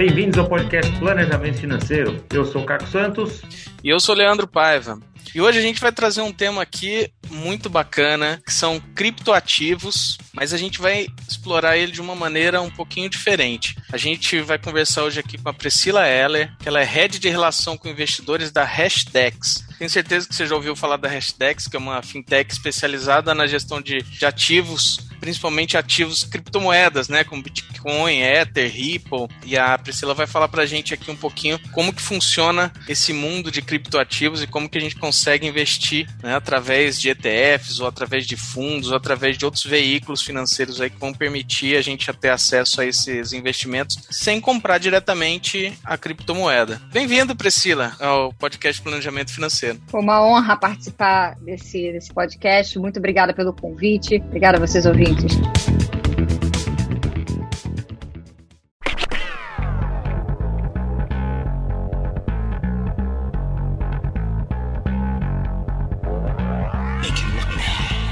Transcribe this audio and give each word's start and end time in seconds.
Bem-vindos 0.00 0.38
ao 0.38 0.48
podcast 0.48 0.90
Planejamento 0.98 1.58
Financeiro. 1.58 2.24
Eu 2.32 2.46
sou 2.46 2.62
o 2.62 2.64
Caco 2.64 2.86
Santos. 2.86 3.42
E 3.84 3.90
eu 3.90 4.00
sou 4.00 4.14
o 4.14 4.18
Leandro 4.18 4.48
Paiva. 4.48 4.98
E 5.34 5.42
hoje 5.42 5.58
a 5.58 5.60
gente 5.60 5.78
vai 5.78 5.92
trazer 5.92 6.22
um 6.22 6.32
tema 6.32 6.62
aqui 6.62 7.12
muito 7.28 7.68
bacana, 7.68 8.40
que 8.42 8.50
são 8.50 8.80
criptoativos, 8.94 10.16
mas 10.32 10.54
a 10.54 10.56
gente 10.56 10.80
vai 10.80 11.06
explorar 11.28 11.76
ele 11.76 11.92
de 11.92 12.00
uma 12.00 12.14
maneira 12.14 12.62
um 12.62 12.70
pouquinho 12.70 13.10
diferente. 13.10 13.76
A 13.92 13.98
gente 13.98 14.40
vai 14.40 14.58
conversar 14.58 15.04
hoje 15.04 15.20
aqui 15.20 15.36
com 15.36 15.50
a 15.50 15.52
Priscila 15.52 16.08
Heller, 16.08 16.50
que 16.58 16.66
ela 16.66 16.80
é 16.80 16.84
head 16.84 17.18
de 17.18 17.28
relação 17.28 17.76
com 17.76 17.86
investidores 17.86 18.50
da 18.50 18.64
Hashdex. 18.64 19.66
Tenho 19.78 19.90
certeza 19.90 20.26
que 20.26 20.34
você 20.34 20.46
já 20.46 20.54
ouviu 20.54 20.74
falar 20.74 20.96
da 20.96 21.10
Hashdex, 21.10 21.68
que 21.68 21.76
é 21.76 21.78
uma 21.78 22.02
fintech 22.02 22.50
especializada 22.50 23.34
na 23.34 23.46
gestão 23.46 23.82
de, 23.82 24.00
de 24.00 24.24
ativos, 24.24 25.09
principalmente 25.20 25.76
ativos 25.76 26.24
criptomoedas, 26.24 27.08
né, 27.08 27.22
como 27.24 27.42
Bitcoin, 27.42 28.20
Ether, 28.20 28.70
Ripple. 28.70 29.28
E 29.44 29.56
a 29.56 29.76
Priscila 29.76 30.14
vai 30.14 30.26
falar 30.26 30.48
pra 30.48 30.66
gente 30.66 30.94
aqui 30.94 31.10
um 31.10 31.16
pouquinho 31.16 31.58
como 31.72 31.92
que 31.92 32.02
funciona 32.02 32.72
esse 32.88 33.12
mundo 33.12 33.50
de 33.50 33.62
criptoativos 33.62 34.42
e 34.42 34.46
como 34.46 34.68
que 34.68 34.78
a 34.78 34.80
gente 34.80 34.96
consegue 34.96 35.46
investir 35.46 36.08
né, 36.22 36.34
através 36.34 37.00
de 37.00 37.10
ETFs 37.10 37.80
ou 37.80 37.86
através 37.86 38.26
de 38.26 38.36
fundos 38.36 38.90
ou 38.90 38.96
através 38.96 39.36
de 39.36 39.44
outros 39.44 39.64
veículos 39.64 40.22
financeiros 40.22 40.80
aí 40.80 40.90
que 40.90 40.98
vão 40.98 41.12
permitir 41.12 41.76
a 41.76 41.82
gente 41.82 42.10
ter 42.14 42.30
acesso 42.30 42.80
a 42.80 42.86
esses 42.86 43.32
investimentos 43.32 43.98
sem 44.10 44.40
comprar 44.40 44.78
diretamente 44.78 45.72
a 45.84 45.96
criptomoeda. 45.96 46.80
Bem-vindo, 46.92 47.36
Priscila, 47.36 47.92
ao 48.00 48.32
podcast 48.32 48.80
Planejamento 48.82 49.32
Financeiro. 49.32 49.80
Foi 49.88 50.00
uma 50.00 50.24
honra 50.24 50.56
participar 50.56 51.36
desse, 51.40 51.92
desse 51.92 52.12
podcast. 52.12 52.78
Muito 52.78 52.98
obrigada 52.98 53.32
pelo 53.32 53.52
convite. 53.52 54.16
Obrigada 54.16 54.56
a 54.56 54.60
vocês, 54.60 54.86
ouvintes. 54.86 55.09
Dankeschön. 55.10 55.79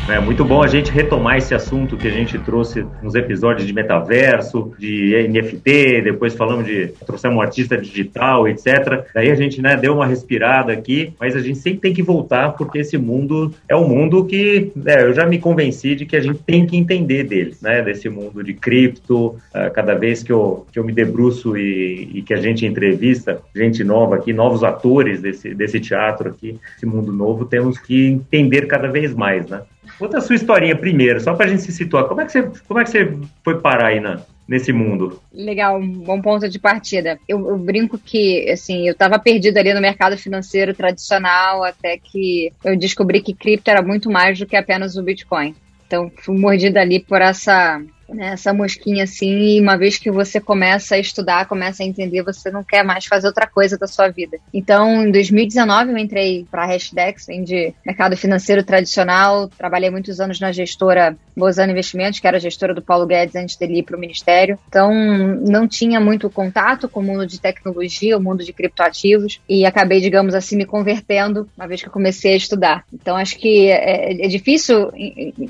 É 0.09 0.19
muito 0.19 0.42
bom 0.42 0.62
a 0.62 0.67
gente 0.67 0.91
retomar 0.91 1.37
esse 1.37 1.55
assunto 1.55 1.95
que 1.95 2.09
a 2.09 2.11
gente 2.11 2.39
trouxe 2.39 2.84
nos 3.03 3.14
episódios 3.14 3.67
de 3.67 3.75
metaverso, 3.75 4.73
de 4.78 5.28
NFT, 5.28 6.01
depois 6.03 6.34
falamos 6.34 6.64
de 6.64 6.89
trouxemos 7.06 7.37
um 7.37 7.42
artista 7.42 7.77
digital, 7.77 8.48
etc. 8.48 9.05
Daí 9.14 9.31
a 9.31 9.34
gente 9.34 9.61
né, 9.61 9.77
deu 9.77 9.92
uma 9.95 10.06
respirada 10.06 10.73
aqui, 10.73 11.12
mas 11.20 11.36
a 11.36 11.41
gente 11.41 11.59
sempre 11.59 11.81
tem 11.81 11.92
que 11.92 12.03
voltar 12.03 12.53
porque 12.53 12.79
esse 12.79 12.97
mundo 12.97 13.53
é 13.69 13.77
um 13.77 13.86
mundo 13.86 14.25
que 14.25 14.73
é, 14.86 15.03
eu 15.03 15.12
já 15.12 15.27
me 15.27 15.39
convenci 15.39 15.95
de 15.95 16.06
que 16.06 16.17
a 16.17 16.20
gente 16.20 16.39
tem 16.39 16.64
que 16.64 16.75
entender 16.75 17.25
dele, 17.25 17.55
né? 17.61 17.83
Desse 17.83 18.09
mundo 18.09 18.42
de 18.42 18.55
cripto. 18.55 19.36
Uh, 19.55 19.70
cada 19.75 19.95
vez 19.95 20.23
que 20.23 20.33
eu, 20.33 20.67
que 20.73 20.79
eu 20.79 20.84
me 20.84 20.92
debruço 20.92 21.55
e, 21.56 22.11
e 22.14 22.23
que 22.23 22.33
a 22.33 22.39
gente 22.39 22.64
entrevista 22.64 23.42
gente 23.55 23.84
nova 23.84 24.17
aqui, 24.17 24.33
novos 24.33 24.64
atores 24.64 25.20
desse, 25.20 25.55
desse 25.55 25.79
teatro 25.81 26.31
aqui, 26.31 26.59
esse 26.77 26.86
mundo 26.86 27.12
novo, 27.12 27.45
temos 27.45 27.79
que 27.79 28.06
entender 28.06 28.67
cada 28.67 28.89
vez 28.89 29.14
mais, 29.14 29.47
né? 29.47 29.61
Conta 29.98 30.18
a 30.18 30.20
sua 30.20 30.36
historinha 30.36 30.77
primeiro, 30.77 31.20
só 31.20 31.34
para 31.34 31.46
a 31.46 31.48
gente 31.48 31.62
se 31.62 31.72
situar. 31.72 32.04
Como 32.04 32.20
é 32.20 32.27
que 32.27 32.32
você, 32.32 32.50
como 32.66 32.80
é 32.80 32.84
que 32.84 32.91
você 32.91 33.12
foi 33.42 33.60
parar 33.60 33.88
aí 33.88 34.00
na, 34.00 34.20
nesse 34.46 34.72
mundo? 34.72 35.20
Legal, 35.32 35.80
bom 35.82 36.22
ponto 36.22 36.48
de 36.48 36.58
partida. 36.58 37.18
Eu, 37.28 37.48
eu, 37.48 37.58
brinco 37.58 37.98
que, 37.98 38.48
assim, 38.50 38.86
eu 38.86 38.92
estava 38.92 39.18
perdida 39.18 39.60
ali 39.60 39.74
no 39.74 39.80
mercado 39.80 40.16
financeiro 40.16 40.72
tradicional 40.72 41.64
até 41.64 41.98
que 41.98 42.52
eu 42.64 42.77
descobri 42.77 43.20
que 43.20 43.34
cripto 43.34 43.70
era 43.70 43.82
muito 43.82 44.10
mais 44.10 44.38
do 44.38 44.46
que 44.46 44.56
apenas 44.56 44.96
o 44.96 45.02
Bitcoin. 45.02 45.55
Então, 45.86 46.10
fui 46.16 46.36
mordida 46.38 46.80
ali 46.80 47.00
por 47.00 47.20
essa 47.20 47.83
né, 48.09 48.28
essa 48.33 48.53
mosquinha 48.53 49.05
assim, 49.05 49.56
e 49.56 49.61
uma 49.61 49.77
vez 49.77 49.98
que 49.98 50.11
você 50.11 50.41
começa 50.41 50.95
a 50.95 50.98
estudar, 50.98 51.46
começa 51.46 51.83
a 51.83 51.86
entender, 51.86 52.23
você 52.23 52.51
não 52.51 52.64
quer 52.64 52.83
mais 52.83 53.07
fazer 53.07 53.27
outra 53.27 53.46
coisa 53.46 53.77
da 53.77 53.86
sua 53.86 54.08
vida. 54.08 54.39
Então, 54.52 55.07
em 55.07 55.11
2019, 55.11 55.92
eu 55.92 55.98
entrei 55.98 56.47
para 56.51 56.64
a 56.64 56.67
Hashdex, 56.67 57.27
vem 57.27 57.45
de 57.45 57.74
mercado 57.85 58.17
financeiro 58.17 58.63
tradicional, 58.63 59.48
trabalhei 59.48 59.91
muitos 59.91 60.20
anos 60.20 60.41
na 60.41 60.52
gestora 60.52 61.17
Bozano 61.36 61.73
Investimentos, 61.73 62.18
que 62.18 62.27
era 62.27 62.41
gestora 62.41 62.74
do 62.74 62.83
Paulo 62.83 63.07
Guedes 63.07 63.36
antes 63.36 63.57
dele 63.57 63.79
ir 63.79 63.83
para 63.83 63.97
o 63.97 64.01
ministério. 64.01 64.58
Então, 64.68 64.92
não 64.92 65.68
tinha 65.68 66.01
muito 66.01 66.29
contato 66.29 66.89
com 66.89 67.01
o 67.01 67.02
mundo 67.02 67.27
de 67.27 67.41
tecnologia, 67.41 68.17
o 68.17 68.23
mundo 68.23 68.45
de 68.45 68.52
criptoativos, 68.52 69.41
e 69.48 69.64
acabei, 69.64 70.01
digamos 70.01 70.35
assim, 70.35 70.57
me 70.57 70.64
convertendo 70.64 71.48
uma 71.57 71.67
vez 71.67 71.80
que 71.80 71.89
eu 71.89 71.92
comecei 71.92 72.33
a 72.35 72.36
estudar. 72.36 72.85
Então, 72.92 73.17
acho 73.17 73.36
que 73.36 73.68
é, 73.68 74.24
é 74.24 74.29
difícil 74.29 74.91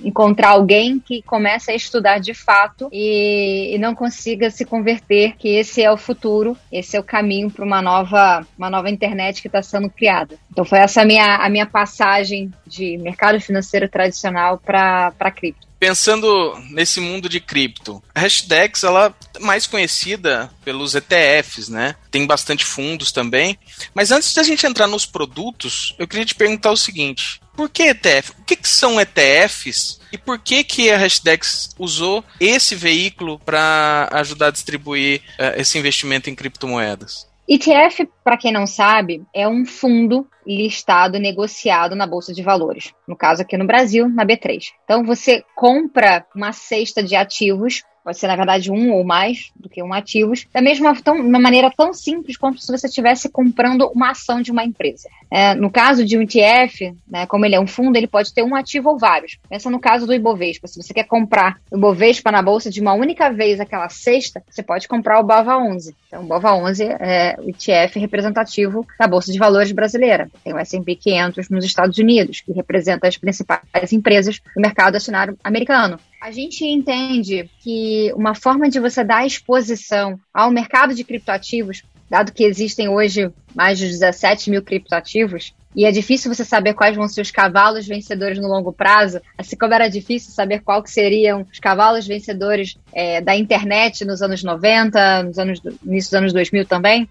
encontrar 0.05 0.51
alguém 0.51 0.99
que 0.99 1.23
comece 1.23 1.71
a 1.71 1.75
estudar 1.75 2.19
de 2.19 2.35
fato 2.49 2.89
e, 2.91 3.75
e 3.75 3.79
não 3.79 3.95
consiga 3.95 4.51
se 4.51 4.65
converter 4.65 5.37
que 5.37 5.49
esse 5.51 5.83
é 5.83 5.93
o 5.93 5.99
futuro, 5.99 6.57
esse 6.73 6.97
é 6.97 7.01
o 7.01 7.05
caminho 7.05 7.51
para 7.51 7.63
uma 7.63 7.83
nova, 7.83 8.47
uma 8.57 8.71
nova 8.71 8.89
internet 8.89 9.43
que 9.43 9.49
está 9.49 9.63
sendo 9.63 9.91
criada. 9.91 10.39
Então 10.51 10.65
foi 10.65 10.79
essa 10.79 11.03
a 11.03 11.05
minha, 11.05 11.37
a 11.37 11.51
minha 11.51 11.67
passagem 11.67 12.51
de 12.67 12.97
mercado 12.97 13.39
financeiro 13.39 13.87
tradicional 13.87 14.57
para 14.59 15.31
cripto 15.31 15.69
pensando 15.79 16.59
nesse 16.71 16.99
mundo 16.99 17.29
de 17.29 17.39
cripto, 17.39 18.03
a 18.13 18.21
Hashdex 18.21 18.83
ela 18.83 19.15
é 19.37 19.39
mais 19.39 19.65
conhecida 19.65 20.51
pelos 20.65 20.97
ETFs, 20.97 21.69
né? 21.69 21.95
Tem 22.11 22.27
bastante 22.27 22.65
fundos 22.65 23.13
também. 23.13 23.57
Mas 23.95 24.11
antes 24.11 24.35
da 24.35 24.43
gente 24.43 24.67
entrar 24.67 24.89
nos 24.89 25.07
produtos, 25.07 25.95
eu 25.97 26.09
queria 26.09 26.27
te 26.27 26.35
perguntar 26.35 26.73
o 26.73 26.77
seguinte: 26.77 27.41
por 27.59 27.69
que 27.69 27.89
ETF? 27.89 28.31
O 28.39 28.45
que, 28.45 28.55
que 28.55 28.69
são 28.69 29.01
ETFs 29.01 30.01
e 30.13 30.17
por 30.17 30.39
que, 30.39 30.63
que 30.63 30.93
a 30.93 30.97
Hashdex 30.97 31.75
usou 31.77 32.23
esse 32.39 32.77
veículo 32.77 33.37
para 33.37 34.09
ajudar 34.13 34.47
a 34.47 34.51
distribuir 34.53 35.23
uh, 35.41 35.61
esse 35.61 35.77
investimento 35.77 36.31
em 36.31 36.37
criptomoedas? 36.37 37.29
ETF, 37.49 38.09
para 38.23 38.37
quem 38.37 38.53
não 38.53 38.65
sabe, 38.65 39.25
é 39.35 39.49
um 39.49 39.67
fundo 39.67 40.25
listado, 40.47 41.19
negociado 41.19 41.97
na 41.97 42.07
Bolsa 42.07 42.33
de 42.33 42.43
Valores. 42.43 42.93
No 43.09 43.17
caso 43.17 43.43
aqui 43.43 43.57
no 43.57 43.67
Brasil, 43.67 44.09
na 44.09 44.25
B3. 44.25 44.67
Então 44.85 45.03
você 45.03 45.43
compra 45.57 46.25
uma 46.37 46.53
cesta 46.53 47.03
de 47.03 47.17
ativos 47.17 47.83
pode 48.09 48.19
ser 48.19 48.27
na 48.27 48.37
verdade 48.37 48.73
um 48.73 48.91
ou 48.93 49.05
mais 49.05 49.51
do 49.55 49.69
que 49.69 49.83
um 49.83 49.93
ativos, 49.93 50.47
da 50.51 50.63
mesma 50.63 50.99
tão, 51.03 51.17
uma 51.17 51.39
maneira 51.39 51.71
tão 51.71 51.93
simples 51.93 52.39
quanto 52.39 52.59
se 52.59 52.73
você 52.73 52.87
estivesse 52.87 53.29
comprando 53.29 53.87
uma 53.95 54.13
ação 54.13 54.41
de 54.41 54.51
uma 54.51 54.65
empresa. 54.65 55.11
É, 55.31 55.55
no 55.55 55.71
caso 55.71 56.07
de 56.07 56.17
um 56.17 56.23
ETF, 56.23 56.95
né, 57.07 57.27
como 57.27 57.45
ele 57.45 57.55
é 57.55 57.61
um 57.61 57.67
fundo, 57.67 57.97
ele 57.97 58.07
pode 58.07 58.33
ter 58.33 58.43
um 58.43 58.57
ativo 58.57 58.89
ou 58.89 58.99
vários. 58.99 59.37
Pensa 59.47 59.69
no 59.69 59.79
caso 59.79 60.07
do 60.07 60.15
Ibovespa. 60.15 60.67
Se 60.67 60.83
você 60.83 60.95
quer 60.95 61.05
comprar 61.05 61.59
o 61.71 61.77
Ibovespa 61.77 62.33
na 62.33 62.41
bolsa 62.41 62.71
de 62.71 62.81
uma 62.81 62.95
única 62.95 63.31
vez 63.31 63.61
aquela 63.61 63.91
sexta, 63.91 64.43
você 64.49 64.63
pode 64.63 64.89
comprar 64.89 65.21
o 65.21 65.25
BOVA11. 65.25 65.95
Então, 66.07 66.25
o 66.25 66.27
BOVA11 66.27 66.97
é 66.99 67.37
o 67.39 67.51
ETF 67.51 67.99
representativo 67.99 68.87
da 68.99 69.07
Bolsa 69.07 69.31
de 69.31 69.39
Valores 69.39 69.71
brasileira. 69.71 70.31
Tem 70.43 70.55
o 70.55 70.59
S&P 70.59 70.97
500 70.97 71.51
nos 71.51 71.63
Estados 71.63 71.99
Unidos, 71.99 72.41
que 72.41 72.53
representa 72.53 73.07
as 73.07 73.19
principais 73.19 73.93
empresas 73.93 74.41
do 74.57 74.63
mercado 74.63 74.97
acionário 74.97 75.37
americano. 75.45 76.01
A 76.21 76.33
gente 76.33 76.65
entende 76.65 77.49
que 77.61 78.13
uma 78.15 78.35
forma 78.35 78.69
de 78.69 78.81
você 78.81 79.05
dar 79.05 79.25
exposição 79.25 80.19
ao 80.35 80.51
mercado 80.51 80.93
de 80.93 81.05
criptoativos, 81.05 81.83
dado 82.11 82.33
que 82.33 82.43
existem 82.43 82.89
hoje 82.89 83.31
mais 83.55 83.79
de 83.79 83.87
17 83.87 84.51
mil 84.51 84.63
criptoativos, 84.63 85.55
e 85.77 85.85
é 85.85 85.93
difícil 85.93 86.35
você 86.35 86.45
saber 86.45 86.75
quais 86.75 86.97
vão 86.97 87.07
ser 87.07 87.21
os 87.21 87.31
cavalos 87.31 87.87
vencedores 87.87 88.39
no 88.39 88.49
longo 88.49 88.73
prazo, 88.73 89.21
assim 89.37 89.57
como 89.57 89.75
era 89.75 89.87
difícil 89.87 90.33
saber 90.33 90.61
qual 90.61 90.83
que 90.83 90.91
seriam 90.91 91.47
os 91.53 91.61
cavalos 91.61 92.07
vencedores 92.07 92.77
é, 92.93 93.21
da 93.21 93.37
internet 93.37 94.05
nos 94.05 94.21
anos 94.21 94.43
90, 94.43 95.23
nos 95.23 95.39
anos 95.39 95.61
início 95.87 96.11
dos 96.11 96.15
anos 96.15 96.33
2000 96.33 96.67
também, 96.67 97.09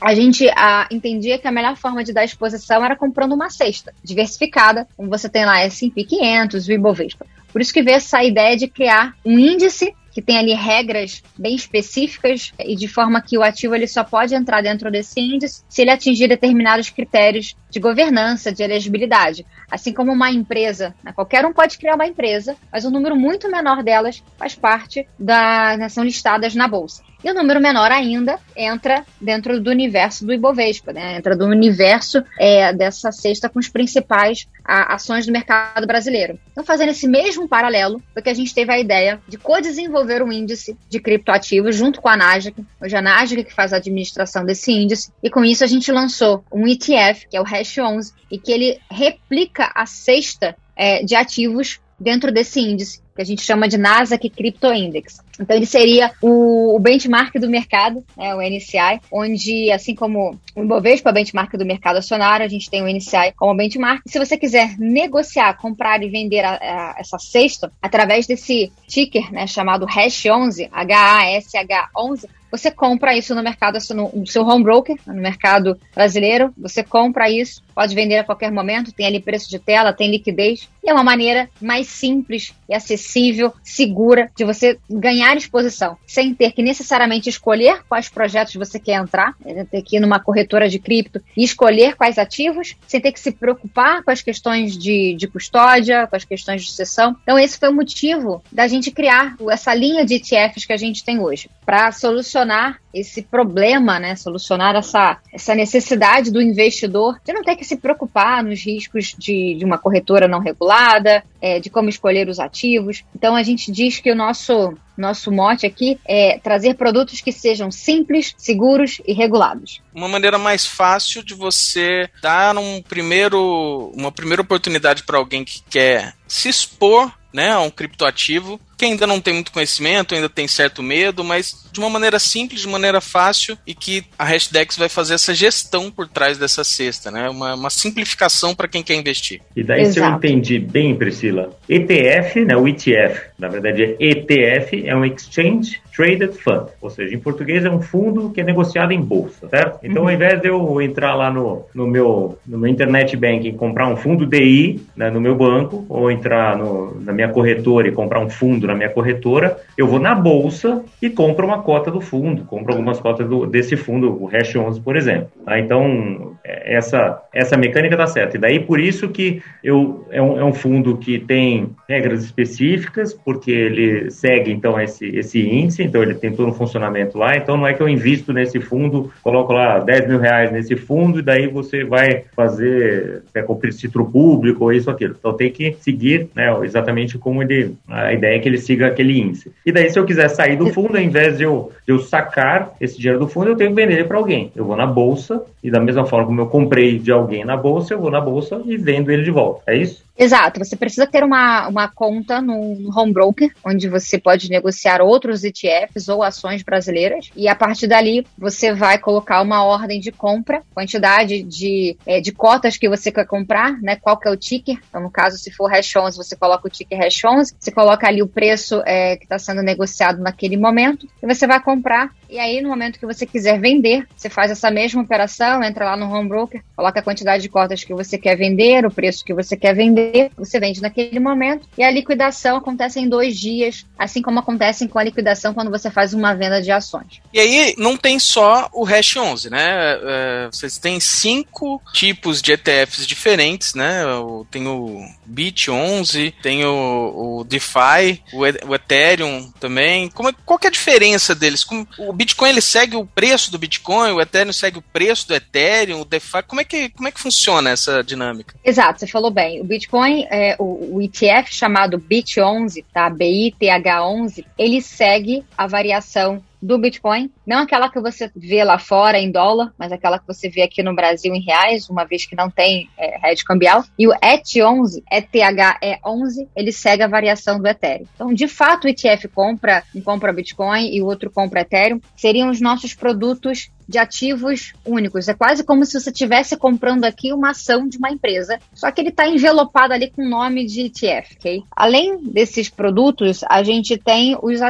a 0.00 0.14
gente 0.14 0.48
a, 0.50 0.88
entendia 0.90 1.38
que 1.38 1.46
a 1.46 1.52
melhor 1.52 1.76
forma 1.76 2.02
de 2.02 2.12
dar 2.12 2.24
exposição 2.24 2.84
era 2.84 2.96
comprando 2.96 3.34
uma 3.34 3.50
cesta 3.50 3.94
diversificada, 4.02 4.88
como 4.96 5.08
você 5.08 5.28
tem 5.28 5.44
lá 5.44 5.60
S&P 5.60 6.02
500, 6.02 6.66
o 6.66 6.72
Ibovespa. 6.72 7.26
Por 7.58 7.62
isso 7.62 7.72
que 7.72 7.82
veio 7.82 7.96
essa 7.96 8.22
ideia 8.22 8.56
de 8.56 8.68
criar 8.68 9.16
um 9.26 9.36
índice 9.36 9.92
que 10.12 10.22
tem 10.22 10.38
ali 10.38 10.54
regras 10.54 11.24
bem 11.36 11.56
específicas 11.56 12.52
e 12.56 12.76
de 12.76 12.86
forma 12.86 13.20
que 13.20 13.36
o 13.36 13.42
ativo 13.42 13.74
ele 13.74 13.88
só 13.88 14.04
pode 14.04 14.32
entrar 14.32 14.62
dentro 14.62 14.92
desse 14.92 15.20
índice 15.20 15.64
se 15.68 15.82
ele 15.82 15.90
atingir 15.90 16.28
determinados 16.28 16.88
critérios 16.88 17.56
de 17.68 17.80
governança, 17.80 18.52
de 18.52 18.62
elegibilidade. 18.62 19.44
Assim 19.68 19.92
como 19.92 20.12
uma 20.12 20.30
empresa, 20.30 20.94
né? 21.02 21.12
qualquer 21.12 21.44
um 21.44 21.52
pode 21.52 21.78
criar 21.78 21.96
uma 21.96 22.06
empresa, 22.06 22.56
mas 22.70 22.84
um 22.84 22.92
número 22.92 23.16
muito 23.16 23.50
menor 23.50 23.82
delas 23.82 24.22
faz 24.36 24.54
parte 24.54 25.08
da, 25.18 25.76
né, 25.76 25.88
são 25.88 26.04
listadas 26.04 26.54
na 26.54 26.68
bolsa. 26.68 27.02
E 27.22 27.30
o 27.30 27.34
número 27.34 27.60
menor 27.60 27.90
ainda 27.90 28.38
entra 28.56 29.04
dentro 29.20 29.60
do 29.60 29.70
universo 29.70 30.24
do 30.24 30.32
Ibovespa, 30.32 30.92
né? 30.92 31.16
entra 31.16 31.36
do 31.36 31.46
universo 31.46 32.22
é, 32.38 32.72
dessa 32.72 33.10
cesta 33.10 33.48
com 33.48 33.58
os 33.58 33.68
principais 33.68 34.46
a, 34.64 34.94
ações 34.94 35.26
do 35.26 35.32
mercado 35.32 35.86
brasileiro. 35.86 36.38
Então, 36.52 36.64
fazendo 36.64 36.90
esse 36.90 37.08
mesmo 37.08 37.48
paralelo, 37.48 38.00
foi 38.12 38.22
que 38.22 38.28
a 38.28 38.34
gente 38.34 38.54
teve 38.54 38.72
a 38.72 38.78
ideia 38.78 39.20
de 39.26 39.36
co-desenvolver 39.36 40.22
um 40.22 40.30
índice 40.30 40.76
de 40.88 41.00
criptoativos 41.00 41.74
junto 41.74 42.00
com 42.00 42.08
a 42.08 42.16
Nasdaq, 42.16 42.64
hoje 42.80 42.96
a 42.96 43.02
Nasdaq 43.02 43.44
que 43.44 43.54
faz 43.54 43.72
a 43.72 43.78
administração 43.78 44.44
desse 44.44 44.70
índice, 44.70 45.10
e 45.22 45.28
com 45.28 45.44
isso 45.44 45.64
a 45.64 45.66
gente 45.66 45.90
lançou 45.90 46.44
um 46.52 46.68
ETF, 46.68 47.26
que 47.28 47.36
é 47.36 47.40
o 47.40 47.44
Hash 47.44 47.78
11, 47.78 48.12
e 48.30 48.38
que 48.38 48.52
ele 48.52 48.78
replica 48.88 49.72
a 49.74 49.86
cesta 49.86 50.54
é, 50.76 51.02
de 51.02 51.16
ativos 51.16 51.80
dentro 51.98 52.30
desse 52.30 52.60
índice 52.60 53.00
que 53.18 53.22
a 53.22 53.24
gente 53.24 53.42
chama 53.42 53.66
de 53.66 53.76
Nasdaq 53.76 54.30
Crypto 54.30 54.72
Index. 54.72 55.20
Então 55.40 55.56
ele 55.56 55.66
seria 55.66 56.12
o, 56.22 56.76
o 56.76 56.78
benchmark 56.78 57.34
do 57.34 57.50
mercado, 57.50 58.04
né, 58.16 58.32
o 58.32 58.40
NCI, 58.40 59.00
onde 59.10 59.72
assim 59.72 59.92
como 59.92 60.38
o 60.54 60.62
Ibovespa, 60.62 61.10
benchmark 61.10 61.56
do 61.56 61.66
mercado 61.66 61.96
acionário, 61.96 62.46
a 62.46 62.48
gente 62.48 62.70
tem 62.70 62.80
o 62.80 62.86
NCI 62.86 63.32
como 63.36 63.56
benchmark. 63.56 64.02
Se 64.06 64.20
você 64.20 64.36
quiser 64.36 64.78
negociar, 64.78 65.54
comprar 65.54 66.00
e 66.00 66.08
vender 66.08 66.44
a, 66.44 66.52
a, 66.52 66.94
essa 66.96 67.18
cesta 67.18 67.72
através 67.82 68.24
desse 68.24 68.70
ticker, 68.86 69.32
né, 69.32 69.48
chamado 69.48 69.84
hash 69.84 70.26
11, 70.26 70.68
H-A-S-H-11, 70.70 72.24
você 72.50 72.70
compra 72.70 73.16
isso 73.16 73.34
no 73.34 73.42
mercado, 73.42 73.78
no 73.94 74.26
seu 74.26 74.46
home 74.46 74.64
broker, 74.64 74.96
no 75.06 75.14
mercado 75.14 75.78
brasileiro, 75.94 76.52
você 76.56 76.82
compra 76.82 77.30
isso, 77.30 77.62
pode 77.74 77.94
vender 77.94 78.18
a 78.18 78.24
qualquer 78.24 78.50
momento, 78.50 78.92
tem 78.92 79.06
ali 79.06 79.20
preço 79.20 79.48
de 79.48 79.58
tela, 79.58 79.92
tem 79.92 80.10
liquidez, 80.10 80.68
e 80.82 80.90
é 80.90 80.92
uma 80.92 81.04
maneira 81.04 81.48
mais 81.60 81.86
simples 81.86 82.54
e 82.68 82.74
acessível, 82.74 83.52
segura, 83.62 84.30
de 84.36 84.44
você 84.44 84.78
ganhar 84.90 85.36
exposição, 85.36 85.96
sem 86.06 86.34
ter 86.34 86.52
que 86.52 86.62
necessariamente 86.62 87.28
escolher 87.28 87.82
quais 87.88 88.08
projetos 88.08 88.54
você 88.54 88.78
quer 88.80 89.00
entrar, 89.00 89.34
né, 89.44 89.66
ter 89.70 89.82
que 89.82 89.96
ir 89.96 90.00
numa 90.00 90.18
corretora 90.18 90.68
de 90.68 90.78
cripto 90.78 91.20
e 91.36 91.44
escolher 91.44 91.94
quais 91.94 92.18
ativos, 92.18 92.74
sem 92.86 93.00
ter 93.00 93.12
que 93.12 93.20
se 93.20 93.32
preocupar 93.32 94.02
com 94.02 94.10
as 94.10 94.22
questões 94.22 94.76
de, 94.76 95.14
de 95.14 95.28
custódia, 95.28 96.06
com 96.06 96.16
as 96.16 96.24
questões 96.24 96.62
de 96.62 96.70
sucessão. 96.70 97.16
Então, 97.22 97.38
esse 97.38 97.58
foi 97.58 97.68
o 97.68 97.74
motivo 97.74 98.42
da 98.50 98.66
gente 98.66 98.90
criar 98.90 99.36
essa 99.50 99.74
linha 99.74 100.04
de 100.04 100.14
ETFs 100.14 100.64
que 100.64 100.72
a 100.72 100.76
gente 100.76 101.04
tem 101.04 101.20
hoje, 101.20 101.50
para 101.64 101.92
solucionar 101.92 102.37
solucionar 102.38 102.80
esse 102.94 103.22
problema, 103.22 103.98
né? 103.98 104.16
Solucionar 104.16 104.74
essa, 104.76 105.18
essa 105.32 105.54
necessidade 105.54 106.30
do 106.30 106.40
investidor 106.40 107.20
de 107.24 107.32
não 107.32 107.42
ter 107.42 107.56
que 107.56 107.64
se 107.64 107.76
preocupar 107.76 108.42
nos 108.42 108.64
riscos 108.64 109.14
de, 109.18 109.54
de 109.54 109.64
uma 109.64 109.78
corretora 109.78 110.28
não 110.28 110.40
regulada, 110.40 111.22
é, 111.40 111.60
de 111.60 111.68
como 111.68 111.88
escolher 111.88 112.28
os 112.28 112.38
ativos. 112.38 113.04
Então 113.14 113.34
a 113.34 113.42
gente 113.42 113.70
diz 113.70 113.98
que 113.98 114.10
o 114.10 114.16
nosso 114.16 114.74
nosso 114.96 115.30
mote 115.30 115.64
aqui 115.64 115.96
é 116.04 116.40
trazer 116.40 116.74
produtos 116.74 117.20
que 117.20 117.30
sejam 117.30 117.70
simples, 117.70 118.34
seguros 118.36 119.00
e 119.06 119.12
regulados. 119.12 119.80
Uma 119.94 120.08
maneira 120.08 120.38
mais 120.38 120.66
fácil 120.66 121.22
de 121.22 121.34
você 121.34 122.10
dar 122.20 122.58
um 122.58 122.82
primeiro, 122.82 123.92
uma 123.94 124.10
primeira 124.10 124.42
oportunidade 124.42 125.04
para 125.04 125.16
alguém 125.16 125.44
que 125.44 125.62
quer 125.70 126.14
se 126.26 126.48
expor 126.48 127.12
né, 127.32 127.52
a 127.52 127.60
um 127.60 127.70
criptoativo 127.70 128.60
que 128.78 128.84
ainda 128.84 129.06
não 129.06 129.20
tem 129.20 129.34
muito 129.34 129.50
conhecimento, 129.50 130.14
ainda 130.14 130.28
tem 130.28 130.46
certo 130.46 130.82
medo, 130.82 131.24
mas 131.24 131.68
de 131.72 131.80
uma 131.80 131.90
maneira 131.90 132.18
simples, 132.20 132.60
de 132.60 132.68
maneira 132.68 133.00
fácil 133.00 133.58
e 133.66 133.74
que 133.74 134.04
a 134.16 134.24
Hashdex 134.24 134.76
vai 134.76 134.88
fazer 134.88 135.14
essa 135.14 135.34
gestão 135.34 135.90
por 135.90 136.06
trás 136.06 136.38
dessa 136.38 136.62
cesta, 136.62 137.10
né? 137.10 137.28
Uma, 137.28 137.54
uma 137.54 137.70
simplificação 137.70 138.54
para 138.54 138.68
quem 138.68 138.82
quer 138.82 138.94
investir. 138.94 139.40
E 139.56 139.64
daí, 139.64 139.80
Exato. 139.80 139.94
se 139.94 140.00
eu 140.00 140.16
entendi 140.16 140.58
bem, 140.60 140.94
Priscila, 140.94 141.50
ETF, 141.68 142.44
né, 142.44 142.56
o 142.56 142.68
ETF, 142.68 143.30
na 143.36 143.48
verdade 143.48 143.82
é 143.82 143.96
ETF, 143.98 144.86
é 144.86 144.94
um 144.94 145.04
Exchange 145.04 145.80
Traded 145.98 146.32
Fund, 146.34 146.68
ou 146.80 146.90
seja, 146.90 147.12
em 147.12 147.18
português 147.18 147.64
é 147.64 147.70
um 147.70 147.82
fundo 147.82 148.30
que 148.30 148.40
é 148.40 148.44
negociado 148.44 148.92
em 148.92 149.00
bolsa, 149.00 149.48
certo? 149.48 149.80
Então, 149.82 150.02
uhum. 150.02 150.08
ao 150.08 150.14
invés 150.14 150.40
de 150.40 150.48
eu 150.48 150.80
entrar 150.80 151.16
lá 151.16 151.28
no, 151.28 151.64
no, 151.74 151.88
meu, 151.88 152.38
no 152.46 152.56
meu 152.56 152.70
internet 152.70 153.16
banking 153.16 153.54
comprar 153.54 153.88
um 153.88 153.96
fundo 153.96 154.24
DI 154.24 154.80
né, 154.96 155.10
no 155.10 155.20
meu 155.20 155.34
banco, 155.34 155.84
ou 155.88 156.08
entrar 156.08 156.56
no, 156.56 157.00
na 157.00 157.12
minha 157.12 157.28
corretora 157.28 157.88
e 157.88 157.92
comprar 157.92 158.20
um 158.20 158.30
fundo 158.30 158.67
na 158.68 158.74
minha 158.74 158.88
corretora, 158.90 159.58
eu 159.76 159.86
vou 159.86 159.98
na 159.98 160.14
bolsa 160.14 160.84
e 161.02 161.10
compro 161.10 161.46
uma 161.46 161.62
cota 161.62 161.90
do 161.90 162.00
fundo, 162.00 162.44
compro 162.44 162.72
algumas 162.72 163.00
cotas 163.00 163.28
do, 163.28 163.46
desse 163.46 163.76
fundo, 163.76 164.22
o 164.22 164.26
Hash 164.26 164.54
11, 164.54 164.80
por 164.80 164.96
exemplo. 164.96 165.28
Tá? 165.44 165.58
Então, 165.58 166.36
é, 166.44 166.76
essa, 166.76 167.20
essa 167.32 167.56
mecânica 167.56 167.94
está 167.94 168.06
certa. 168.06 168.36
E 168.36 168.40
daí, 168.40 168.60
por 168.60 168.78
isso 168.78 169.08
que 169.08 169.42
eu, 169.62 170.06
é, 170.10 170.22
um, 170.22 170.38
é 170.38 170.44
um 170.44 170.52
fundo 170.52 170.96
que 170.96 171.18
tem 171.18 171.74
regras 171.88 172.22
específicas, 172.22 173.14
porque 173.14 173.50
ele 173.50 174.10
segue, 174.10 174.52
então, 174.52 174.78
esse, 174.78 175.06
esse 175.16 175.40
índice, 175.40 175.82
então 175.82 176.02
ele 176.02 176.14
tem 176.14 176.30
todo 176.30 176.48
um 176.48 176.52
funcionamento 176.52 177.16
lá, 177.16 177.34
então 177.36 177.56
não 177.56 177.66
é 177.66 177.72
que 177.72 177.82
eu 177.82 177.88
invisto 177.88 178.32
nesse 178.32 178.60
fundo, 178.60 179.10
coloco 179.22 179.52
lá 179.54 179.78
10 179.78 180.08
mil 180.08 180.18
reais 180.18 180.52
nesse 180.52 180.76
fundo 180.76 181.20
e 181.20 181.22
daí 181.22 181.46
você 181.46 181.84
vai 181.84 182.24
fazer, 182.36 183.22
quer 183.32 183.44
cumprir 183.44 183.72
título 183.72 184.10
público 184.10 184.64
ou 184.64 184.72
isso 184.72 184.90
aquilo. 184.90 185.16
Então 185.18 185.32
tem 185.32 185.50
que 185.50 185.76
seguir 185.80 186.28
né, 186.34 186.54
exatamente 186.62 187.16
como 187.16 187.42
ele, 187.42 187.74
a 187.88 188.12
ideia 188.12 188.36
é 188.36 188.38
que 188.38 188.48
ele 188.48 188.58
siga 188.58 188.88
aquele 188.88 189.18
índice. 189.18 189.50
E 189.64 189.72
daí 189.72 189.88
se 189.88 189.98
eu 189.98 190.04
quiser 190.04 190.28
sair 190.28 190.56
do 190.56 190.66
fundo, 190.66 190.96
ao 190.96 191.02
invés 191.02 191.38
de 191.38 191.44
eu, 191.44 191.72
de 191.86 191.92
eu 191.92 191.98
sacar 192.00 192.74
esse 192.80 192.98
dinheiro 192.98 193.18
do 193.18 193.28
fundo, 193.28 193.48
eu 193.48 193.56
tenho 193.56 193.70
que 193.70 193.76
vender 193.76 193.94
ele 193.94 194.04
para 194.04 194.18
alguém. 194.18 194.52
Eu 194.54 194.66
vou 194.66 194.76
na 194.76 194.86
bolsa 194.86 195.42
e 195.62 195.70
da 195.70 195.80
mesma 195.80 196.04
forma 196.04 196.26
como 196.26 196.40
eu 196.42 196.46
comprei 196.46 196.98
de 196.98 197.10
alguém 197.10 197.44
na 197.44 197.56
bolsa, 197.56 197.94
eu 197.94 198.00
vou 198.00 198.10
na 198.10 198.20
bolsa 198.20 198.60
e 198.66 198.76
vendo 198.76 199.10
ele 199.10 199.22
de 199.22 199.30
volta. 199.30 199.62
É 199.66 199.76
isso? 199.76 200.04
Exato, 200.18 200.58
você 200.58 200.74
precisa 200.74 201.06
ter 201.06 201.22
uma, 201.22 201.68
uma 201.68 201.86
conta 201.86 202.42
no 202.42 202.90
home 202.92 203.12
broker, 203.12 203.54
onde 203.64 203.88
você 203.88 204.18
pode 204.18 204.50
negociar 204.50 205.00
outros 205.00 205.44
ETFs 205.44 206.08
ou 206.08 206.24
ações 206.24 206.64
brasileiras, 206.64 207.30
e 207.36 207.46
a 207.46 207.54
partir 207.54 207.86
dali 207.86 208.26
você 208.36 208.74
vai 208.74 208.98
colocar 208.98 209.40
uma 209.40 209.62
ordem 209.62 210.00
de 210.00 210.10
compra, 210.10 210.64
quantidade 210.74 211.44
de, 211.44 211.96
é, 212.04 212.20
de 212.20 212.32
cotas 212.32 212.76
que 212.76 212.88
você 212.88 213.12
quer 213.12 213.26
comprar, 213.26 213.80
né? 213.80 213.94
Qual 213.94 214.18
que 214.18 214.26
é 214.26 214.30
o 214.32 214.36
ticker. 214.36 214.80
Então, 214.88 215.00
no 215.00 215.10
caso, 215.10 215.38
se 215.38 215.52
for 215.52 215.70
hash 215.70 215.94
11, 215.94 216.16
você 216.16 216.34
coloca 216.34 216.66
o 216.66 216.70
ticker 216.70 216.98
hash 216.98 217.24
11, 217.24 217.54
você 217.56 217.70
coloca 217.70 218.08
ali 218.08 218.20
o 218.20 218.26
preço 218.26 218.82
é, 218.84 219.16
que 219.16 219.22
está 219.22 219.38
sendo 219.38 219.62
negociado 219.62 220.20
naquele 220.20 220.56
momento, 220.56 221.06
e 221.22 221.32
você 221.32 221.46
vai 221.46 221.62
comprar. 221.62 222.10
E 222.28 222.38
aí, 222.38 222.60
no 222.60 222.68
momento 222.68 222.98
que 222.98 223.06
você 223.06 223.26
quiser 223.26 223.60
vender, 223.60 224.06
você 224.16 224.28
faz 224.28 224.50
essa 224.50 224.70
mesma 224.70 225.02
operação, 225.02 225.62
entra 225.62 225.84
lá 225.84 225.96
no 225.96 226.12
home 226.12 226.28
broker, 226.28 226.62
coloca 226.76 227.00
a 227.00 227.02
quantidade 227.02 227.42
de 227.42 227.48
cotas 227.48 227.84
que 227.84 227.94
você 227.94 228.18
quer 228.18 228.36
vender, 228.36 228.84
o 228.84 228.90
preço 228.90 229.24
que 229.24 229.34
você 229.34 229.56
quer 229.56 229.74
vender 229.74 230.30
você 230.36 230.58
vende 230.60 230.80
naquele 230.80 231.18
momento 231.18 231.68
e 231.76 231.82
a 231.82 231.90
liquidação 231.90 232.56
acontece 232.56 233.00
em 233.00 233.08
dois 233.08 233.38
dias, 233.38 233.86
assim 233.98 234.22
como 234.22 234.38
acontece 234.38 234.86
com 234.88 234.98
a 234.98 235.04
liquidação 235.04 235.54
quando 235.54 235.70
você 235.70 235.90
faz 235.90 236.14
uma 236.14 236.34
venda 236.34 236.60
de 236.62 236.70
ações. 236.70 237.20
E 237.32 237.40
aí 237.40 237.74
não 237.76 237.96
tem 237.96 238.18
só 238.18 238.68
o 238.72 238.84
Hash 238.84 239.16
11, 239.16 239.50
né? 239.50 239.98
É, 240.02 240.48
vocês 240.50 240.78
têm 240.78 241.00
cinco 241.00 241.80
tipos 241.92 242.40
de 242.40 242.52
ETFs 242.52 243.06
diferentes, 243.06 243.74
né? 243.74 244.02
Tem 244.50 244.66
o 244.66 245.06
Bit 245.26 245.70
11, 245.70 246.34
tem 246.42 246.64
o, 246.64 247.40
o 247.40 247.44
DeFi, 247.44 248.22
o, 248.32 248.74
Ethereum 248.74 249.50
também. 249.58 250.08
Como, 250.10 250.28
é, 250.28 250.34
qual 250.44 250.58
que 250.58 250.66
é 250.66 250.70
a 250.70 250.72
diferença 250.72 251.34
deles? 251.34 251.64
Como, 251.64 251.86
o 251.98 252.12
Bitcoin 252.18 252.48
ele 252.48 252.60
segue 252.60 252.96
o 252.96 253.06
preço 253.06 253.52
do 253.52 253.58
Bitcoin, 253.58 254.10
o 254.10 254.20
Ethereum 254.20 254.52
segue 254.52 254.76
o 254.76 254.82
preço 254.82 255.28
do 255.28 255.36
Ethereum, 255.36 256.00
o 256.00 256.04
DeFi. 256.04 256.42
Como 256.48 256.60
é 256.60 256.64
que, 256.64 256.88
como 256.88 257.06
é 257.06 257.12
que 257.12 257.20
funciona 257.20 257.70
essa 257.70 258.02
dinâmica? 258.02 258.56
Exato, 258.64 258.98
você 258.98 259.06
falou 259.06 259.30
bem. 259.30 259.60
O 259.60 259.64
Bitcoin 259.64 260.26
é, 260.28 260.56
o, 260.58 260.96
o, 260.96 261.00
ETF 261.00 261.54
chamado 261.54 261.96
BIT11, 261.96 262.84
tá? 262.92 263.08
BITH11, 263.08 264.44
ele 264.58 264.82
segue 264.82 265.44
a 265.56 265.68
variação 265.68 266.42
do 266.60 266.78
Bitcoin, 266.78 267.30
não 267.46 267.58
aquela 267.58 267.88
que 267.88 268.00
você 268.00 268.30
vê 268.34 268.64
lá 268.64 268.78
fora 268.78 269.18
em 269.18 269.30
dólar, 269.30 269.72
mas 269.78 269.92
aquela 269.92 270.18
que 270.18 270.26
você 270.26 270.48
vê 270.48 270.62
aqui 270.62 270.82
no 270.82 270.94
Brasil 270.94 271.34
em 271.34 271.40
reais, 271.40 271.88
uma 271.88 272.04
vez 272.04 272.26
que 272.26 272.36
não 272.36 272.50
tem 272.50 272.88
é, 272.98 273.18
rede 273.18 273.44
cambial. 273.44 273.84
E 273.98 274.08
o 274.08 274.12
ET11, 274.12 275.02
ETHE11, 275.12 276.48
ele 276.56 276.72
segue 276.72 277.02
a 277.02 277.08
variação 277.08 277.60
do 277.60 277.68
Ethereum. 277.68 278.06
Então, 278.14 278.34
de 278.34 278.48
fato, 278.48 278.84
o 278.84 278.88
ETF 278.88 279.28
compra, 279.28 279.82
um 279.94 280.00
compra 280.00 280.32
Bitcoin 280.32 280.92
e 280.92 281.00
o 281.00 281.06
outro 281.06 281.30
compra 281.30 281.60
Ethereum, 281.60 282.00
seriam 282.16 282.50
os 282.50 282.60
nossos 282.60 282.94
produtos 282.94 283.70
de 283.88 283.98
ativos 283.98 284.74
únicos. 284.84 285.28
É 285.28 285.34
quase 285.34 285.64
como 285.64 285.84
se 285.84 285.98
você 285.98 286.10
estivesse 286.10 286.56
comprando 286.56 287.04
aqui 287.04 287.32
uma 287.32 287.50
ação 287.50 287.88
de 287.88 287.96
uma 287.96 288.10
empresa, 288.10 288.58
só 288.74 288.90
que 288.90 289.00
ele 289.00 289.08
está 289.08 289.26
envelopado 289.26 289.94
ali 289.94 290.10
com 290.10 290.22
o 290.22 290.28
nome 290.28 290.66
de 290.66 290.82
ETF, 290.82 291.36
ok? 291.36 291.62
Além 291.74 292.18
desses 292.22 292.68
produtos, 292.68 293.40
a 293.48 293.62
gente 293.62 293.96
tem 293.96 294.36
os, 294.42 294.60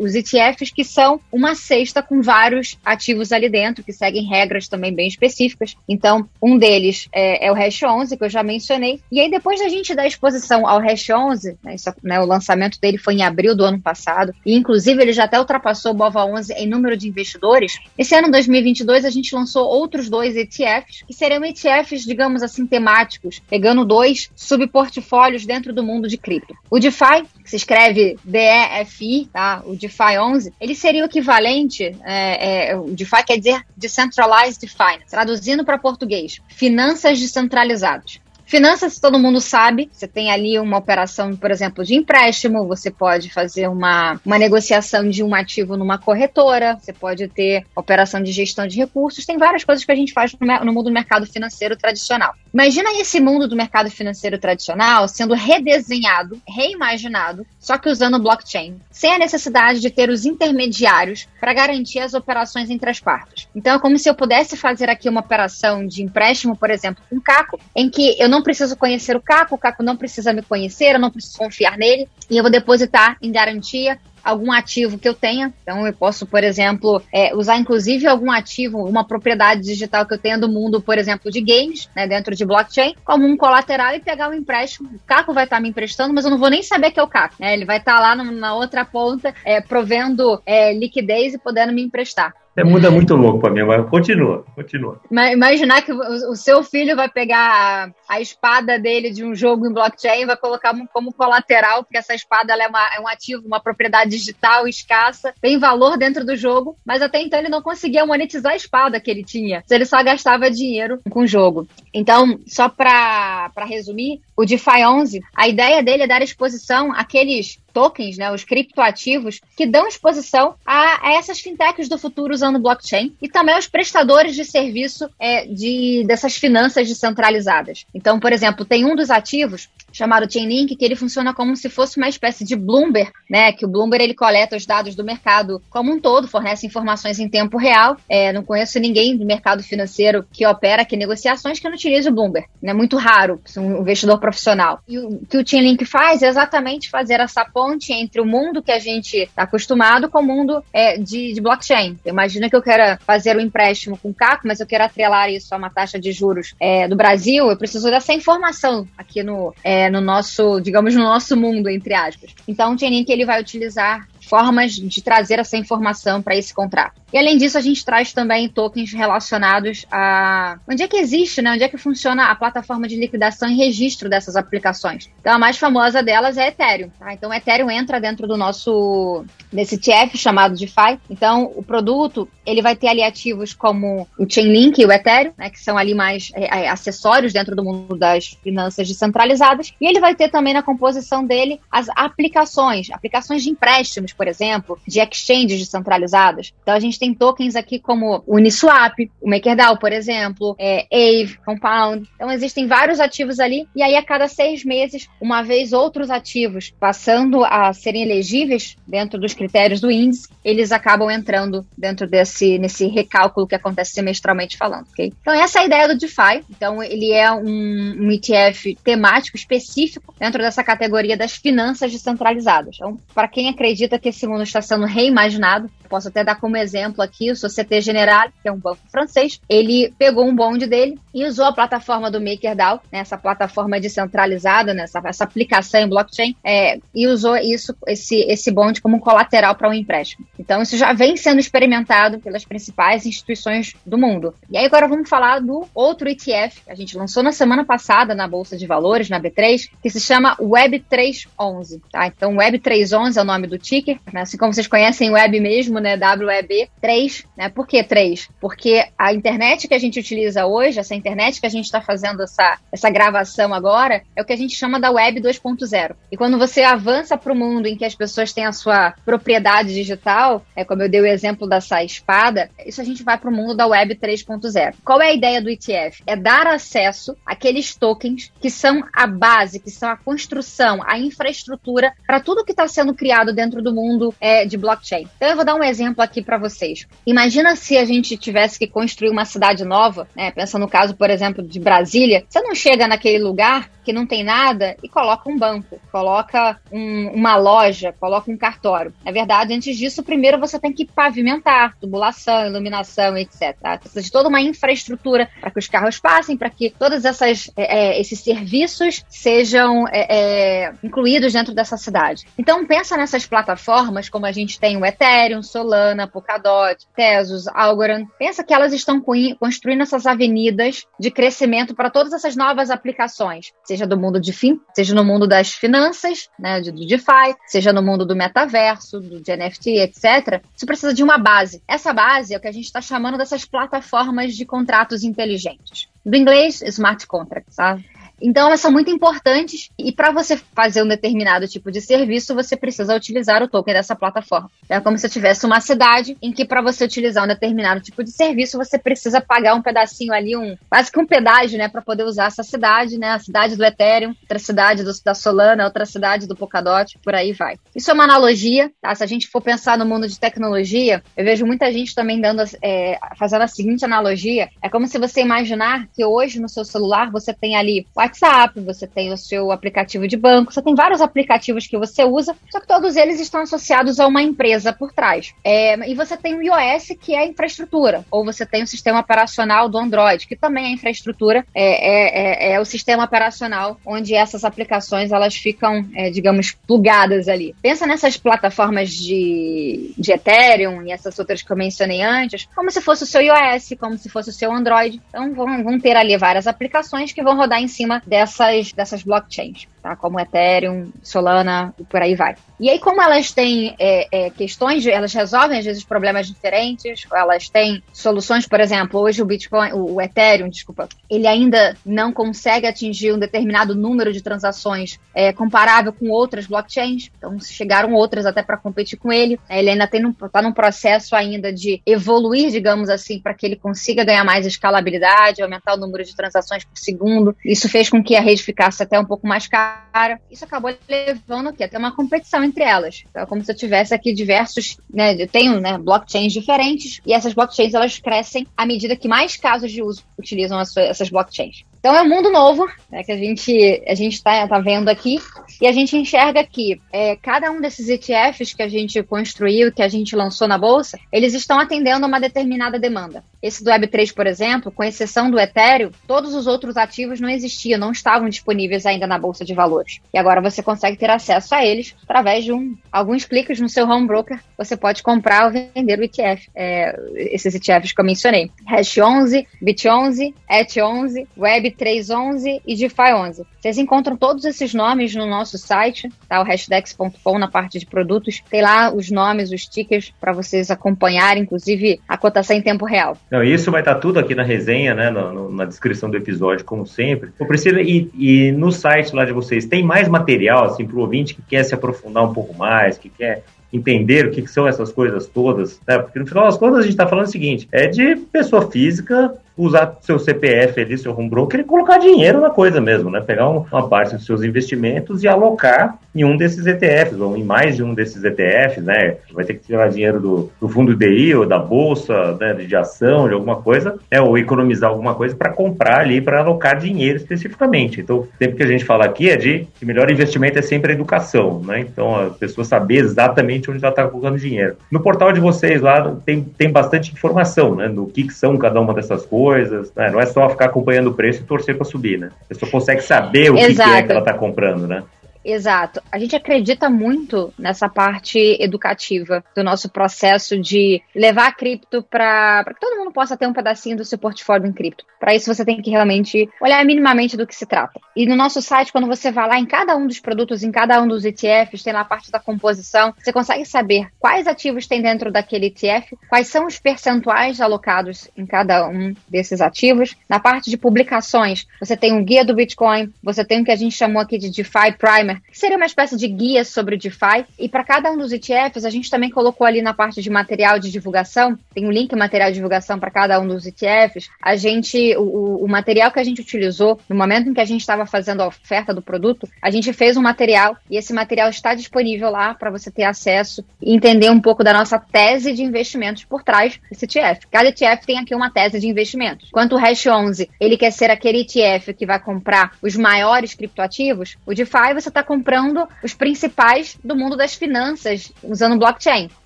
os 0.00 0.14
ETFs 0.14 0.70
que 0.70 0.84
são 0.84 1.20
uma 1.30 1.54
cesta 1.54 2.02
com 2.02 2.22
vários 2.22 2.78
ativos 2.84 3.32
ali 3.32 3.48
dentro, 3.48 3.84
que 3.84 3.92
seguem 3.92 4.24
regras 4.24 4.68
também 4.68 4.94
bem 4.94 5.08
específicas. 5.08 5.76
Então, 5.88 6.28
um 6.42 6.56
deles 6.56 7.08
é, 7.12 7.46
é 7.46 7.52
o 7.52 7.54
Hash 7.54 7.82
11, 7.82 8.16
que 8.16 8.24
eu 8.24 8.30
já 8.30 8.42
mencionei. 8.42 9.00
E 9.10 9.20
aí, 9.20 9.30
depois 9.30 9.60
da 9.60 9.68
gente 9.68 9.94
dar 9.94 10.06
exposição 10.06 10.66
ao 10.66 10.80
Hash 10.80 11.10
11, 11.10 11.58
né, 11.62 11.74
isso, 11.74 11.92
né, 12.02 12.20
o 12.20 12.26
lançamento 12.26 12.80
dele 12.80 12.98
foi 12.98 13.14
em 13.14 13.22
abril 13.22 13.54
do 13.54 13.64
ano 13.64 13.80
passado, 13.80 14.34
e 14.46 14.54
inclusive 14.54 15.02
ele 15.02 15.12
já 15.12 15.24
até 15.24 15.38
ultrapassou 15.38 15.92
o 15.92 15.94
BOVA 15.94 16.24
11 16.24 16.52
em 16.54 16.66
número 16.66 16.96
de 16.96 17.08
investidores. 17.08 17.78
Esse 17.98 18.14
ano, 18.14 18.30
2022, 18.62 19.04
a 19.04 19.10
gente 19.10 19.34
lançou 19.34 19.66
outros 19.66 20.08
dois 20.08 20.36
ETFs, 20.36 21.02
que 21.06 21.12
seriam 21.12 21.44
ETFs, 21.44 22.04
digamos 22.04 22.42
assim, 22.42 22.66
temáticos, 22.66 23.40
pegando 23.48 23.84
dois 23.84 24.30
subportfólios 24.34 25.44
dentro 25.44 25.72
do 25.72 25.82
mundo 25.82 26.08
de 26.08 26.16
cripto. 26.16 26.54
O 26.70 26.78
DeFi, 26.78 27.24
que 27.42 27.50
se 27.50 27.56
escreve 27.56 28.16
DEFI, 28.24 29.28
tá? 29.32 29.62
o 29.66 29.74
DeFi 29.74 30.18
11, 30.18 30.52
ele 30.60 30.74
seria 30.74 31.02
o 31.02 31.06
equivalente, 31.06 31.96
é, 32.04 32.70
é, 32.70 32.76
o 32.76 32.90
DeFi 32.90 33.24
quer 33.26 33.38
dizer 33.38 33.62
Decentralized 33.76 34.66
Finance, 34.68 35.10
traduzindo 35.10 35.64
para 35.64 35.78
português, 35.78 36.40
finanças 36.48 37.20
descentralizadas. 37.20 38.21
Finanças, 38.52 39.00
todo 39.00 39.18
mundo 39.18 39.40
sabe, 39.40 39.88
você 39.90 40.06
tem 40.06 40.30
ali 40.30 40.58
uma 40.58 40.76
operação, 40.76 41.34
por 41.34 41.50
exemplo, 41.50 41.82
de 41.82 41.94
empréstimo, 41.94 42.68
você 42.68 42.90
pode 42.90 43.30
fazer 43.30 43.66
uma, 43.66 44.20
uma 44.26 44.38
negociação 44.38 45.08
de 45.08 45.22
um 45.22 45.34
ativo 45.34 45.74
numa 45.74 45.96
corretora, 45.96 46.76
você 46.78 46.92
pode 46.92 47.28
ter 47.28 47.64
operação 47.74 48.22
de 48.22 48.30
gestão 48.30 48.66
de 48.66 48.76
recursos, 48.76 49.24
tem 49.24 49.38
várias 49.38 49.64
coisas 49.64 49.86
que 49.86 49.90
a 49.90 49.94
gente 49.94 50.12
faz 50.12 50.36
no, 50.38 50.64
no 50.66 50.70
mundo 50.74 50.90
do 50.90 50.92
mercado 50.92 51.24
financeiro 51.24 51.78
tradicional. 51.78 52.34
Imagina 52.52 52.92
esse 53.00 53.18
mundo 53.18 53.48
do 53.48 53.56
mercado 53.56 53.90
financeiro 53.90 54.38
tradicional 54.38 55.08
sendo 55.08 55.32
redesenhado, 55.32 56.40
reimaginado, 56.46 57.46
só 57.58 57.78
que 57.78 57.88
usando 57.88 58.18
blockchain, 58.18 58.78
sem 58.90 59.14
a 59.14 59.18
necessidade 59.18 59.80
de 59.80 59.88
ter 59.88 60.10
os 60.10 60.26
intermediários 60.26 61.26
para 61.40 61.54
garantir 61.54 62.00
as 62.00 62.12
operações 62.12 62.68
entre 62.68 62.90
as 62.90 63.00
partes. 63.00 63.48
Então 63.54 63.76
é 63.76 63.78
como 63.78 63.98
se 63.98 64.08
eu 64.08 64.14
pudesse 64.14 64.54
fazer 64.54 64.90
aqui 64.90 65.08
uma 65.08 65.20
operação 65.20 65.86
de 65.86 66.02
empréstimo, 66.02 66.54
por 66.54 66.70
exemplo, 66.70 67.02
com 67.08 67.16
o 67.16 67.22
Caco, 67.22 67.58
em 67.74 67.88
que 67.88 68.20
eu 68.20 68.28
não 68.28 68.42
preciso 68.42 68.76
conhecer 68.76 69.16
o 69.16 69.22
Caco, 69.22 69.54
o 69.54 69.58
Caco 69.58 69.82
não 69.82 69.96
precisa 69.96 70.32
me 70.34 70.42
conhecer, 70.42 70.94
eu 70.94 71.00
não 71.00 71.10
preciso 71.10 71.38
confiar 71.38 71.78
nele, 71.78 72.06
e 72.28 72.36
eu 72.36 72.42
vou 72.42 72.52
depositar 72.52 73.16
em 73.22 73.32
garantia 73.32 73.98
algum 74.22 74.52
ativo 74.52 74.98
que 74.98 75.08
eu 75.08 75.14
tenha. 75.14 75.52
Então, 75.62 75.86
eu 75.86 75.92
posso, 75.92 76.26
por 76.26 76.42
exemplo, 76.42 77.02
é, 77.12 77.34
usar 77.34 77.56
inclusive 77.56 78.06
algum 78.06 78.30
ativo, 78.30 78.78
uma 78.78 79.04
propriedade 79.04 79.62
digital 79.62 80.06
que 80.06 80.14
eu 80.14 80.18
tenha 80.18 80.38
do 80.38 80.48
mundo, 80.48 80.80
por 80.80 80.98
exemplo, 80.98 81.30
de 81.30 81.40
games, 81.40 81.88
né, 81.94 82.06
dentro 82.06 82.34
de 82.34 82.44
blockchain, 82.44 82.94
como 83.04 83.26
um 83.26 83.36
colateral 83.36 83.94
e 83.94 84.00
pegar 84.00 84.28
um 84.28 84.34
empréstimo. 84.34 84.88
O 84.88 85.00
Caco 85.06 85.32
vai 85.32 85.44
estar 85.44 85.56
tá 85.56 85.62
me 85.62 85.68
emprestando, 85.68 86.14
mas 86.14 86.24
eu 86.24 86.30
não 86.30 86.38
vou 86.38 86.50
nem 86.50 86.62
saber 86.62 86.90
que 86.90 87.00
é 87.00 87.02
o 87.02 87.08
Caco. 87.08 87.36
Né? 87.38 87.54
Ele 87.54 87.64
vai 87.64 87.78
estar 87.78 87.96
tá 87.96 88.00
lá 88.00 88.14
no, 88.14 88.30
na 88.30 88.54
outra 88.54 88.84
ponta, 88.84 89.34
é, 89.44 89.60
provendo 89.60 90.40
é, 90.46 90.72
liquidez 90.72 91.34
e 91.34 91.38
podendo 91.38 91.72
me 91.72 91.82
emprestar. 91.82 92.34
É 92.54 92.62
muda 92.62 92.90
muito 92.90 93.14
louco 93.14 93.40
para 93.40 93.50
mim, 93.50 93.62
mas 93.62 93.88
continua, 93.88 94.44
continua. 94.54 95.00
Imaginar 95.10 95.82
que 95.82 95.92
o, 95.92 96.36
seu 96.36 96.62
filho 96.62 96.94
vai 96.94 97.08
pegar 97.08 97.90
a, 98.06 98.20
espada 98.20 98.78
dele 98.78 99.10
de 99.10 99.24
um 99.24 99.34
jogo 99.34 99.66
em 99.66 99.72
blockchain, 99.72 100.26
vai 100.26 100.36
colocar 100.36 100.74
como 100.92 101.12
colateral, 101.14 101.82
porque 101.82 101.96
essa 101.96 102.14
espada 102.14 102.52
é, 102.52 102.68
uma, 102.68 102.94
é, 102.96 103.00
um 103.00 103.08
ativo, 103.08 103.46
uma 103.46 103.60
propriedade 103.60 104.10
digital 104.10 104.68
escassa, 104.68 105.32
tem 105.40 105.58
valor 105.58 105.96
dentro 105.96 106.26
do 106.26 106.36
jogo, 106.36 106.76
mas 106.84 107.00
até 107.00 107.22
então 107.22 107.38
ele 107.38 107.48
não 107.48 107.62
conseguia 107.62 108.04
monetizar 108.04 108.52
a 108.52 108.56
espada 108.56 109.00
que 109.00 109.10
ele 109.10 109.24
tinha, 109.24 109.62
ele 109.70 109.86
só 109.86 110.02
gastava 110.04 110.50
dinheiro 110.50 111.00
com 111.10 111.20
o 111.20 111.26
jogo. 111.26 111.66
Então, 111.94 112.40
só 112.46 112.68
para 112.68 113.50
resumir, 113.68 114.20
o 114.36 114.44
DeFi 114.44 114.84
11, 114.84 115.20
a 115.36 115.46
ideia 115.46 115.82
dele 115.82 116.04
é 116.04 116.06
dar 116.06 116.22
exposição 116.22 116.92
àqueles 116.92 117.58
tokens, 117.72 118.18
né, 118.18 118.30
os 118.30 118.44
criptoativos, 118.44 119.40
que 119.56 119.66
dão 119.66 119.86
exposição 119.86 120.54
a, 120.64 121.08
a, 121.08 121.12
essas 121.14 121.40
fintechs 121.40 121.88
do 121.88 121.98
futuro 121.98 122.34
usando 122.34 122.58
blockchain 122.58 123.14
e 123.20 123.28
também 123.28 123.54
aos 123.54 123.66
prestadores 123.66 124.34
de 124.34 124.44
serviço 124.44 125.08
é, 125.18 125.46
de, 125.46 126.04
dessas 126.06 126.36
finanças 126.36 126.88
descentralizadas. 126.88 127.86
Então, 127.94 128.20
por 128.20 128.32
exemplo, 128.32 128.64
tem 128.64 128.84
um 128.84 128.94
dos 128.94 129.10
ativos 129.10 129.68
chamado 129.92 130.30
Chainlink, 130.30 130.74
que 130.74 130.84
ele 130.84 130.96
funciona 130.96 131.34
como 131.34 131.54
se 131.54 131.68
fosse 131.68 131.98
uma 131.98 132.08
espécie 132.08 132.44
de 132.44 132.56
Bloomberg, 132.56 133.10
né? 133.28 133.52
Que 133.52 133.64
o 133.64 133.68
Bloomberg 133.68 134.04
ele 134.04 134.14
coleta 134.14 134.56
os 134.56 134.64
dados 134.64 134.94
do 134.94 135.04
mercado 135.04 135.62
como 135.68 135.92
um 135.92 136.00
todo, 136.00 136.26
fornece 136.26 136.66
informações 136.66 137.18
em 137.18 137.28
tempo 137.28 137.58
real. 137.58 137.96
É, 138.08 138.32
não 138.32 138.42
conheço 138.42 138.80
ninguém 138.80 139.16
do 139.16 139.26
mercado 139.26 139.62
financeiro 139.62 140.26
que 140.32 140.46
opera 140.46 140.82
aqui 140.82 140.96
negociações 140.96 141.58
que 141.58 141.68
não 141.68 141.76
utilize 141.82 142.08
o 142.08 142.12
Bloomberg. 142.12 142.46
Né? 142.62 142.72
muito 142.72 142.96
raro 142.96 143.40
um 143.56 143.80
investidor 143.80 144.18
profissional. 144.18 144.80
E 144.88 144.98
o 144.98 145.20
que 145.28 145.36
o 145.36 145.46
Chainlink 145.46 145.84
faz 145.84 146.22
é 146.22 146.28
exatamente 146.28 146.88
fazer 146.88 147.20
essa 147.20 147.44
ponte 147.44 147.92
entre 147.92 148.20
o 148.20 148.24
mundo 148.24 148.62
que 148.62 148.70
a 148.70 148.78
gente 148.78 149.16
está 149.16 149.42
acostumado 149.42 150.08
com 150.08 150.20
o 150.20 150.22
mundo 150.22 150.62
é, 150.72 150.96
de, 150.96 151.32
de, 151.32 151.40
blockchain. 151.40 151.98
Imagina 152.04 152.48
que 152.48 152.56
eu 152.56 152.62
quero 152.62 152.98
fazer 153.04 153.36
um 153.36 153.40
empréstimo 153.40 153.98
com 153.98 154.10
o 154.10 154.14
CACO, 154.14 154.46
mas 154.46 154.60
eu 154.60 154.66
quero 154.66 154.84
atrelar 154.84 155.30
isso 155.30 155.54
a 155.54 155.58
uma 155.58 155.70
taxa 155.70 155.98
de 155.98 156.12
juros 156.12 156.54
é, 156.60 156.86
do 156.86 156.96
Brasil, 156.96 157.50
eu 157.50 157.56
preciso 157.56 157.90
dessa 157.90 158.12
informação 158.12 158.86
aqui 158.96 159.22
no, 159.22 159.54
é, 159.62 159.90
no 159.90 160.00
nosso, 160.00 160.60
digamos, 160.60 160.94
no 160.94 161.02
nosso 161.02 161.36
mundo, 161.36 161.68
entre 161.68 161.94
aspas. 161.94 162.34
Então, 162.46 162.74
o 162.74 162.78
Chainlink 162.78 163.10
ele 163.10 163.26
vai 163.26 163.40
utilizar 163.40 164.06
formas 164.22 164.72
de 164.72 165.02
trazer 165.02 165.38
essa 165.38 165.56
informação 165.56 166.22
para 166.22 166.36
esse 166.36 166.54
contrato. 166.54 167.02
E 167.12 167.18
além 167.18 167.36
disso, 167.36 167.58
a 167.58 167.60
gente 167.60 167.84
traz 167.84 168.12
também 168.12 168.48
tokens 168.48 168.92
relacionados 168.92 169.84
a 169.90 170.58
onde 170.66 170.82
é 170.82 170.88
que 170.88 170.96
existe, 170.96 171.42
né? 171.42 171.52
Onde 171.52 171.62
é 171.62 171.68
que 171.68 171.76
funciona 171.76 172.30
a 172.30 172.34
plataforma 172.34 172.88
de 172.88 172.96
liquidação 172.96 173.50
e 173.50 173.54
registro 173.54 174.08
dessas 174.08 174.34
aplicações. 174.34 175.10
Então, 175.20 175.34
a 175.34 175.38
mais 175.38 175.58
famosa 175.58 176.02
delas 176.02 176.38
é 176.38 176.48
Ethereum. 176.48 176.90
Tá? 176.98 177.12
Então, 177.12 177.32
Ethereum 177.32 177.70
entra 177.70 178.00
dentro 178.00 178.26
do 178.26 178.36
nosso 178.36 179.24
desse 179.52 179.74
ETF 179.74 180.16
chamado 180.16 180.56
DeFi. 180.56 180.98
Então, 181.10 181.52
o 181.54 181.62
produto 181.62 182.26
ele 182.46 182.62
vai 182.62 182.74
ter 182.74 182.88
ali 182.88 183.02
ativos 183.02 183.52
como 183.52 184.08
o 184.18 184.26
Chainlink 184.28 184.80
e 184.80 184.86
o 184.86 184.92
Ethereum, 184.92 185.34
né? 185.36 185.50
Que 185.50 185.60
são 185.60 185.76
ali 185.76 185.94
mais 185.94 186.30
é, 186.34 186.62
é, 186.62 186.68
acessórios 186.70 187.32
dentro 187.34 187.54
do 187.54 187.62
mundo 187.62 187.94
das 187.94 188.38
finanças 188.42 188.88
descentralizadas. 188.88 189.70
E 189.78 189.86
ele 189.86 190.00
vai 190.00 190.14
ter 190.14 190.30
também 190.30 190.54
na 190.54 190.62
composição 190.62 191.26
dele 191.26 191.60
as 191.70 191.88
aplicações, 191.90 192.90
aplicações 192.90 193.42
de 193.42 193.50
empréstimos, 193.50 194.11
por 194.12 194.28
exemplo, 194.28 194.78
de 194.86 195.00
exchanges 195.00 195.58
descentralizadas. 195.58 196.52
Então, 196.62 196.74
a 196.74 196.80
gente 196.80 196.98
tem 196.98 197.14
tokens 197.14 197.56
aqui 197.56 197.78
como 197.78 198.22
Uniswap, 198.26 199.10
o 199.20 199.28
MakerDAO, 199.28 199.78
por 199.78 199.92
exemplo, 199.92 200.54
é, 200.58 200.86
Aave, 200.92 201.38
Compound. 201.44 202.08
Então 202.14 202.30
existem 202.30 202.66
vários 202.66 203.00
ativos 203.00 203.40
ali 203.40 203.66
e 203.74 203.82
aí 203.82 203.96
a 203.96 204.02
cada 204.02 204.28
seis 204.28 204.64
meses, 204.64 205.08
uma 205.20 205.42
vez 205.42 205.72
outros 205.72 206.10
ativos 206.10 206.72
passando 206.78 207.44
a 207.44 207.72
serem 207.72 208.02
elegíveis 208.02 208.76
dentro 208.86 209.18
dos 209.20 209.34
critérios 209.34 209.80
do 209.80 209.90
índice, 209.90 210.28
eles 210.44 210.72
acabam 210.72 211.10
entrando 211.10 211.66
dentro 211.76 212.06
desse 212.06 212.58
nesse 212.58 212.86
recálculo 212.86 213.46
que 213.46 213.54
acontece 213.54 213.92
semestralmente 213.92 214.56
falando, 214.56 214.86
ok? 214.90 215.12
Então 215.20 215.34
essa 215.34 215.58
é 215.58 215.62
a 215.62 215.66
ideia 215.66 215.88
do 215.88 215.98
DeFi. 215.98 216.44
Então 216.50 216.82
ele 216.82 217.12
é 217.12 217.30
um, 217.32 218.06
um 218.06 218.10
ETF 218.10 218.76
temático 218.84 219.36
específico 219.36 220.14
dentro 220.18 220.40
dessa 220.40 220.62
categoria 220.62 221.16
das 221.16 221.32
finanças 221.32 221.92
descentralizadas. 221.92 222.76
Então, 222.76 222.98
para 223.14 223.28
quem 223.28 223.48
acredita 223.48 223.98
que 224.02 224.08
esse 224.08 224.26
mundo 224.26 224.42
está 224.42 224.60
sendo 224.60 224.84
reimaginado, 224.84 225.70
posso 225.92 226.08
até 226.08 226.24
dar 226.24 226.36
como 226.36 226.56
exemplo 226.56 227.02
aqui 227.02 227.30
o 227.30 227.36
Société 227.36 227.78
Générale, 227.78 228.32
que 228.40 228.48
é 228.48 228.52
um 228.52 228.58
banco 228.58 228.80
francês. 228.90 229.38
Ele 229.46 229.92
pegou 229.98 230.26
um 230.26 230.34
bonde 230.34 230.66
dele 230.66 230.98
e 231.12 231.26
usou 231.26 231.44
a 231.44 231.52
plataforma 231.52 232.10
do 232.10 232.18
MakerDAO, 232.18 232.80
né, 232.90 233.00
essa 233.00 233.18
plataforma 233.18 233.78
descentralizada, 233.78 234.72
né, 234.72 234.84
essa, 234.84 235.02
essa 235.04 235.24
aplicação 235.24 235.82
em 235.82 235.88
blockchain, 235.88 236.34
é, 236.42 236.78
e 236.94 237.06
usou 237.06 237.36
isso, 237.36 237.76
esse, 237.86 238.20
esse 238.22 238.50
bonde 238.50 238.80
como 238.80 239.00
colateral 239.00 239.54
para 239.54 239.68
um 239.68 239.74
empréstimo. 239.74 240.26
Então, 240.38 240.62
isso 240.62 240.78
já 240.78 240.94
vem 240.94 241.14
sendo 241.14 241.40
experimentado 241.40 242.18
pelas 242.20 242.42
principais 242.42 243.04
instituições 243.04 243.74
do 243.84 243.98
mundo. 243.98 244.34
E 244.50 244.56
aí, 244.56 244.64
agora 244.64 244.88
vamos 244.88 245.10
falar 245.10 245.40
do 245.40 245.68
outro 245.74 246.08
ETF 246.08 246.62
que 246.64 246.70
a 246.70 246.74
gente 246.74 246.96
lançou 246.96 247.22
na 247.22 247.32
semana 247.32 247.66
passada 247.66 248.14
na 248.14 248.26
Bolsa 248.26 248.56
de 248.56 248.66
Valores, 248.66 249.10
na 249.10 249.20
B3, 249.20 249.68
que 249.82 249.90
se 249.90 250.00
chama 250.00 250.36
Web311. 250.36 251.82
Tá? 251.92 252.06
Então, 252.06 252.36
Web311 252.36 253.18
é 253.18 253.20
o 253.20 253.24
nome 253.24 253.46
do 253.46 253.58
ticker, 253.58 253.98
né? 254.10 254.22
assim 254.22 254.38
como 254.38 254.54
vocês 254.54 254.66
conhecem 254.66 255.10
Web 255.10 255.38
mesmo, 255.38 255.81
né? 255.82 255.96
WEB 255.96 256.70
3, 256.80 257.24
né? 257.36 257.48
Por 257.48 257.66
que 257.66 257.82
3? 257.82 258.28
Porque 258.40 258.86
a 258.96 259.12
internet 259.12 259.68
que 259.68 259.74
a 259.74 259.78
gente 259.78 259.98
utiliza 259.98 260.46
hoje, 260.46 260.78
essa 260.78 260.94
internet 260.94 261.40
que 261.40 261.46
a 261.46 261.50
gente 261.50 261.64
está 261.64 261.80
fazendo 261.80 262.22
essa, 262.22 262.58
essa 262.70 262.88
gravação 262.90 263.52
agora, 263.52 264.02
é 264.16 264.22
o 264.22 264.24
que 264.24 264.32
a 264.32 264.36
gente 264.36 264.54
chama 264.54 264.80
da 264.80 264.90
Web 264.90 265.20
2.0. 265.20 265.94
E 266.10 266.16
quando 266.16 266.38
você 266.38 266.62
avança 266.62 267.16
para 267.16 267.32
o 267.32 267.36
mundo 267.36 267.66
em 267.66 267.76
que 267.76 267.84
as 267.84 267.94
pessoas 267.94 268.32
têm 268.32 268.46
a 268.46 268.52
sua 268.52 268.94
propriedade 269.04 269.74
digital, 269.74 270.44
é 270.54 270.64
como 270.64 270.82
eu 270.82 270.88
dei 270.88 271.00
o 271.00 271.06
exemplo 271.06 271.48
dessa 271.48 271.82
espada, 271.82 272.50
isso 272.64 272.80
a 272.80 272.84
gente 272.84 273.02
vai 273.02 273.18
para 273.18 273.30
o 273.30 273.34
mundo 273.34 273.54
da 273.54 273.66
Web 273.66 273.96
3.0. 273.96 274.74
Qual 274.84 275.00
é 275.00 275.08
a 275.08 275.14
ideia 275.14 275.42
do 275.42 275.50
ETF? 275.50 276.02
É 276.06 276.16
dar 276.16 276.46
acesso 276.46 277.16
àqueles 277.26 277.74
tokens 277.74 278.32
que 278.40 278.50
são 278.50 278.84
a 278.92 279.06
base, 279.06 279.60
que 279.60 279.70
são 279.70 279.90
a 279.90 279.96
construção, 279.96 280.80
a 280.86 280.98
infraestrutura 280.98 281.92
para 282.06 282.20
tudo 282.20 282.44
que 282.44 282.52
está 282.52 282.68
sendo 282.68 282.94
criado 282.94 283.32
dentro 283.32 283.62
do 283.62 283.74
mundo 283.74 284.14
é, 284.20 284.44
de 284.44 284.56
blockchain. 284.56 285.08
Então 285.16 285.28
eu 285.28 285.36
vou 285.36 285.44
dar 285.44 285.54
um 285.54 285.61
exemplo 285.62 286.02
aqui 286.02 286.22
para 286.22 286.38
vocês. 286.38 286.86
Imagina 287.06 287.56
se 287.56 287.76
a 287.76 287.84
gente 287.84 288.16
tivesse 288.16 288.58
que 288.58 288.66
construir 288.66 289.10
uma 289.10 289.24
cidade 289.24 289.64
nova, 289.64 290.08
né? 290.16 290.30
Pensa 290.30 290.58
no 290.58 290.68
caso, 290.68 290.94
por 290.94 291.10
exemplo, 291.10 291.42
de 291.42 291.60
Brasília. 291.60 292.24
Você 292.28 292.40
não 292.40 292.54
chega 292.54 292.86
naquele 292.86 293.18
lugar 293.18 293.70
que 293.84 293.92
não 293.92 294.06
tem 294.06 294.22
nada 294.22 294.76
e 294.82 294.88
coloca 294.88 295.28
um 295.28 295.36
banco, 295.36 295.80
coloca 295.90 296.60
um, 296.70 297.08
uma 297.08 297.36
loja, 297.36 297.94
coloca 297.98 298.30
um 298.30 298.36
cartório. 298.36 298.94
Na 299.04 299.10
verdade, 299.10 299.52
antes 299.52 299.76
disso, 299.76 300.02
primeiro 300.02 300.38
você 300.38 300.58
tem 300.58 300.72
que 300.72 300.84
pavimentar, 300.84 301.76
tubulação, 301.78 302.46
iluminação, 302.46 303.16
etc. 303.16 303.56
Precisa 303.80 304.02
de 304.02 304.10
toda 304.10 304.28
uma 304.28 304.40
infraestrutura 304.40 305.28
para 305.40 305.50
que 305.50 305.58
os 305.58 305.68
carros 305.68 305.98
passem, 305.98 306.36
para 306.36 306.50
que 306.50 306.70
todos 306.70 307.04
essas, 307.04 307.50
é, 307.56 307.96
é, 307.96 308.00
esses 308.00 308.20
serviços 308.20 309.04
sejam 309.08 309.86
é, 309.88 310.06
é, 310.08 310.72
incluídos 310.82 311.32
dentro 311.32 311.54
dessa 311.54 311.76
cidade. 311.76 312.24
Então, 312.38 312.64
pensa 312.66 312.96
nessas 312.96 313.26
plataformas 313.26 314.08
como 314.08 314.26
a 314.26 314.32
gente 314.32 314.58
tem 314.60 314.76
o 314.76 314.84
Ethereum, 314.84 315.42
Solana, 315.52 316.08
Polkadot, 316.08 316.86
Tesos, 316.96 317.46
Algorand. 317.48 318.06
Pensa 318.18 318.42
que 318.42 318.54
elas 318.54 318.72
estão 318.72 319.02
construindo 319.38 319.82
essas 319.82 320.06
avenidas 320.06 320.86
de 320.98 321.10
crescimento 321.10 321.74
para 321.74 321.90
todas 321.90 322.12
essas 322.12 322.34
novas 322.34 322.70
aplicações, 322.70 323.52
seja 323.64 323.86
do 323.86 323.98
mundo 323.98 324.18
de 324.18 324.32
fim, 324.32 324.58
seja 324.74 324.94
no 324.94 325.04
mundo 325.04 325.26
das 325.26 325.52
finanças, 325.52 326.28
né, 326.38 326.60
do 326.60 326.72
DeFi, 326.72 327.36
seja 327.46 327.72
no 327.72 327.82
mundo 327.82 328.06
do 328.06 328.16
metaverso, 328.16 328.98
do 328.98 329.20
de 329.20 329.36
NFT, 329.36 329.70
etc. 329.78 330.42
Isso 330.56 330.66
precisa 330.66 330.94
de 330.94 331.02
uma 331.02 331.18
base. 331.18 331.62
Essa 331.68 331.92
base 331.92 332.34
é 332.34 332.36
o 332.36 332.40
que 332.40 332.48
a 332.48 332.52
gente 332.52 332.64
está 332.64 332.80
chamando 332.80 333.18
dessas 333.18 333.44
plataformas 333.44 334.34
de 334.34 334.46
contratos 334.46 335.04
inteligentes. 335.04 335.88
Do 336.04 336.16
inglês, 336.16 336.62
smart 336.62 337.06
contracts, 337.06 337.54
sabe? 337.54 337.84
Então, 338.22 338.46
elas 338.46 338.60
são 338.60 338.70
muito 338.70 338.90
importantes 338.90 339.68
e 339.76 339.90
para 339.90 340.12
você 340.12 340.36
fazer 340.36 340.82
um 340.82 340.88
determinado 340.88 341.48
tipo 341.48 341.72
de 341.72 341.80
serviço, 341.80 342.34
você 342.34 342.56
precisa 342.56 342.94
utilizar 342.94 343.42
o 343.42 343.48
token 343.48 343.74
dessa 343.74 343.96
plataforma. 343.96 344.48
É 344.68 344.80
como 344.80 344.96
se 344.96 345.08
tivesse 345.08 345.44
uma 345.44 345.60
cidade 345.60 346.16
em 346.22 346.32
que 346.32 346.44
para 346.44 346.62
você 346.62 346.84
utilizar 346.84 347.24
um 347.24 347.28
determinado 347.28 347.80
tipo 347.80 348.04
de 348.04 348.12
serviço, 348.12 348.56
você 348.56 348.78
precisa 348.78 349.20
pagar 349.20 349.54
um 349.54 349.62
pedacinho 349.62 350.12
ali, 350.12 350.36
um 350.36 350.56
quase 350.70 350.92
que 350.92 351.00
um 351.00 351.06
pedágio, 351.06 351.58
né, 351.58 351.68
para 351.68 351.82
poder 351.82 352.04
usar 352.04 352.26
essa 352.26 352.44
cidade, 352.44 352.96
né, 352.96 353.10
a 353.10 353.18
cidade 353.18 353.56
do 353.56 353.64
Ethereum, 353.64 354.14
outra 354.22 354.38
cidade 354.38 354.84
do, 354.84 354.92
da 355.04 355.14
Solana, 355.14 355.64
outra 355.64 355.84
cidade 355.84 356.26
do 356.26 356.36
Polkadot, 356.36 356.98
por 357.02 357.14
aí 357.14 357.32
vai. 357.32 357.56
Isso 357.74 357.90
é 357.90 357.94
uma 357.94 358.04
analogia, 358.04 358.70
tá? 358.80 358.94
Se 358.94 359.02
a 359.02 359.06
gente 359.06 359.28
for 359.28 359.42
pensar 359.42 359.76
no 359.76 359.84
mundo 359.84 360.06
de 360.06 360.18
tecnologia, 360.18 361.02
eu 361.16 361.24
vejo 361.24 361.44
muita 361.44 361.72
gente 361.72 361.94
também 361.94 362.20
dando, 362.20 362.42
é, 362.62 362.98
fazendo 363.18 363.42
a 363.42 363.48
seguinte 363.48 363.84
analogia, 363.84 364.48
é 364.62 364.68
como 364.68 364.86
se 364.86 364.98
você 364.98 365.20
imaginar 365.20 365.88
que 365.94 366.04
hoje 366.04 366.40
no 366.40 366.48
seu 366.48 366.64
celular 366.64 367.10
você 367.10 367.32
tem 367.32 367.56
ali 367.56 367.86
WhatsApp, 368.12 368.60
você 368.60 368.86
tem 368.86 369.12
o 369.12 369.16
seu 369.16 369.50
aplicativo 369.50 370.06
de 370.06 370.16
banco, 370.16 370.52
você 370.52 370.60
tem 370.60 370.74
vários 370.74 371.00
aplicativos 371.00 371.66
que 371.66 371.78
você 371.78 372.04
usa, 372.04 372.36
só 372.50 372.60
que 372.60 372.66
todos 372.66 372.96
eles 372.96 373.18
estão 373.18 373.40
associados 373.40 373.98
a 373.98 374.06
uma 374.06 374.22
empresa 374.22 374.72
por 374.72 374.92
trás. 374.92 375.34
É, 375.42 375.90
e 375.90 375.94
você 375.94 376.16
tem 376.16 376.34
o 376.34 376.42
iOS, 376.42 376.88
que 377.00 377.14
é 377.14 377.20
a 377.20 377.26
infraestrutura, 377.26 378.04
ou 378.10 378.24
você 378.24 378.44
tem 378.44 378.62
o 378.62 378.66
sistema 378.66 379.00
operacional 379.00 379.68
do 379.68 379.78
Android, 379.78 380.26
que 380.26 380.36
também 380.36 380.66
é 380.66 380.72
infraestrutura, 380.72 381.44
é, 381.54 381.62
é, 381.64 382.52
é, 382.52 382.54
é 382.54 382.60
o 382.60 382.64
sistema 382.64 383.04
operacional 383.04 383.80
onde 383.86 384.14
essas 384.14 384.44
aplicações 384.44 385.10
elas 385.10 385.34
ficam, 385.34 385.86
é, 385.94 386.10
digamos, 386.10 386.52
plugadas 386.66 387.28
ali. 387.28 387.54
Pensa 387.62 387.86
nessas 387.86 388.16
plataformas 388.16 388.90
de, 388.90 389.94
de 389.96 390.12
Ethereum 390.12 390.82
e 390.82 390.92
essas 390.92 391.18
outras 391.18 391.42
que 391.42 391.50
eu 391.50 391.56
mencionei 391.56 392.02
antes, 392.02 392.46
como 392.54 392.70
se 392.70 392.80
fosse 392.80 393.04
o 393.04 393.06
seu 393.06 393.22
iOS, 393.22 393.74
como 393.78 393.96
se 393.96 394.08
fosse 394.08 394.30
o 394.30 394.32
seu 394.32 394.52
Android. 394.52 395.00
Então 395.08 395.32
vão, 395.34 395.64
vão 395.64 395.80
ter 395.80 395.96
ali 395.96 396.16
várias 396.16 396.46
aplicações 396.46 397.12
que 397.12 397.22
vão 397.22 397.36
rodar 397.36 397.60
em 397.60 397.68
cima 397.68 398.01
dessas, 398.06 398.72
dessas 398.72 399.02
blockchains 399.04 399.66
tá? 399.82 399.96
Como 399.96 400.20
Ethereum, 400.20 400.92
Solana 401.02 401.74
e 401.78 401.84
por 401.84 402.00
aí 402.00 402.14
vai. 402.14 402.36
E 402.60 402.70
aí, 402.70 402.78
como 402.78 403.02
elas 403.02 403.32
têm 403.32 403.74
é, 403.76 404.06
é, 404.12 404.30
questões, 404.30 404.86
elas 404.86 405.12
resolvem 405.12 405.58
às 405.58 405.64
vezes 405.64 405.82
problemas 405.82 406.28
diferentes, 406.28 407.04
elas 407.12 407.48
têm 407.48 407.82
soluções, 407.92 408.46
por 408.46 408.60
exemplo, 408.60 409.00
hoje 409.00 409.20
o 409.20 409.26
Bitcoin, 409.26 409.72
o, 409.72 410.00
Ethereum, 410.00 410.48
desculpa, 410.48 410.88
ele 411.10 411.26
ainda 411.26 411.76
não 411.84 412.12
consegue 412.12 412.66
atingir 412.66 413.12
um 413.12 413.18
determinado 413.18 413.74
número 413.74 414.12
de 414.12 414.22
transações 414.22 415.00
é, 415.12 415.32
comparável 415.32 415.92
com 415.92 416.08
outras 416.10 416.46
blockchains, 416.46 417.10
então 417.18 417.36
chegaram 417.40 417.92
outras 417.94 418.26
até 418.26 418.42
para 418.42 418.56
competir 418.56 418.96
com 418.96 419.12
ele. 419.12 419.40
Ele 419.50 419.70
ainda 419.70 419.84
está 419.84 420.40
num 420.40 420.52
processo 420.52 421.16
ainda 421.16 421.52
de 421.52 421.82
evoluir, 421.84 422.50
digamos 422.50 422.88
assim, 422.88 423.18
para 423.18 423.34
que 423.34 423.44
ele 423.44 423.56
consiga 423.56 424.04
ganhar 424.04 424.24
mais 424.24 424.46
escalabilidade, 424.46 425.42
aumentar 425.42 425.74
o 425.74 425.80
número 425.80 426.04
de 426.04 426.14
transações 426.14 426.64
por 426.64 426.78
segundo. 426.78 427.36
Isso 427.44 427.68
fez 427.68 427.90
com 427.90 428.02
que 428.02 428.14
a 428.14 428.20
rede 428.20 428.42
ficasse 428.42 428.82
até 428.84 429.00
um 429.00 429.04
pouco 429.04 429.26
mais 429.26 429.48
cara 429.48 429.71
cara. 429.92 430.20
Isso 430.30 430.44
acabou 430.44 430.74
levando 430.88 431.48
aqui 431.48 431.62
até 431.62 431.78
uma 431.78 431.94
competição 431.94 432.42
entre 432.42 432.62
elas. 432.62 433.04
Então, 433.10 433.22
é 433.22 433.26
como 433.26 433.44
se 433.44 433.50
eu 433.50 433.56
tivesse 433.56 433.94
aqui 433.94 434.12
diversos, 434.12 434.76
né, 434.92 435.14
eu 435.20 435.28
tenho, 435.28 435.60
né, 435.60 435.78
blockchains 435.78 436.32
diferentes 436.32 437.00
e 437.06 437.12
essas 437.12 437.34
blockchains 437.34 437.74
elas 437.74 437.98
crescem 437.98 438.46
à 438.56 438.66
medida 438.66 438.96
que 438.96 439.08
mais 439.08 439.36
casos 439.36 439.70
de 439.70 439.82
uso 439.82 440.02
utilizam 440.18 440.60
essas 440.60 441.10
blockchains. 441.10 441.64
Então 441.82 441.96
é 441.96 442.02
um 442.02 442.08
mundo 442.08 442.30
novo 442.30 442.70
né, 442.88 443.02
que 443.02 443.10
a 443.10 443.16
gente 443.16 443.82
a 443.88 443.94
gente 443.96 444.12
está 444.12 444.46
tá 444.46 444.60
vendo 444.60 444.88
aqui 444.88 445.18
e 445.60 445.66
a 445.66 445.72
gente 445.72 445.96
enxerga 445.96 446.44
que 446.44 446.80
é, 446.92 447.16
cada 447.16 447.50
um 447.50 447.60
desses 447.60 447.88
ETFs 447.88 448.54
que 448.54 448.62
a 448.62 448.68
gente 448.68 449.02
construiu, 449.02 449.72
que 449.72 449.82
a 449.82 449.88
gente 449.88 450.14
lançou 450.14 450.46
na 450.46 450.56
bolsa, 450.56 450.96
eles 451.10 451.34
estão 451.34 451.58
atendendo 451.58 452.04
a 452.04 452.08
uma 452.08 452.20
determinada 452.20 452.78
demanda. 452.78 453.24
Esse 453.42 453.64
do 453.64 453.70
Web3, 453.72 454.14
por 454.14 454.28
exemplo, 454.28 454.70
com 454.70 454.84
exceção 454.84 455.28
do 455.28 455.40
Ethereum, 455.40 455.90
todos 456.06 456.34
os 456.34 456.46
outros 456.46 456.76
ativos 456.76 457.18
não 457.18 457.28
existiam, 457.28 457.80
não 457.80 457.90
estavam 457.90 458.28
disponíveis 458.28 458.86
ainda 458.86 459.08
na 459.08 459.18
bolsa 459.18 459.44
de 459.44 459.52
valores. 459.52 459.98
E 460.14 460.18
agora 460.18 460.40
você 460.40 460.62
consegue 460.62 460.96
ter 460.96 461.10
acesso 461.10 461.52
a 461.52 461.66
eles 461.66 461.96
através 462.04 462.44
de 462.44 462.52
um, 462.52 462.76
alguns 462.92 463.24
cliques 463.24 463.58
no 463.58 463.68
seu 463.68 463.88
home 463.88 464.06
broker. 464.06 464.38
Você 464.56 464.76
pode 464.76 465.02
comprar 465.02 465.46
ou 465.46 465.50
vender 465.50 465.98
o 465.98 466.04
ETF, 466.04 466.48
é, 466.54 466.96
esses 467.16 467.52
ETFs 467.56 467.92
que 467.92 468.00
eu 468.00 468.04
mencionei. 468.04 468.52
Hash 468.64 468.98
11, 468.98 469.48
Bit 469.60 469.88
11, 469.88 470.34
ETH 470.48 470.76
11, 470.76 471.26
Web 471.36 471.71
311 471.72 472.60
e 472.66 472.76
DeFi 472.76 473.14
11. 473.14 473.42
Vocês 473.60 473.78
encontram 473.78 474.16
todos 474.16 474.44
esses 474.44 474.74
nomes 474.74 475.14
no 475.14 475.26
nosso 475.26 475.58
site, 475.58 476.08
tá? 476.28 476.40
O 476.40 476.44
hashdex.com 476.44 477.38
na 477.38 477.48
parte 477.48 477.78
de 477.78 477.86
produtos. 477.86 478.40
Tem 478.50 478.62
lá 478.62 478.92
os 478.94 479.10
nomes, 479.10 479.50
os 479.50 479.66
tickers 479.66 480.12
para 480.20 480.32
vocês 480.32 480.70
acompanharem, 480.70 481.42
inclusive 481.42 482.00
a 482.08 482.16
cotação 482.16 482.56
em 482.56 482.62
tempo 482.62 482.84
real. 482.84 483.16
Não, 483.30 483.42
isso 483.42 483.70
vai 483.70 483.80
estar 483.80 483.94
tá 483.94 484.00
tudo 484.00 484.18
aqui 484.18 484.34
na 484.34 484.42
resenha, 484.42 484.94
né? 484.94 485.10
No, 485.10 485.32
no, 485.32 485.52
na 485.52 485.64
descrição 485.64 486.10
do 486.10 486.16
episódio, 486.16 486.64
como 486.64 486.86
sempre. 486.86 487.30
O 487.38 487.46
Priscila, 487.46 487.80
e, 487.80 488.10
e 488.16 488.52
no 488.52 488.70
site 488.70 489.14
lá 489.14 489.24
de 489.24 489.32
vocês, 489.32 489.66
tem 489.66 489.82
mais 489.82 490.08
material, 490.08 490.64
assim, 490.64 490.86
para 490.86 490.96
o 490.96 491.00
ouvinte 491.00 491.34
que 491.34 491.42
quer 491.42 491.64
se 491.64 491.74
aprofundar 491.74 492.24
um 492.24 492.32
pouco 492.32 492.56
mais, 492.56 492.98
que 492.98 493.08
quer 493.08 493.42
entender 493.72 494.26
o 494.26 494.30
que, 494.30 494.42
que, 494.42 494.50
são 494.50 494.68
essas 494.68 494.92
coisas 494.92 495.26
todas, 495.26 495.80
né? 495.88 495.98
Porque 495.98 496.18
no 496.18 496.26
final 496.26 496.44
das 496.44 496.58
contas 496.58 496.80
a 496.80 496.82
gente 496.82 496.90
está 496.90 497.06
falando 497.06 497.26
o 497.26 497.30
seguinte: 497.30 497.66
é 497.72 497.86
de 497.86 498.16
pessoa 498.16 498.70
física 498.70 499.34
usar 499.56 499.96
seu 500.00 500.18
CPF 500.18 500.80
ali, 500.80 500.96
seu 500.98 501.16
home 501.16 501.28
broker 501.28 501.60
e 501.60 501.64
colocar 501.64 501.98
dinheiro 501.98 502.40
na 502.40 502.50
coisa 502.50 502.80
mesmo, 502.80 503.10
né? 503.10 503.20
Pegar 503.20 503.48
um, 503.48 503.64
uma 503.70 503.88
parte 503.88 504.16
dos 504.16 504.26
seus 504.26 504.42
investimentos 504.42 505.22
e 505.22 505.28
alocar 505.28 505.98
em 506.14 506.24
um 506.24 506.36
desses 506.36 506.66
ETFs, 506.66 507.18
ou 507.18 507.36
em 507.36 507.44
mais 507.44 507.76
de 507.76 507.82
um 507.82 507.94
desses 507.94 508.22
ETFs, 508.22 508.84
né? 508.84 509.16
Vai 509.32 509.44
ter 509.44 509.54
que 509.54 509.64
tirar 509.64 509.88
dinheiro 509.88 510.20
do, 510.20 510.50
do 510.60 510.68
fundo 510.68 510.94
DI 510.94 511.34
ou 511.34 511.46
da 511.46 511.58
bolsa, 511.58 512.36
né, 512.38 512.52
de 512.54 512.76
ação, 512.76 513.28
de 513.28 513.34
alguma 513.34 513.56
coisa, 513.56 513.98
né? 514.10 514.20
ou 514.20 514.36
economizar 514.36 514.90
alguma 514.90 515.14
coisa 515.14 515.34
para 515.34 515.50
comprar 515.50 516.00
ali, 516.00 516.20
para 516.20 516.40
alocar 516.40 516.78
dinheiro 516.78 517.16
especificamente. 517.16 518.00
Então, 518.00 518.26
sempre 518.38 518.56
que 518.56 518.62
a 518.62 518.66
gente 518.66 518.84
fala 518.84 519.04
aqui 519.04 519.30
é 519.30 519.36
de 519.36 519.66
que 519.78 519.86
melhor 519.86 520.10
investimento 520.10 520.58
é 520.58 520.62
sempre 520.62 520.92
a 520.92 520.94
educação, 520.94 521.60
né? 521.60 521.80
Então, 521.80 522.14
a 522.14 522.30
pessoa 522.30 522.64
saber 522.64 522.96
exatamente 522.96 523.70
onde 523.70 523.82
ela 523.82 523.90
está 523.90 524.06
colocando 524.06 524.38
dinheiro. 524.38 524.76
No 524.90 525.00
portal 525.00 525.32
de 525.32 525.40
vocês 525.40 525.80
lá 525.80 526.14
tem, 526.24 526.42
tem 526.42 526.70
bastante 526.70 527.12
informação, 527.12 527.74
né? 527.74 527.88
No 527.88 528.06
que, 528.06 528.24
que 528.24 528.34
são 528.34 528.56
cada 528.58 528.80
uma 528.80 528.92
dessas 528.94 529.24
coisas, 529.24 529.41
coisas, 529.42 529.92
né? 529.96 530.08
Não 530.08 530.20
é 530.20 530.26
só 530.26 530.48
ficar 530.48 530.66
acompanhando 530.66 531.08
o 531.08 531.14
preço 531.14 531.42
e 531.42 531.44
torcer 531.44 531.74
para 531.74 531.84
subir, 531.84 532.16
né? 532.16 532.30
A 532.42 532.44
pessoa 532.44 532.70
consegue 532.70 533.00
saber 533.00 533.50
o 533.50 533.56
que, 533.56 533.74
que 533.74 533.82
é 533.82 534.02
que 534.02 534.10
ela 534.12 534.20
está 534.20 534.34
comprando, 534.34 534.86
né? 534.86 535.02
Exato. 535.44 536.00
A 536.10 536.18
gente 536.18 536.36
acredita 536.36 536.88
muito 536.88 537.52
nessa 537.58 537.88
parte 537.88 538.38
educativa 538.60 539.44
do 539.54 539.64
nosso 539.64 539.88
processo 539.90 540.58
de 540.58 541.02
levar 541.14 541.48
a 541.48 541.52
cripto 541.52 542.02
para 542.02 542.64
que 542.64 542.80
todo 542.80 542.98
mundo 542.98 543.12
possa 543.12 543.36
ter 543.36 543.46
um 543.46 543.52
pedacinho 543.52 543.96
do 543.96 544.04
seu 544.04 544.18
portfólio 544.18 544.66
em 544.66 544.72
cripto. 544.72 545.04
Para 545.18 545.34
isso, 545.34 545.52
você 545.52 545.64
tem 545.64 545.80
que 545.80 545.90
realmente 545.90 546.48
olhar 546.60 546.84
minimamente 546.84 547.36
do 547.36 547.46
que 547.46 547.54
se 547.54 547.66
trata. 547.66 548.00
E 548.16 548.26
no 548.26 548.34
nosso 548.34 548.60
site, 548.60 548.92
quando 548.92 549.06
você 549.06 549.30
vai 549.30 549.48
lá 549.48 549.58
em 549.58 549.66
cada 549.66 549.96
um 549.96 550.06
dos 550.06 550.18
produtos, 550.18 550.62
em 550.62 550.72
cada 550.72 551.00
um 551.00 551.06
dos 551.06 551.24
ETFs, 551.24 551.82
tem 551.82 551.92
lá 551.92 552.00
a 552.00 552.04
parte 552.04 552.30
da 552.30 552.40
composição, 552.40 553.14
você 553.16 553.32
consegue 553.32 553.64
saber 553.64 554.08
quais 554.18 554.46
ativos 554.46 554.86
tem 554.86 555.00
dentro 555.00 555.30
daquele 555.30 555.66
ETF, 555.66 556.16
quais 556.28 556.48
são 556.48 556.66
os 556.66 556.78
percentuais 556.78 557.60
alocados 557.60 558.28
em 558.36 558.44
cada 558.44 558.88
um 558.88 559.14
desses 559.28 559.60
ativos. 559.60 560.16
Na 560.28 560.40
parte 560.40 560.70
de 560.70 560.76
publicações, 560.76 561.66
você 561.78 561.96
tem 561.96 562.12
um 562.12 562.24
guia 562.24 562.44
do 562.44 562.54
Bitcoin, 562.54 563.12
você 563.22 563.44
tem 563.44 563.62
o 563.62 563.64
que 563.64 563.70
a 563.70 563.76
gente 563.76 563.96
chamou 563.96 564.20
aqui 564.20 564.38
de 564.38 564.50
DeFi 564.50 564.92
Que 565.34 565.58
seria 565.58 565.76
uma 565.76 565.86
espécie 565.86 566.16
de 566.16 566.28
guia 566.28 566.64
sobre 566.64 566.96
o 566.96 566.98
DeFi. 566.98 567.44
E 567.58 567.68
para 567.68 567.84
cada 567.84 568.10
um 568.10 568.16
dos 568.16 568.32
ETFs, 568.32 568.84
a 568.84 568.90
gente 568.90 569.10
também 569.10 569.30
colocou 569.30 569.66
ali 569.66 569.82
na 569.82 569.94
parte 569.94 570.22
de 570.22 570.30
material 570.30 570.78
de 570.78 570.90
divulgação, 570.90 571.58
tem 571.74 571.86
um 571.86 571.90
link 571.90 572.14
material 572.14 572.50
de 572.50 572.56
divulgação 572.56 572.98
para 572.98 573.10
cada 573.10 573.40
um 573.40 573.46
dos 573.46 573.66
ETFs. 573.66 574.28
A 574.40 574.56
gente, 574.56 575.16
o, 575.16 575.64
o 575.64 575.68
material 575.68 576.10
que 576.10 576.18
a 576.18 576.24
gente 576.24 576.40
utilizou 576.40 577.00
no 577.08 577.16
momento 577.16 577.48
em 577.48 577.54
que 577.54 577.60
a 577.60 577.64
gente 577.64 577.80
estava 577.80 578.06
fazendo 578.06 578.42
a 578.42 578.46
oferta 578.46 578.92
do 578.94 579.02
produto, 579.02 579.48
a 579.60 579.70
gente 579.70 579.92
fez 579.92 580.16
um 580.16 580.22
material 580.22 580.76
e 580.90 580.96
esse 580.96 581.12
material 581.12 581.48
está 581.48 581.74
disponível 581.74 582.30
lá 582.30 582.54
para 582.54 582.70
você 582.70 582.90
ter 582.90 583.04
acesso 583.04 583.64
e 583.80 583.94
entender 583.94 584.30
um 584.30 584.40
pouco 584.40 584.64
da 584.64 584.72
nossa 584.72 584.98
tese 584.98 585.52
de 585.52 585.62
investimentos 585.62 586.24
por 586.24 586.42
trás 586.42 586.78
desse 586.90 587.04
ETF. 587.04 587.46
Cada 587.50 587.68
ETF 587.68 588.06
tem 588.06 588.18
aqui 588.18 588.34
uma 588.34 588.50
tese 588.50 588.80
de 588.80 588.86
investimentos. 588.86 589.48
Quanto 589.50 589.74
o 589.74 589.78
Hash 589.78 590.06
11, 590.06 590.50
ele 590.60 590.76
quer 590.76 590.90
ser 590.90 591.10
aquele 591.10 591.40
ETF 591.40 591.94
que 591.94 592.06
vai 592.06 592.20
comprar 592.20 592.72
os 592.82 592.96
maiores 592.96 593.54
criptoativos, 593.54 594.36
o 594.46 594.54
DeFi 594.54 594.94
você 594.94 595.08
está 595.08 595.21
está 595.22 595.24
comprando 595.24 595.88
os 596.02 596.12
principais 596.12 596.98
do 597.02 597.16
mundo 597.16 597.36
das 597.36 597.54
finanças 597.54 598.32
usando 598.42 598.78
blockchain. 598.78 599.30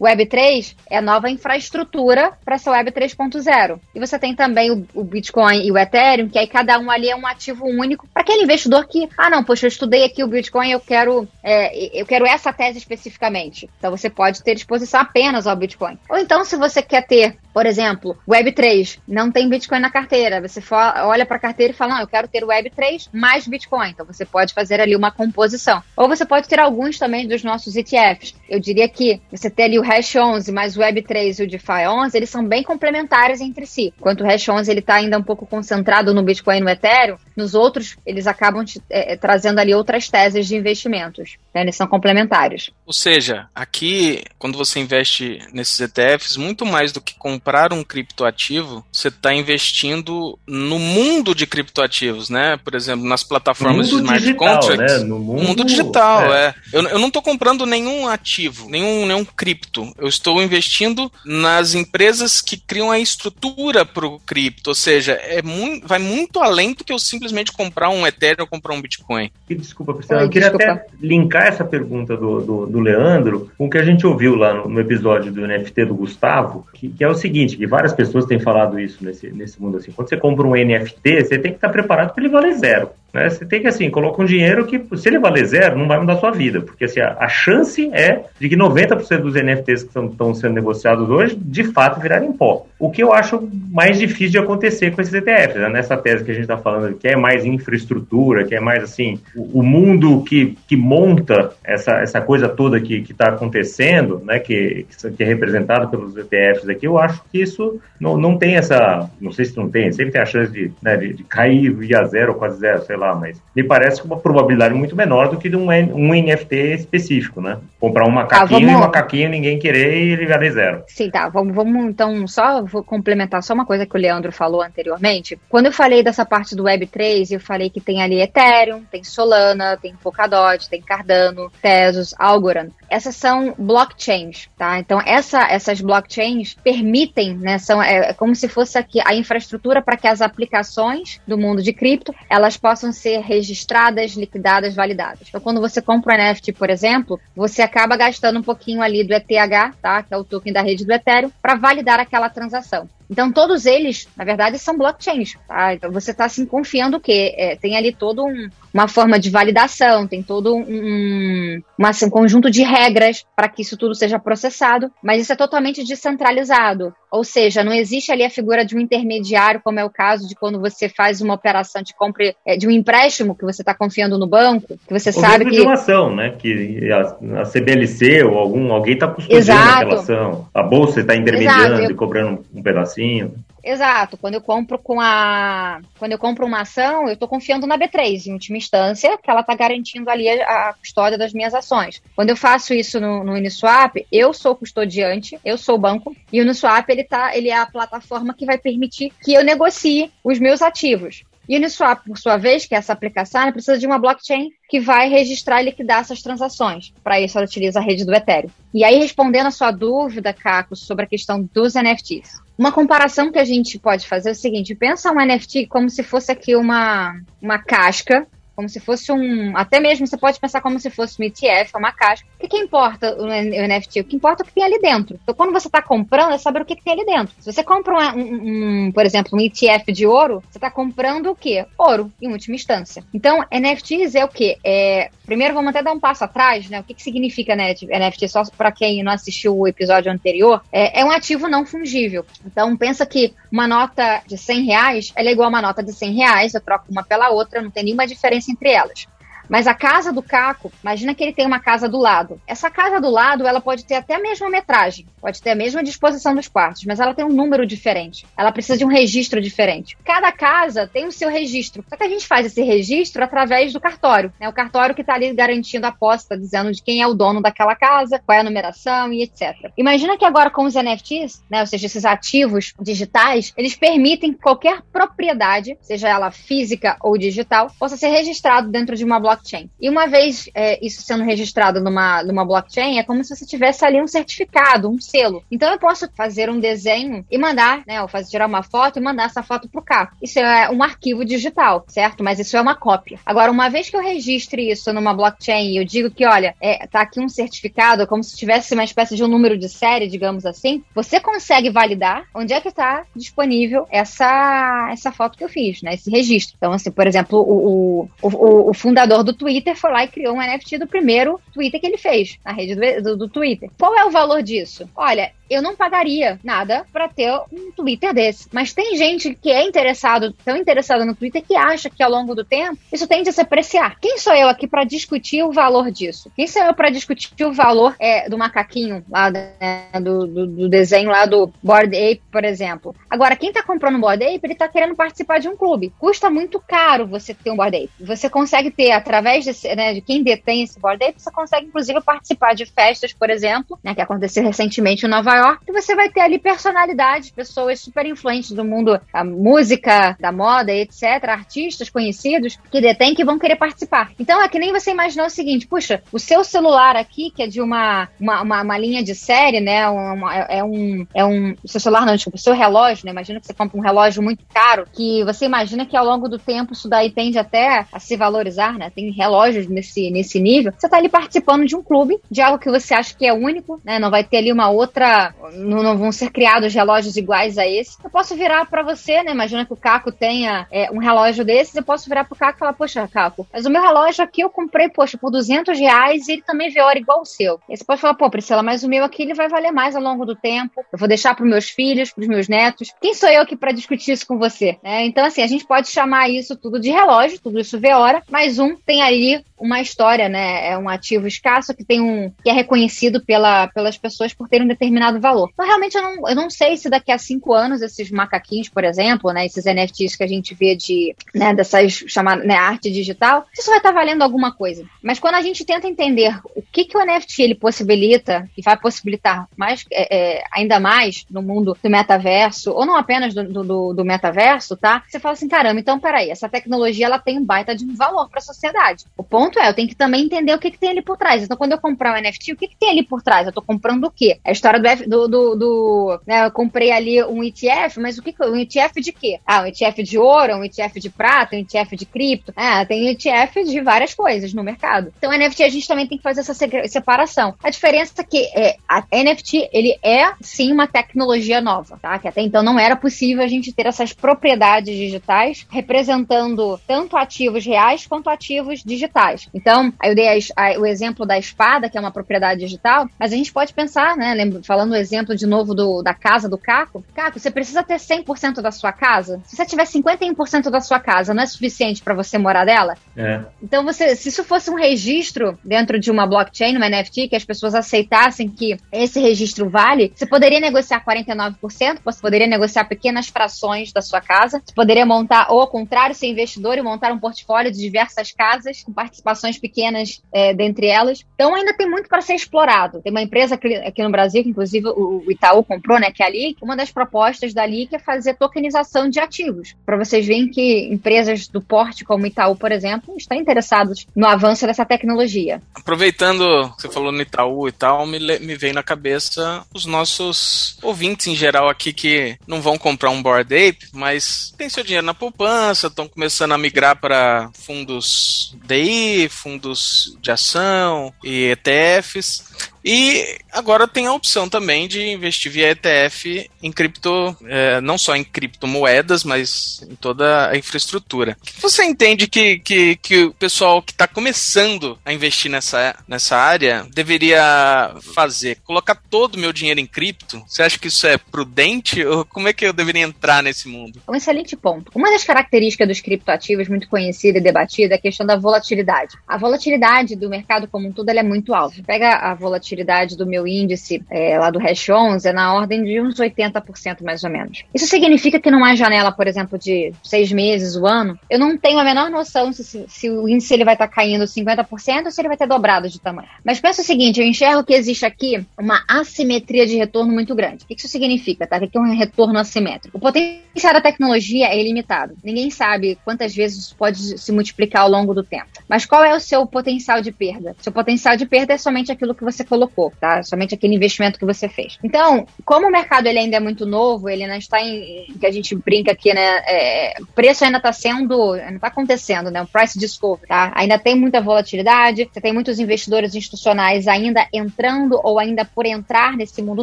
Web3 0.01 0.75
é 0.91 0.99
a 0.99 1.03
nova 1.03 1.31
infraestrutura 1.31 2.33
para 2.45 2.57
essa 2.57 2.71
Web 2.71 2.91
3.0. 2.91 3.79
E 3.95 4.01
você 4.01 4.19
tem 4.19 4.35
também 4.35 4.71
o, 4.95 5.05
Bitcoin 5.05 5.65
e 5.65 5.71
o 5.71 5.79
Ethereum, 5.79 6.29
que 6.29 6.39
aí 6.39 6.47
cada 6.47 6.79
um 6.79 6.91
ali 6.91 7.09
é 7.09 7.17
um 7.17 7.27
ativo 7.27 7.67
único 7.67 8.09
para 8.09 8.23
aquele 8.23 8.43
investidor 8.43 8.87
que, 8.89 9.09
ah, 9.17 9.31
não, 9.31 9.45
poxa, 9.45 9.67
eu 9.67 9.69
estudei 9.69 10.05
aqui 10.05 10.25
o 10.25 10.29
Bitcoin, 10.29 10.71
eu 10.71 10.81
quero, 10.81 11.29
é, 11.43 12.01
eu 12.01 12.07
quero 12.07 12.27
essa 12.27 12.53
tese 12.53 12.79
especificamente. 12.79 13.69
Então 13.79 13.91
você 13.91 14.11
pode 14.11 14.43
ter 14.43 14.57
exposição 14.57 15.01
apenas 15.01 15.47
ao 15.47 15.55
Bitcoin. 15.55 15.99
Ou 16.09 16.19
então, 16.19 16.45
se 16.45 16.57
você 16.57 16.83
quer 16.83 17.07
ter 17.07 17.37
por 17.57 17.65
exemplo, 17.65 18.19
Web3, 18.29 18.99
não 19.09 19.33
tem 19.33 19.49
Bitcoin 19.49 19.81
na 19.81 19.91
carteira. 19.91 20.47
Você 20.47 20.63
olha 21.07 21.25
para 21.25 21.39
a 21.39 21.41
carteira 21.41 21.73
e 21.73 21.75
fala, 21.75 21.95
não, 21.95 22.01
eu 22.03 22.07
quero 22.07 22.29
ter 22.29 22.43
Web3 22.43 23.09
mais 23.11 23.49
Bitcoin. 23.49 23.89
Então 23.89 24.05
você 24.05 24.27
pode 24.27 24.53
fazer 24.53 24.79
ali 24.79 24.95
uma 24.95 25.11
composição. 25.11 25.66
Ou 25.97 26.09
você 26.09 26.25
pode 26.25 26.49
ter 26.49 26.61
alguns 26.61 26.99
também 26.99 27.27
dos 27.27 27.43
nossos 27.43 27.77
ETFs. 27.77 28.35
Eu 28.49 28.61
diria 28.61 28.89
que 28.89 29.21
você 29.31 29.51
ter 29.51 29.65
ali 29.65 29.79
o 29.79 29.83
Hash 29.83 30.17
11 30.17 30.53
mais 30.53 30.77
o 30.77 30.81
Web3 30.81 31.41
e 31.41 31.43
o 31.45 31.49
DeFi 31.49 31.87
11, 31.89 32.17
eles 32.17 32.31
são 32.31 32.45
bem 32.45 32.63
complementares 32.63 33.41
entre 33.41 33.67
si. 33.67 33.93
Enquanto 33.99 34.21
o 34.23 34.27
Hash 34.27 34.49
11 34.49 34.71
ele 34.71 34.81
está 34.81 34.95
ainda 34.95 35.19
um 35.19 35.23
pouco 35.23 35.47
concentrado 35.47 36.15
no 36.15 36.23
Bitcoin 36.23 36.59
e 36.59 36.61
no 36.61 36.71
Ethereum, 36.71 37.17
nos 37.37 37.55
outros 37.55 37.97
eles 38.07 38.27
acabam 38.27 38.65
te, 38.65 38.83
é, 38.89 39.17
trazendo 39.17 39.59
ali 39.59 39.75
outras 39.75 40.09
teses 40.09 40.47
de 40.47 40.57
investimentos. 40.57 41.37
Né? 41.55 41.63
Eles 41.63 41.77
são 41.77 41.87
complementares. 41.87 42.71
Ou 42.85 42.93
seja, 42.93 43.49
aqui, 43.55 44.23
quando 44.39 44.57
você 44.57 44.81
investe 44.81 45.39
nesses 45.53 45.79
ETFs, 45.81 46.37
muito 46.37 46.65
mais 46.65 46.93
do 46.93 47.01
que 47.01 47.15
comprar 47.15 47.73
um 47.73 47.85
criptoativo, 47.85 48.85
você 48.93 49.09
está 49.09 49.35
investindo 49.35 50.39
no 50.47 50.79
mundo 50.79 51.35
de 51.35 51.47
criptoativos, 51.47 52.31
né? 52.31 52.57
Por 52.63 52.75
exemplo, 52.75 53.07
nas 53.07 53.23
plataformas 53.23 53.89
de 53.89 53.97
smart 53.97 54.21
digital, 54.21 54.61
contracts. 54.61 55.03
Né? 55.03 55.05
No 55.07 55.19
mundo, 55.19 55.43
mundo 55.43 55.65
digital, 55.65 56.33
é. 56.33 56.47
é. 56.47 56.55
Eu, 56.73 56.83
eu 56.89 56.99
não 56.99 57.09
estou 57.09 57.23
comprando 57.23 57.67
nenhum 57.67 58.07
ativo, 58.09 58.69
nenhum, 58.69 59.07
nenhum 59.07 59.25
cripto. 59.25 59.93
Eu 59.99 60.09
estou 60.09 60.43
investindo 60.43 61.11
nas 61.25 61.75
empresas 61.75 62.41
que 62.41 62.57
criam 62.57 62.91
a 62.91 62.99
estrutura 62.99 63.85
para 63.85 64.07
o 64.07 64.21
cripto. 64.21 64.71
Ou 64.71 64.75
seja, 64.75 65.13
é 65.13 65.43
muito, 65.43 65.87
vai 65.87 65.99
muito 65.99 66.41
além 66.41 66.73
do 66.73 66.85
que 66.85 66.93
eu 66.93 66.99
simplesmente 67.27 67.53
comprar 67.53 67.91
um 67.91 68.07
Ethereum 68.07 68.43
ou 68.43 68.47
comprar 68.47 68.75
um 68.75 68.81
Bitcoin. 68.81 69.31
Desculpa, 69.49 69.95
Priscila. 69.95 70.23
Eu 70.23 70.29
queria 70.29 70.51
desculpa. 70.51 70.73
até 70.73 70.87
linkar 71.01 71.47
essa 71.47 71.65
pergunta 71.65 72.17
do, 72.17 72.41
do, 72.41 72.67
do, 72.67 72.81
Leandro 72.81 73.51
com 73.59 73.67
o 73.67 73.71
que 73.71 73.79
a 73.79 73.85
gente 73.85 74.07
ouviu 74.07 74.35
lá 74.35 74.55
no, 74.55 74.69
no 74.69 74.81
episódio 74.81 75.33
do 75.33 75.47
NFT 75.47 75.87
do 75.87 75.95
Gustavo, 75.95 76.67
que, 76.73 76.89
que, 76.89 77.05
é 77.05 77.09
o 77.09 77.15
seguinte, 77.15 77.57
que 77.57 77.67
várias 77.67 77.93
pessoas 77.93 78.27
têm 78.27 78.39
falado 78.39 78.79
isso 78.79 79.05
nesse, 79.05 79.31
nesse 79.31 79.61
mundo 79.61 79.79
assim. 79.79 79.93
Quando 79.93 80.09
você 80.09 80.17
compra 80.17 80.47
um 80.47 80.55
NFT, 80.55 81.25
você 81.25 81.39
tem 81.39 81.53
que 81.53 81.59
estar 81.59 81.69
preparado 81.69 82.15
para 82.15 82.23
ele 82.23 82.33
valer 82.33 82.55
zero. 82.55 82.91
Né? 83.17 83.31
Você 83.31 83.47
tem 83.47 83.63
que, 83.63 83.67
assim, 83.67 83.89
colocar 83.89 84.23
um 84.23 84.27
dinheiro 84.27 84.67
que, 84.67 84.79
se 84.99 85.09
ele 85.09 85.19
valer 85.19 85.47
zero, 85.47 85.79
não 85.79 85.89
vai 85.89 85.99
mudar 85.99 86.13
a 86.13 86.19
sua 86.19 86.31
vida. 86.31 86.61
Porque, 86.61 86.85
assim, 86.85 87.01
a, 87.01 87.17
a 87.19 87.29
chance 87.29 87.91
é 87.95 88.25
de 88.39 88.47
que 88.47 88.57
90% 88.57 89.21
dos 89.21 89.35
NFTs 89.35 89.85
que 89.85 89.99
estão 89.99 90.35
sendo 90.35 90.53
negociados 90.53 91.09
hoje, 91.09 91.35
de 91.35 91.65
fato, 91.65 91.99
virarem 91.99 92.31
pó. 92.33 92.67
O 92.79 92.91
que 92.91 93.03
eu 93.03 93.15
acho 93.15 93.49
mais 93.73 93.99
difícil 93.99 94.33
de 94.33 94.39
acontecer 94.39 94.91
com 94.91 95.01
esses 95.01 95.15
ETFs, 95.15 95.57
né? 95.57 95.71
nessa 95.71 95.97
tese 95.97 96.25
que 96.25 96.31
a 96.31 96.35
gente 96.35 96.43
está 96.43 96.59
falando, 96.59 96.95
que 96.95 97.09
é 97.09 97.17
mais 97.17 97.43
infraestrutura, 97.47 98.45
que 98.45 98.55
é 98.55 98.61
mais, 98.61 98.85
assim, 98.85 99.19
o, 99.35 99.61
o 99.61 99.63
mundo 99.63 100.23
que, 100.25 100.55
que 100.69 100.77
monta 100.77 101.53
essa, 101.65 101.93
essa 101.93 102.21
coisa 102.21 102.51
toda 102.51 102.79
que 102.79 103.07
está 103.09 103.29
acontecendo, 103.29 104.21
né? 104.25 104.39
Que, 104.39 104.87
que 105.17 105.23
é 105.23 105.27
representado 105.27 105.89
pelos 105.89 106.15
ETFs 106.17 106.69
aqui, 106.69 106.87
eu 106.87 106.99
acho 106.99 107.23
que 107.33 107.41
isso 107.41 107.81
não, 107.99 108.17
não 108.17 108.37
tem 108.37 108.57
essa, 108.57 109.09
não 109.21 109.33
sei 109.33 109.47
se 109.47 109.57
não 109.57 109.71
tem, 109.71 109.91
sempre 109.93 110.13
tem 110.13 110.21
a 110.21 110.27
chance 110.27 110.53
de, 110.53 110.71
né, 110.83 110.97
de, 110.97 111.15
de 111.15 111.25
cair 111.25 111.73
via 111.73 112.05
zero, 112.05 112.35
quase 112.35 112.59
zero, 112.59 112.85
sei 112.85 112.97
lá, 112.97 113.06
lá, 113.07 113.15
mas 113.15 113.41
me 113.55 113.63
parece 113.63 114.03
uma 114.05 114.17
probabilidade 114.19 114.75
muito 114.75 114.97
menor 114.97 115.29
do 115.29 115.39
que 115.39 115.49
de 115.49 115.57
um, 115.57 115.69
um 115.69 116.15
NFT 116.15 116.55
específico, 116.75 117.41
né? 117.41 117.59
Comprar 117.81 118.07
um 118.07 118.11
macaquinho 118.11 118.45
ah, 118.45 118.61
vamos... 118.61 118.73
e 118.73 118.75
um 118.75 118.81
macaquinho 118.81 119.29
ninguém 119.31 119.59
querer 119.59 119.97
e 119.97 120.13
ele 120.13 120.27
valer 120.27 120.53
zero. 120.53 120.83
Sim, 120.89 121.11
tá. 121.11 121.29
Vamos, 121.29 121.55
vamos 121.55 121.87
então 121.87 122.27
só 122.27 122.63
vou 122.63 122.83
complementar 122.83 123.43
só 123.43 123.55
uma 123.55 123.67
coisa 123.67 123.87
que 123.87 123.97
o 123.97 124.01
Leandro 124.01 124.33
falou 124.33 124.63
anteriormente. 124.63 125.39
Quando 125.49 125.67
eu 125.67 125.73
falei 125.73 126.03
dessa 126.03 126.25
parte 126.25 126.55
do 126.55 126.65
Web3, 126.65 127.31
eu 127.33 127.41
falei 127.41 127.71
que 127.71 127.81
tem 127.81 128.03
ali 128.03 128.21
Ethereum, 128.21 128.83
tem 128.91 129.05
Solana, 129.05 129.77
tem 129.77 129.95
Polkadot, 129.97 130.69
tem 130.69 130.83
Cardano, 130.83 131.51
Tezos, 131.63 132.15
Algorand. 132.19 132.71
Essas 132.89 133.17
são 133.17 133.55
blockchains, 133.59 134.49
tá? 134.57 134.79
Então 134.79 135.01
essa, 135.05 135.43
essas 135.51 135.81
blockchains 135.81 136.55
permitem, 136.55 137.37
né? 137.37 137.59
São 137.59 137.83
é, 137.83 138.11
é 138.11 138.13
como 138.13 138.35
se 138.35 138.49
fosse 138.49 138.79
aqui 138.79 139.01
a 139.05 139.15
infraestrutura 139.15 139.83
para 139.83 139.97
que 139.97 140.07
as 140.07 140.21
aplicações 140.21 141.21
do 141.27 141.39
mundo 141.39 141.63
de 141.63 141.73
cripto 141.73 142.15
elas 142.29 142.57
possam 142.57 142.93
ser 142.97 143.21
registradas, 143.21 144.13
liquidadas, 144.13 144.75
validadas. 144.75 145.29
Então, 145.29 145.41
quando 145.41 145.61
você 145.61 145.81
compra 145.81 146.15
um 146.15 146.17
NFT, 146.17 146.53
por 146.53 146.71
exemplo, 146.71 147.21
você 147.35 147.63
acaba 147.63 147.97
gastando 147.97 148.39
um 148.39 148.43
pouquinho 148.43 148.83
ali 148.83 149.05
do 149.05 149.13
ETH, 149.13 149.75
tá? 149.81 150.03
Que 150.03 150.15
é 150.15 150.17
o 150.17 150.25
token 150.25 150.53
da 150.53 150.63
rede 150.63 150.85
do 150.85 150.93
Ethereum, 150.93 151.31
para 151.41 151.55
validar 151.55 152.01
aquela 152.01 152.29
transação. 152.29 152.89
Então, 153.11 153.33
todos 153.33 153.67
eles, 153.67 154.09
na 154.17 154.25
verdade, 154.25 154.59
são 154.59 154.77
blockchains. 154.77 155.35
Tá? 155.47 155.75
Então, 155.75 155.91
você 155.91 156.11
está 156.11 156.25
assim, 156.25 156.45
confiando 156.45 157.01
que 157.01 157.35
é, 157.37 157.57
tem 157.57 157.77
ali 157.77 157.93
todo 157.93 158.25
um, 158.25 158.49
uma 158.73 158.89
forma 158.89 159.19
de 159.19 159.31
validação, 159.31 160.07
tem 160.07 160.23
todo 160.23 160.55
um, 160.55 161.61
uma, 161.79 161.91
assim, 161.91 162.07
um 162.07 162.11
conjunto 162.11 162.51
de 162.51 162.63
regras 162.63 163.25
para 163.35 163.49
que 163.49 163.63
isso 163.63 163.77
tudo 163.77 163.95
seja 163.95 164.19
processado, 164.19 164.91
mas 165.03 165.23
isso 165.23 165.33
é 165.33 165.37
totalmente 165.37 165.85
descentralizado. 165.85 166.93
Ou 167.11 167.25
seja, 167.25 167.65
não 167.65 167.73
existe 167.73 168.13
ali 168.13 168.25
a 168.25 168.31
figura 168.31 168.65
de 168.65 168.77
um 168.77 168.81
intermediário, 168.81 169.61
como 169.63 169.81
é 169.81 169.85
o 169.85 169.91
caso 169.91 170.29
de 170.29 170.35
quando 170.35 170.61
você 170.61 170.89
faz 170.89 171.21
uma 171.21 171.35
operação 171.35 171.83
de 171.83 171.95
compra 171.95 172.35
é, 172.45 172.57
de 172.57 172.67
um 172.67 172.71
empréstimo 172.71 173.35
que 173.35 173.45
você 173.45 173.63
está 173.63 173.73
confiando 173.73 174.19
no 174.19 174.27
banco, 174.27 174.79
que 174.87 174.93
você 174.93 175.11
ou 175.11 175.15
sabe 175.15 175.45
que. 175.47 175.53
de 175.53 175.61
uma 175.61 175.75
ação, 175.75 176.15
né? 176.15 176.35
Que 176.37 176.91
a, 176.93 177.41
a 177.41 177.45
CBLC 177.45 178.25
ou 178.25 178.39
algum, 178.39 178.73
alguém 178.73 178.95
está 178.95 179.09
custodiando 179.09 179.61
aquela 179.61 179.95
ação. 179.95 180.49
A 180.53 180.63
bolsa 180.63 181.01
está 181.01 181.15
intermediando 181.15 181.77
Exato. 181.77 181.93
e 181.93 181.95
cobrando 181.95 182.45
um 182.55 182.63
pedacinho. 182.97 183.45
Exato. 183.63 184.17
Quando 184.17 184.35
eu 184.35 184.41
compro 184.41 184.79
com 184.79 185.01
a. 185.01 185.81
Quando 185.99 186.13
eu 186.13 186.19
compro 186.19 186.47
uma 186.47 186.61
ação, 186.61 187.09
eu 187.09 187.15
estou 187.15 187.29
confiando 187.29 187.67
na 187.67 187.77
B3, 187.77 188.27
em 188.27 188.33
última 188.33 188.57
instância, 188.57 189.19
que 189.19 189.29
ela 189.29 189.41
está 189.41 189.55
garantindo 189.55 190.09
ali 190.09 190.29
a, 190.29 190.71
a, 190.71 190.75
custódia 190.75 191.19
das 191.19 191.33
minhas 191.33 191.53
ações. 191.53 192.01
Quando 192.15 192.31
eu 192.31 192.37
faço 192.37 192.73
isso 192.73 193.01
no, 193.01 193.33
Uniswap, 193.33 194.07
eu 194.11 194.33
sou 194.33 194.55
custodiante, 194.55 195.39
eu 195.45 195.59
sou 195.59 195.75
o 195.75 195.81
banco, 195.81 196.15
e 196.33 196.41
o 196.41 196.45
Uniswap 196.45 196.89
ele, 196.89 197.03
tá, 197.03 197.37
ele 197.37 197.49
é 197.49 197.59
a 197.59 197.67
plataforma 197.67 198.35
que 198.35 198.47
vai 198.47 198.57
permitir 198.57 199.13
que 199.23 199.35
eu 199.35 199.43
negocie 199.43 200.13
os 200.23 200.39
meus 200.39 200.63
ativos. 200.63 201.25
E 201.49 201.55
o 201.55 201.59
Uniswap, 201.59 202.05
por 202.05 202.19
sua 202.19 202.37
vez, 202.37 202.67
que 202.67 202.75
é 202.75 202.79
essa 202.79 202.93
aplicação, 202.93 203.51
precisa 203.53 203.79
de 203.79 203.87
uma 203.87 203.99
blockchain 203.99 204.51
que 204.69 204.81
vai 204.81 205.09
registrar 205.09 205.63
e 205.63 205.67
liquidar 205.67 206.01
essas 206.01 206.23
transações. 206.23 206.93
Para 207.05 207.21
isso, 207.21 207.39
ela 207.39 207.47
utiliza 207.47 207.79
a 207.79 207.83
rede 207.83 208.05
do 208.05 208.15
Ethereum. 208.15 208.51
E 208.75 208.85
aí, 208.85 208.99
respondendo 208.99 209.47
a 209.47 209.53
sua 209.53 209.71
dúvida, 209.71 210.33
Caco, 210.33 210.75
sobre 210.75 211.05
a 211.05 211.09
questão 211.09 211.49
dos 211.53 211.75
NFTs. 211.75 212.46
Uma 212.59 212.73
comparação 212.73 213.31
que 213.31 213.39
a 213.39 213.45
gente 213.45 213.79
pode 213.79 214.07
fazer 214.07 214.31
é 214.31 214.33
o 214.33 214.35
seguinte: 214.37 214.75
pensa 214.75 215.13
um 215.13 215.25
NFT 215.25 215.67
como 215.67 215.91
se 215.91 216.03
fosse 216.03 216.33
aqui 216.33 216.57
uma, 216.57 217.21
uma 217.41 217.59
casca 217.59 218.27
como 218.57 218.69
se 218.69 218.81
fosse 218.81 219.13
um. 219.13 219.57
Até 219.57 219.79
mesmo 219.79 220.07
você 220.07 220.17
pode 220.17 220.41
pensar 220.41 220.63
como 220.63 220.81
se 220.81 220.89
fosse 220.89 221.21
um 221.21 221.25
ETF, 221.25 221.73
uma 221.77 221.93
caixa. 221.93 222.25
O 222.37 222.41
que, 222.41 222.49
que 222.49 222.57
importa 222.57 223.15
o 223.21 223.27
NFT? 223.27 224.01
O 224.01 224.05
que 224.05 224.17
importa 224.17 224.43
é 224.43 224.45
o 224.45 224.47
que 224.47 224.55
tem 224.55 224.65
ali 224.65 224.81
dentro. 224.81 225.21
Então, 225.23 225.35
quando 225.35 225.53
você 225.53 225.69
está 225.69 225.83
comprando, 225.83 226.33
é 226.33 226.39
saber 226.39 226.63
o 226.63 226.65
que, 226.65 226.75
que, 226.75 226.83
tem 226.83 226.95
ali 226.95 227.05
dentro. 227.05 227.35
Se 227.39 227.53
você 227.53 227.63
compra, 227.63 228.15
um, 228.15 228.21
um, 228.21 228.87
um 228.87 228.93
por 228.93 229.05
exemplo, 229.05 229.39
um 229.39 229.41
ETF 229.41 229.93
de 229.93 230.07
ouro, 230.07 230.43
você 230.51 230.57
está 230.59 230.71
comprando 230.71 231.31
o 231.31 231.37
quê? 231.37 231.67
Ouro, 231.77 232.11
em 232.21 232.33
última 232.33 232.57
instância. 232.57 233.05
Então, 233.13 233.45
NFTs 233.53 234.15
é 234.15 234.25
o 234.25 234.29
quê? 234.29 234.57
É, 234.65 235.11
primeiro, 235.25 235.55
vamos 235.55 235.71
até 235.71 235.83
dar 235.83 235.93
um 235.93 236.01
passo 236.01 236.25
atrás, 236.25 236.71
né? 236.71 236.81
O 236.81 236.85
que, 236.85 236.95
que 236.95 237.03
significa 237.03 237.55
NFT? 237.55 238.29
Só 238.29 238.43
para 238.57 238.73
quem 238.73 239.03
não 239.03 239.13
assistiu 239.13 239.57
o 239.57 239.69
episódio 239.69 240.11
anterior, 240.11 240.63
é, 240.73 241.01
é, 241.01 241.05
um 241.05 241.11
ativo 241.11 241.49
não 241.49 241.67
fungível. 241.67 242.25
Então, 242.45 242.77
pensa 242.77 243.05
que 243.05 243.35
uma 243.53 243.69
nota 243.69 244.23
de 244.27 244.39
100 244.39 244.65
reais 244.65 245.13
ela 245.15 245.29
é 245.29 245.33
igual 245.33 245.47
a 245.47 245.51
uma 245.51 245.63
nota 245.63 245.83
de 245.83 245.93
100 245.93 246.15
reais, 246.15 246.55
eu 246.55 246.61
troco 246.61 246.87
uma 246.91 247.03
pela 247.03 247.31
outra, 247.31 247.61
não 247.61 247.71
tem 247.71 247.85
nenhuma 247.85 248.07
diferença 248.07 248.46
diferença 248.47 248.53
entre 248.53 248.71
elas. 248.73 249.16
Mas 249.49 249.67
a 249.67 249.75
casa 249.75 250.13
do 250.13 250.23
Caco, 250.23 250.73
imagina 250.83 251.15
que 251.15 251.23
ele 251.23 251.33
tem 251.33 251.47
uma 251.47 251.61
casa 251.61 251.89
do 251.89 251.99
lado. 251.99 252.41
Essa 252.47 252.71
casa 252.71 253.01
do 253.01 253.11
lado, 253.11 253.47
ela 253.47 253.61
pode 253.61 253.85
ter 253.85 253.95
até 253.95 254.15
a 254.15 254.21
mesma 254.21 254.49
metragem, 254.49 255.07
pode 255.21 255.41
ter 255.41 255.51
a 255.51 255.55
mesma 255.55 255.83
disposição 255.83 256.35
dos 256.35 256.49
quartos, 256.49 256.85
mas 256.85 257.01
ela 257.01 257.15
tem 257.15 257.25
um 257.25 257.33
número 257.33 257.67
diferente. 257.67 258.27
Ela 258.37 258.53
precisa 258.53 258.77
de 258.77 258.85
um 258.85 258.89
registro 258.89 259.41
diferente. 259.41 259.97
Cada 260.05 260.33
casa 260.33 260.87
tem 260.87 261.07
o 261.07 261.13
seu 261.13 261.31
registro. 261.31 261.85
Só 261.89 261.97
que 261.97 262.05
a 262.05 262.09
gente 262.09 262.27
faz 262.27 262.47
esse 262.47 262.63
registro 262.63 263.23
através 263.23 263.73
do 263.73 263.81
cartório, 263.81 264.33
né? 264.41 264.49
O 264.49 264.53
cartório 264.53 264.95
que 264.95 265.01
está 265.01 265.15
ali 265.15 265.33
garantindo 265.33 265.87
a 265.87 265.93
posse, 265.93 266.29
dizendo 266.37 266.73
de 266.73 266.83
quem 266.83 267.03
é 267.03 267.07
o 267.07 267.15
dono 267.15 267.41
daquela 267.41 267.75
casa, 267.75 268.21
qual 268.25 268.37
é 268.37 268.41
a 268.41 268.45
numeração 268.45 269.13
e 269.13 269.23
etc. 269.23 269.71
Imagina 269.77 270.17
que 270.17 270.25
agora 270.25 270.51
com 270.51 270.65
os 270.65 270.75
NFTs, 270.75 271.43
né, 271.51 271.61
ou 271.61 271.67
seja, 271.67 271.87
esses 271.87 272.05
ativos 272.05 272.75
digitais, 272.81 273.53
eles 273.57 273.77
permitem 273.77 274.33
que 274.33 274.41
qualquer 274.41 274.83
propriedade, 274.93 275.77
seja 275.81 276.09
ela 276.09 276.31
física 276.31 276.97
ou 277.01 277.17
digital, 277.17 277.71
possa 277.79 277.97
ser 277.97 278.09
registrado 278.09 278.69
dentro 278.69 278.97
de 278.97 279.05
uma 279.05 279.21
blockchain 279.21 279.36
blockchain. 279.37 279.71
E 279.81 279.89
uma 279.89 280.07
vez 280.07 280.49
é, 280.55 280.85
isso 280.85 281.03
sendo 281.03 281.25
registrado 281.25 281.81
numa, 281.81 282.23
numa 282.23 282.45
blockchain, 282.45 282.99
é 282.99 283.03
como 283.03 283.23
se 283.23 283.35
você 283.35 283.47
tivesse 283.47 283.85
ali 283.85 284.01
um 284.01 284.07
certificado, 284.07 284.89
um 284.89 285.01
selo. 285.01 285.43
Então 285.51 285.71
eu 285.71 285.79
posso 285.79 286.09
fazer 286.17 286.51
um 286.51 286.59
desenho 286.59 287.25
e 287.31 287.39
mandar, 287.39 287.83
né, 287.87 288.01
ou 288.03 288.09
fazer 288.09 288.31
tirar 288.31 288.47
uma 288.47 288.63
foto 288.63 288.99
e 288.99 289.03
mandar 289.03 289.25
essa 289.25 289.43
foto 289.43 289.69
pro 289.69 289.83
carro. 289.83 290.11
Isso 290.23 290.39
é 290.39 290.71
um 290.71 290.83
arquivo 290.83 291.25
digital, 291.25 291.85
certo? 291.89 292.25
Mas 292.25 292.39
isso 292.39 292.57
é 292.57 292.61
uma 292.61 292.75
cópia. 292.75 293.19
Agora, 293.25 293.51
uma 293.53 293.69
vez 293.69 293.91
que 293.91 293.97
eu 293.97 294.03
registre 294.03 294.71
isso 294.71 294.93
numa 294.93 295.15
blockchain 295.15 295.73
e 295.73 295.77
eu 295.77 295.85
digo 295.85 296.11
que, 296.11 296.27
olha, 296.27 296.55
é, 296.61 296.87
tá 296.87 297.03
aqui 297.03 297.21
um 297.21 297.29
certificado, 297.29 298.03
é 298.03 298.07
como 298.07 298.23
se 298.23 298.37
tivesse 298.37 298.75
uma 298.75 298.85
espécie 298.85 299.17
de 299.17 299.25
um 299.25 299.29
número 299.29 299.59
de 299.59 299.69
série, 299.69 300.09
digamos 300.09 300.47
assim, 300.47 300.83
você 300.95 301.21
consegue 301.21 301.71
validar 301.71 302.25
onde 302.35 302.53
é 302.53 302.61
que 302.61 302.69
está 302.69 303.05
disponível 303.15 303.87
essa, 303.91 304.89
essa 304.91 305.13
foto 305.13 305.37
que 305.37 305.45
eu 305.45 305.49
fiz, 305.49 305.83
né? 305.83 305.95
Esse 305.95 306.11
registro. 306.11 306.57
Então, 306.57 306.73
assim, 306.73 306.91
por 306.91 307.07
exemplo, 307.07 307.39
o, 307.41 308.09
o, 308.23 308.29
o, 308.29 308.71
o 308.71 308.75
fundador 308.75 309.23
do 309.27 309.35
Twitter 309.35 309.77
foi 309.77 309.91
lá 309.91 310.05
e 310.05 310.09
criou 310.09 310.35
um 310.35 310.41
NFT 310.41 310.79
do 310.79 310.87
primeiro 310.87 311.41
Twitter 311.53 311.81
que 311.81 311.87
ele 311.87 311.99
fez, 311.99 312.39
na 312.45 312.53
rede 312.53 312.75
do, 312.75 313.03
do, 313.03 313.17
do 313.17 313.29
Twitter. 313.29 313.71
Qual 313.79 313.95
é 313.97 314.05
o 314.05 314.11
valor 314.11 314.43
disso? 314.43 314.89
Olha, 314.97 315.33
eu 315.49 315.63
não 315.63 315.77
pagaria 315.77 316.39
nada 316.43 316.85
para 316.93 317.09
ter 317.09 317.33
um 317.53 317.71
Twitter 317.71 318.13
desse. 318.13 318.49
Mas 318.53 318.73
tem 318.73 318.97
gente 318.97 319.35
que 319.35 319.51
é 319.51 319.65
interessado, 319.65 320.33
tão 320.45 320.57
interessada 320.57 321.05
no 321.05 321.15
Twitter, 321.15 321.43
que 321.43 321.55
acha 321.55 321.89
que 321.89 322.03
ao 322.03 322.11
longo 322.11 322.35
do 322.35 322.45
tempo 322.45 322.79
isso 322.93 323.07
tende 323.07 323.29
a 323.29 323.33
se 323.33 323.41
apreciar. 323.41 323.99
Quem 324.01 324.19
sou 324.19 324.35
eu 324.35 324.49
aqui 324.49 324.67
para 324.67 324.85
discutir 324.85 325.43
o 325.43 325.53
valor 325.53 325.91
disso? 325.91 326.31
Quem 326.35 326.47
sou 326.47 326.63
eu 326.63 326.75
para 326.75 326.91
discutir 326.91 327.45
o 327.45 327.53
valor 327.53 327.95
é, 327.99 328.29
do 328.29 328.39
macaquinho 328.39 329.05
lá 329.09 329.31
né, 329.31 329.53
do, 330.01 330.27
do, 330.27 330.47
do, 330.47 330.69
desenho 330.69 331.11
lá 331.11 331.27
do 331.27 331.53
Board 331.63 331.95
Ape, 331.97 332.23
por 332.31 332.45
exemplo? 332.45 332.95
Agora, 333.09 333.37
quem 333.37 333.53
tá 333.53 333.63
comprando 333.63 333.97
um 333.97 334.01
Board 334.01 334.23
Ape, 334.23 334.41
ele 334.43 334.55
tá 334.55 334.69
querendo 334.69 334.97
participar 334.97 335.39
de 335.39 335.49
um 335.49 335.57
clube. 335.57 335.93
Custa 335.99 336.29
muito 336.29 336.61
caro 336.61 337.07
você 337.07 337.33
ter 337.33 337.51
um 337.51 337.57
Board 337.57 337.77
Ape. 337.77 337.91
Você 338.01 338.29
consegue 338.29 338.71
ter, 338.71 338.93
através 338.93 339.16
desse, 339.23 339.75
né, 339.75 339.95
de 339.95 340.01
quem 340.01 340.23
detém 340.23 340.63
esse 340.63 340.79
Board 340.79 341.05
Ape, 341.05 341.21
você 341.21 341.31
consegue 341.31 341.67
inclusive 341.67 342.01
participar 342.01 342.55
de 342.55 342.67
festas, 342.67 343.13
por 343.13 343.31
exemplo, 343.31 343.79
né, 343.83 343.95
que 343.95 344.01
aconteceu 344.01 344.43
recentemente 344.43 345.07
em 345.07 345.09
Nova 345.09 345.35
York, 345.35 345.65
e 345.69 345.73
você 345.73 345.95
vai 345.95 346.09
ter 346.11 346.21
ali 346.21 346.39
personalidades, 346.39 347.31
pessoas 347.31 347.81
super 347.81 348.07
influentes 348.07 348.53
do 348.53 348.65
mundo 348.65 349.01
da 349.13 349.25
música, 349.25 350.17
da 350.21 350.33
moda, 350.33 350.73
etc., 350.73 351.03
artistas 351.29 351.91
conhecidos 351.91 352.59
que 352.71 352.81
detêm 352.81 353.15
que 353.15 353.25
vão 353.25 353.39
querer 353.39 353.57
participar. 353.57 354.11
Então 354.19 354.43
é 354.43 354.49
que 354.49 354.59
nem 354.59 354.73
você 354.73 354.91
imaginar 354.91 355.27
o 355.27 355.31
seguinte: 355.31 355.67
puxa, 355.67 356.03
o 356.13 356.19
seu 356.19 356.45
celular 356.45 356.97
aqui, 356.97 357.31
que 357.31 357.43
é 357.43 357.47
de 357.47 357.61
uma, 357.61 358.09
uma, 358.21 358.43
uma, 358.43 358.63
uma 358.63 358.79
linha 358.79 359.03
de 359.03 359.15
série, 359.15 359.61
né? 359.61 359.89
Uma, 359.89 360.35
é, 360.35 360.59
é 360.59 360.65
um. 360.65 361.07
É 361.15 361.25
um. 361.25 361.55
Seu 361.65 361.81
celular 361.81 362.07
não, 362.07 362.15
desculpa, 362.15 362.39
seu 362.39 362.55
relógio, 362.55 363.07
né? 363.07 363.13
Imagina 363.13 363.41
que 363.41 363.47
você 363.47 363.55
compra 363.55 363.79
um 363.79 363.83
relógio 363.83 364.23
muito 364.23 364.45
caro, 364.53 364.87
que 364.93 365.25
você 365.25 365.45
imagina 365.45 365.87
que 365.87 365.97
ao 365.97 366.05
longo 366.05 366.29
do 366.29 366.39
tempo 366.39 366.73
isso 366.73 366.89
daí 366.89 367.11
tende 367.11 367.39
até 367.39 367.87
a 367.93 367.99
se 367.99 368.17
valorizar, 368.17 368.75
né? 368.75 368.91
Tem 368.91 369.06
relógios 369.11 369.67
nesse, 369.67 370.11
nesse 370.11 370.39
nível. 370.41 370.73
Você 370.77 370.87
está 370.87 370.97
ali 370.97 371.09
participando 371.09 371.67
de 371.67 371.77
um 371.77 371.83
clube, 371.83 372.19
de 372.31 372.41
algo 372.41 372.59
que 372.59 372.71
você 372.71 372.95
acha 372.95 373.15
que 373.15 373.27
é 373.27 373.33
único, 373.33 373.81
né? 373.85 373.99
Não 373.99 374.11
vai 374.11 374.25
ter 374.25 374.39
ali 374.39 374.53
uma 374.53 374.69
outra. 374.69 375.35
Não, 375.55 375.83
não 375.83 375.97
vão 375.97 376.13
ser 376.13 376.31
criados 376.31 376.75
relógios 376.75 377.17
iguais 377.17 377.59
a 377.59 377.67
esse. 377.67 377.97
Eu 378.03 378.11
posso 378.11 378.35
virar 378.35 378.67
para 378.67 378.83
você, 378.83 379.23
né? 379.23 379.33
Imagina 379.33 379.65
que 379.65 379.73
o 379.73 379.77
Caco 379.77 380.13
tenha 380.13 380.67
é, 380.71 380.91
um 380.91 380.99
relógio 380.99 381.45
desses, 381.45 381.75
eu 381.75 381.83
posso 381.83 382.09
virar 382.09 382.25
pro 382.25 382.37
Caco 382.37 382.57
e 382.57 382.61
falar, 382.61 382.73
poxa, 382.73 383.09
Caco, 383.09 383.47
mas 383.53 383.67
o 383.67 383.71
meu 383.71 383.83
relógio 383.83 384.25
aqui 384.25 384.43
eu 384.43 384.51
comprei, 384.51 384.89
poxa, 384.89 385.19
por 385.19 385.31
200 385.31 385.79
reais 385.79 386.29
e 386.29 386.33
ele 386.33 386.43
também 386.43 386.71
vê 386.71 386.81
hora 386.81 386.99
igual 386.99 387.21
o 387.21 387.27
seu. 387.27 387.61
E 387.69 387.77
você 387.77 387.85
pode 387.85 388.01
falar, 388.01 388.15
pô, 388.15 388.29
Priscila, 388.31 388.63
mas 388.63 388.83
o 388.83 388.89
meu 388.89 389.05
aqui 389.05 389.23
ele 389.23 389.35
vai 389.35 389.49
valer 389.49 389.73
mais 389.73 389.95
ao 389.97 390.03
longo 390.03 390.25
do 390.25 390.35
tempo. 390.35 390.85
Eu 390.93 390.99
vou 390.99 391.09
deixar 391.09 391.35
para 391.35 391.45
meus 391.45 391.71
filhos, 391.71 392.13
para 392.13 392.23
os 392.23 392.29
meus 392.29 392.49
netos. 392.49 392.93
Quem 393.01 393.15
sou 393.15 393.29
eu 393.29 393.43
aqui 393.43 393.57
para 393.57 393.73
discutir 393.73 394.13
isso 394.13 394.27
com 394.27 394.39
você? 394.39 394.79
É, 394.83 395.05
então, 395.05 395.25
assim, 395.25 395.43
a 395.43 395.47
gente 395.47 395.67
pode 395.67 395.89
chamar 395.89 396.29
isso 396.29 396.57
tudo 396.57 396.81
de 396.81 396.91
relógio, 396.91 397.41
tudo 397.41 397.61
isso 397.61 397.79
vê 397.79 397.93
hora, 397.93 398.23
mas 398.31 398.59
um 398.59 398.77
tem 398.77 398.96
ali 399.03 399.45
uma 399.59 399.81
história, 399.81 400.29
né? 400.29 400.69
É 400.71 400.79
um 400.79 400.89
ativo 400.89 401.27
escasso 401.27 401.75
que 401.75 401.85
tem 401.85 402.01
um 402.01 402.31
que 402.43 402.51
é 402.51 402.53
reconhecido 402.53 403.25
pela, 403.25 403.69
pelas 403.69 403.97
pessoas 403.97 404.35
por 404.35 404.49
ter 404.49 404.63
um 404.63 404.67
determinado 404.67 405.21
valor. 405.21 405.51
Então, 405.53 405.67
realmente, 405.67 405.97
eu 405.97 406.03
não, 406.03 406.29
eu 406.29 406.35
não 406.35 406.51
sei 406.51 406.77
se 406.77 406.91
daqui 406.91 407.11
a 407.11 407.19
cinco 407.19 407.55
anos 407.55 407.81
esses 407.81 408.11
macaquinhos, 408.11 408.69
por 408.69 408.85
exemplo, 408.85 409.33
né? 409.33 409.47
Esses 409.47 409.65
NFTs 409.65 410.17
que 410.17 410.25
a 410.25 410.27
gente 410.27 410.55
vê 410.55 410.77
de, 410.77 411.15
né, 411.35 411.55
dessas 411.55 412.05
chamadas, 412.07 412.47
né, 412.47 412.55
arte 412.55 412.91
digital, 412.91 413.47
isso 413.53 413.71
vai 413.71 413.79
estar 413.79 413.93
tá 413.93 413.95
valendo 413.95 414.23
alguma 414.23 414.53
coisa. 414.53 414.85
Mas 415.03 415.19
quando 415.19 415.37
a 415.37 415.43
gente 415.43 415.65
tenta 415.65 415.89
entender 415.89 416.39
o 416.55 416.63
que, 416.63 416.85
que 416.85 416.97
o 416.97 417.05
NFT 417.05 417.43
ele 417.43 417.55
possibilita 417.55 418.49
e 418.57 418.63
vai 418.63 418.77
possibilitar 418.77 419.49
mais, 419.57 419.85
é, 419.91 420.17
é, 420.17 420.45
ainda 420.53 420.79
mais 420.79 421.25
no 421.31 421.43
mundo 421.43 421.77
do 421.83 421.91
metaverso, 421.91 422.73
ou 422.73 422.85
não 422.85 422.97
apenas 422.97 423.35
do, 423.35 423.45
do, 423.45 423.95
do, 423.95 424.05
metaverso, 424.05 424.77
tá? 424.77 425.03
Você 425.09 425.19
fala 425.19 425.33
assim, 425.33 425.49
caramba, 425.49 425.81
então 425.81 425.99
peraí, 425.99 426.31
essa 426.31 426.49
tecnologia 426.49 427.07
ela 427.07 427.19
tem 427.19 427.39
um 427.39 427.45
baita 427.45 427.75
de 427.75 427.85
um 427.85 427.95
valor 427.95 428.29
para 428.29 428.39
a 428.39 428.43
sociedade. 428.43 428.76
O 429.17 429.23
ponto 429.23 429.59
é, 429.59 429.69
eu 429.69 429.75
tenho 429.75 429.89
que 429.89 429.95
também 429.95 430.25
entender 430.25 430.55
o 430.55 430.59
que, 430.59 430.71
que 430.71 430.79
tem 430.79 430.91
ali 430.91 431.03
por 431.03 431.17
trás. 431.17 431.43
Então, 431.43 431.57
quando 431.57 431.73
eu 431.73 431.79
comprar 431.79 432.15
um 432.15 432.21
NFT, 432.21 432.53
o 432.53 432.57
que, 432.57 432.69
que 432.69 432.77
tem 432.77 432.91
ali 432.91 433.03
por 433.03 433.23
trás? 433.23 433.45
Eu 433.47 433.51
estou 433.51 433.63
comprando 433.63 434.05
o 434.05 434.11
quê? 434.11 434.39
É 434.45 434.51
a 434.51 434.53
história 434.53 434.81
do, 434.81 434.87
F, 434.87 435.09
do, 435.09 435.29
do, 435.29 435.55
do 435.55 436.21
né, 436.27 436.47
eu 436.47 436.51
comprei 436.51 436.91
ali 436.91 437.23
um 437.25 437.43
ETF, 437.43 438.01
mas 438.01 438.19
o 438.19 438.23
que 438.23 438.35
um 438.43 438.57
ETF 438.57 439.01
de 439.01 439.13
quê? 439.13 439.41
Ah, 439.47 439.63
um 439.63 439.67
ETF 439.67 440.03
de 440.03 440.19
ouro, 440.19 440.57
um 440.57 440.65
ETF 440.65 441.01
de 441.01 441.11
prata, 441.11 441.57
um 441.57 441.61
ETF 441.61 441.97
de 441.97 442.07
cripto. 442.07 442.53
Ah, 442.57 442.85
tem 442.85 443.09
ETF 443.09 443.65
de 443.65 443.81
várias 443.81 444.15
coisas 444.15 444.53
no 444.53 444.63
mercado. 444.63 445.13
Então, 445.19 445.33
NFT 445.33 445.63
a 445.63 445.69
gente 445.69 445.89
também 445.89 446.07
tem 446.07 446.19
que 446.19 446.25
fazer 446.25 446.41
essa 446.41 446.55
separação. 446.55 447.55
A 447.63 447.71
diferença 447.71 448.13
é 448.19 448.25
que 448.25 448.45
é, 448.55 448.77
a 448.89 449.03
NFT, 449.13 449.71
ele 449.73 449.99
é 450.03 450.33
sim 450.41 450.73
uma 450.73 450.87
tecnologia 450.87 451.61
nova, 451.61 451.99
tá? 452.01 452.19
Que 452.19 452.29
até 452.29 452.43
então 452.43 452.63
não 452.63 452.79
era 452.79 452.97
possível 452.97 453.43
a 453.43 453.49
gente 453.49 453.73
ter 453.73 453.87
essas 453.87 454.13
propriedades 454.13 454.95
digitais 454.95 455.67
representando 455.71 456.81
tanto 456.87 457.17
ativos 457.17 457.65
reais 457.65 458.07
quanto 458.07 458.29
ativos 458.29 458.66
digitais. 458.83 459.49
Então, 459.55 459.93
eu 460.03 460.15
dei 460.15 460.29
a, 460.29 460.39
a, 460.57 460.79
o 460.79 460.87
exemplo 460.87 461.27
da 461.27 461.39
espada, 461.39 461.89
que 461.89 461.97
é 461.97 462.01
uma 462.01 462.11
propriedade 462.11 462.61
digital, 462.61 463.09
mas 463.19 463.33
a 463.33 463.37
gente 463.37 463.53
pode 463.53 463.73
pensar, 463.73 464.17
né? 464.17 464.35
Lembra, 464.35 464.63
falando 464.63 464.93
o 464.93 464.97
exemplo 464.97 465.35
de 465.37 465.47
novo 465.47 465.75
do, 465.75 466.03
da 466.03 466.15
casa 466.15 466.49
do 466.49 466.59
Caco. 466.59 467.05
Caco, 467.15 467.39
você 467.39 467.51
precisa 467.51 467.83
ter 467.83 467.97
100% 467.97 468.61
da 468.61 468.71
sua 468.71 468.93
casa? 468.93 469.41
Se 469.45 469.57
você 469.57 469.67
tiver 469.67 469.85
51% 469.85 470.71
da 470.71 470.81
sua 470.81 471.01
casa, 471.01 471.35
não 471.35 471.43
é 471.43 471.47
suficiente 471.47 472.03
para 472.03 472.15
você 472.15 472.39
morar 472.39 472.65
dela? 472.65 472.97
É. 473.17 473.41
Então, 473.63 473.85
você, 473.85 474.17
se 474.17 474.29
isso 474.29 474.45
fosse 474.45 474.71
um 474.71 474.77
registro 474.77 475.59
dentro 475.65 475.99
de 475.99 476.11
uma 476.11 476.27
blockchain, 476.27 476.77
uma 476.77 476.89
NFT, 476.89 477.29
que 477.29 477.37
as 477.37 477.45
pessoas 477.45 477.75
aceitassem 477.75 478.49
que 478.49 478.77
esse 478.93 479.21
registro 479.21 479.69
vale, 479.69 480.13
você 480.15 480.27
poderia 480.27 480.61
negociar 480.61 481.05
49%, 481.05 481.99
você 482.05 482.21
poderia 482.21 482.47
negociar 482.47 482.85
pequenas 482.85 483.29
frações 483.29 483.93
da 483.93 484.01
sua 484.01 484.21
casa, 484.21 484.63
você 484.65 484.75
poderia 484.75 485.05
montar, 485.05 485.49
ou 485.51 485.61
ao 485.61 485.69
contrário, 485.69 486.15
ser 486.15 486.27
investidor 486.27 486.79
e 486.79 486.83
montar 486.83 487.13
um 487.13 487.19
portfólio 487.19 487.71
de 487.71 487.79
diversas 487.79 488.33
casas, 488.33 488.56
com 488.85 488.93
participações 488.93 489.59
pequenas 489.59 490.23
é, 490.33 490.55
dentre 490.55 490.87
elas. 490.87 491.25
Então, 491.35 491.55
ainda 491.55 491.75
tem 491.75 491.89
muito 491.89 492.09
para 492.09 492.21
ser 492.21 492.35
explorado. 492.35 493.01
Tem 493.03 493.11
uma 493.11 493.23
empresa 493.23 493.55
aqui 493.55 494.03
no 494.03 494.11
Brasil, 494.11 494.43
que 494.43 494.51
inclusive 494.51 494.89
o 494.89 495.25
Itaú 495.29 495.63
comprou, 495.63 495.99
né, 495.99 496.11
que 496.11 496.23
é 496.23 496.27
ali, 496.27 496.57
uma 496.63 496.77
das 496.77 496.91
propostas 496.91 497.53
dali 497.53 497.87
que 497.87 497.97
é 497.97 497.99
fazer 497.99 498.35
tokenização 498.35 499.09
de 499.09 499.21
ativos. 499.21 499.75
Para 499.85 499.97
vocês 499.97 500.27
verem 500.27 500.49
que 500.49 500.89
empresas 500.93 501.49
do 501.49 501.61
porte 501.61 502.05
como 502.05 502.27
Itaú, 502.27 502.57
por 502.57 502.73
exemplo, 502.73 503.15
estão 503.17 503.37
interessados 503.37 504.07
no 504.15 504.27
avanço 504.27 504.67
dessa 504.67 504.85
tecnologia. 504.85 505.61
Aproveitando 505.75 506.73
que 506.77 506.83
você 506.83 506.89
falou 506.89 507.13
no 507.13 507.23
Itaú 507.23 507.69
e 507.69 507.73
tal, 507.73 508.07
me, 508.07 508.19
me 508.19 508.57
vem 508.57 508.73
na 508.73 508.83
cabeça 508.83 509.65
os 509.75 509.87
nossos 509.87 510.79
ouvintes 510.83 511.27
em 511.27 511.35
geral 511.35 511.69
aqui 511.69 511.93
que 511.93 512.37
não 512.47 512.61
vão 512.61 512.79
comprar 512.79 513.11
um 513.11 513.23
Board 513.23 513.55
Ape, 513.55 513.87
mas 513.93 514.55
tem 514.57 514.69
seu 514.69 514.85
dinheiro 514.85 515.07
na 515.07 515.15
poupança, 515.15 515.87
estão 515.89 516.09
começando 516.09 516.53
a 516.53 516.59
migrar 516.59 516.97
para 516.97 517.51
fundos 517.55 518.46
DI, 518.55 519.29
fundos 519.29 520.17
de 520.21 520.31
ação 520.31 521.13
e 521.25 521.53
ETFs. 521.53 522.71
E 522.89 523.39
agora 523.53 523.89
tem 523.89 524.07
a 524.07 524.13
opção 524.13 524.49
também 524.49 524.87
de 524.87 525.05
investir 525.09 525.51
via 525.51 525.73
ETF 525.73 526.49
em 526.63 526.71
cripto, 526.71 527.37
é, 527.45 527.81
não 527.81 527.99
só 527.99 528.15
em 528.15 528.23
criptomoedas, 528.23 529.25
mas 529.25 529.85
em 529.91 529.97
toda 529.97 530.51
a 530.51 530.57
infraestrutura. 530.57 531.37
Você 531.61 531.83
entende 531.83 532.29
que, 532.29 532.61
que, 532.61 532.95
que 532.95 533.25
o 533.25 533.35
pessoal 533.35 533.83
que 533.83 533.91
está 533.91 534.07
começando 534.07 534.97
a 535.05 535.13
investir 535.13 535.51
nessa, 535.51 535.97
nessa 536.07 536.37
área 536.37 536.87
deveria 536.95 537.93
fazer? 538.15 538.59
Colocar 538.63 538.95
todo 539.11 539.35
o 539.35 539.39
meu 539.41 539.53
dinheiro 539.53 539.81
em 539.81 539.87
cripto? 539.87 540.45
Você 540.47 540.63
acha 540.63 540.79
que 540.79 540.87
isso 540.87 541.09
é 541.09 541.19
prudente? 541.19 542.05
Ou 542.05 542.25
como 542.25 542.47
é 542.47 542.53
que 542.53 542.65
eu 542.65 542.73
deveria 542.73 543.03
entrar 543.03 543.43
nesse 543.43 543.67
mundo? 543.67 544.01
Um 544.09 544.15
excelente 544.15 544.57
ponto. 544.57 544.93
Uma 544.95 545.11
das 545.11 545.25
características 545.25 545.89
dos 545.89 546.01
criptoativos 546.01 546.69
muito 546.69 546.89
conhecida 546.89 547.39
e 547.39 547.43
debatida 547.43 547.95
é 547.95 547.99
a 547.99 548.01
questão 548.01 548.25
da 548.25 548.37
volatilidade. 548.37 549.17
A 549.27 549.37
volatilidade 549.37 550.15
do 550.15 550.29
mercado 550.29 550.69
como 550.69 550.87
um 550.87 550.93
todo 550.93 551.09
é 551.09 551.23
muito 551.23 551.53
alta. 551.53 551.83
Pega 551.85 552.17
a 552.17 552.35
volatilidade 552.35 552.76
volatilidade 552.77 553.17
do 553.17 553.27
meu 553.27 553.47
índice 553.47 554.03
é, 554.11 554.39
lá 554.39 554.51
do 554.51 554.59
Hash 554.59 554.89
11 554.89 555.29
é 555.29 555.33
na 555.33 555.55
ordem 555.55 555.83
de 555.83 556.01
uns 556.01 556.17
80% 556.17 557.03
mais 557.03 557.25
ou 557.25 557.31
menos. 557.31 557.65
Isso 557.75 557.87
significa 557.87 558.39
que 558.39 558.51
numa 558.51 558.75
janela, 558.77 559.11
por 559.11 559.27
exemplo, 559.27 559.59
de 559.59 559.93
seis 560.03 560.31
meses, 560.31 560.77
o 560.77 560.87
ano, 560.87 561.19
eu 561.31 561.39
não 561.39 561.57
tenho 561.57 561.79
a 561.79 561.85
menor 561.85 562.11
noção 562.11 562.53
se, 562.53 562.63
se, 562.63 562.85
se 562.89 563.11
o 563.11 563.29
índice 563.29 563.55
ele 563.55 563.65
vai 563.65 563.75
estar 563.75 563.89
tá 563.89 563.95
caindo 563.95 564.25
50% 564.25 565.07
ou 565.07 565.11
se 565.11 565.21
ele 565.21 565.29
vai 565.29 565.37
ter 565.37 565.47
dobrado 565.47 565.89
de 565.89 566.01
tamanho. 566.01 566.29
Mas 566.45 566.61
pensa 566.61 566.83
o 566.83 566.85
seguinte, 566.85 567.21
eu 567.21 567.27
enxergo 567.27 567.65
que 567.65 567.75
existe 567.75 568.05
aqui 568.05 568.45
uma 568.59 568.83
assimetria 568.89 569.67
de 569.67 569.77
retorno 569.77 570.13
muito 570.13 570.35
grande. 570.35 570.65
O 570.65 570.67
que 570.67 570.75
isso 570.75 570.89
significa? 570.89 571.47
Tá? 571.47 571.57
O 571.57 571.69
que 571.69 571.79
é 571.79 571.81
um 571.81 571.97
retorno 571.97 572.39
assimétrico? 572.39 572.97
O 572.97 573.01
potencial 573.01 573.73
da 573.73 573.81
tecnologia 573.81 574.49
é 574.49 574.61
ilimitado. 574.61 575.15
Ninguém 575.25 575.51
sabe 575.51 575.99
quantas 576.05 576.35
vezes 576.35 576.67
isso 576.67 576.77
pode 576.77 577.19
se 577.19 577.33
multiplicar 577.33 577.83
ao 577.83 577.91
longo 577.91 578.15
do 578.15 578.23
tempo. 578.23 578.47
Mas 578.69 578.85
qual 578.85 579.05
é 579.05 579.15
o 579.15 579.21
seu 579.21 579.47
potencial 579.47 580.01
de 580.03 580.13
perda? 580.13 580.55
Seu 580.61 580.73
potencial 580.73 581.17
de 581.17 581.27
perda 581.27 581.55
é 581.55 581.59
somente 581.59 581.93
aquilo 581.93 582.15
que 582.15 582.25
você 582.25 582.45
colocou 582.45 582.66
colocou, 582.67 582.93
tá? 583.01 583.23
Somente 583.23 583.55
aquele 583.55 583.75
investimento 583.75 584.19
que 584.19 584.25
você 584.25 584.49
fez. 584.49 584.79
Então, 584.83 585.27
como 585.45 585.67
o 585.67 585.71
mercado 585.71 586.07
ele 586.07 586.19
ainda 586.19 586.37
é 586.37 586.41
muito 586.41 586.67
novo, 586.67 587.09
ele 587.09 587.27
não 587.27 587.37
está 587.37 587.61
em, 587.61 588.07
que 588.19 588.27
a 588.27 588.31
gente 588.31 588.55
brinca 588.55 588.93
aqui, 588.93 589.15
né? 589.15 589.43
É, 589.47 589.95
preço 590.15 590.45
ainda 590.45 590.59
está 590.59 590.73
sendo, 590.73 591.37
não 591.37 591.57
está 591.57 591.69
acontecendo, 591.69 592.31
né? 592.31 592.43
O 592.43 592.47
price 592.47 592.79
discovery, 592.79 593.29
tá? 593.29 593.53
Ainda 593.55 593.79
tem 593.79 593.95
muita 593.95 594.21
volatilidade, 594.21 595.09
você 595.11 595.21
tem 595.21 595.33
muitos 595.33 595.59
investidores 595.59 596.15
institucionais 596.15 596.89
ainda 596.89 597.27
entrando 597.33 598.01
ou 598.03 598.19
ainda 598.19 598.45
por 598.45 598.67
entrar 598.67 599.17
nesse 599.17 599.41
mundo 599.43 599.63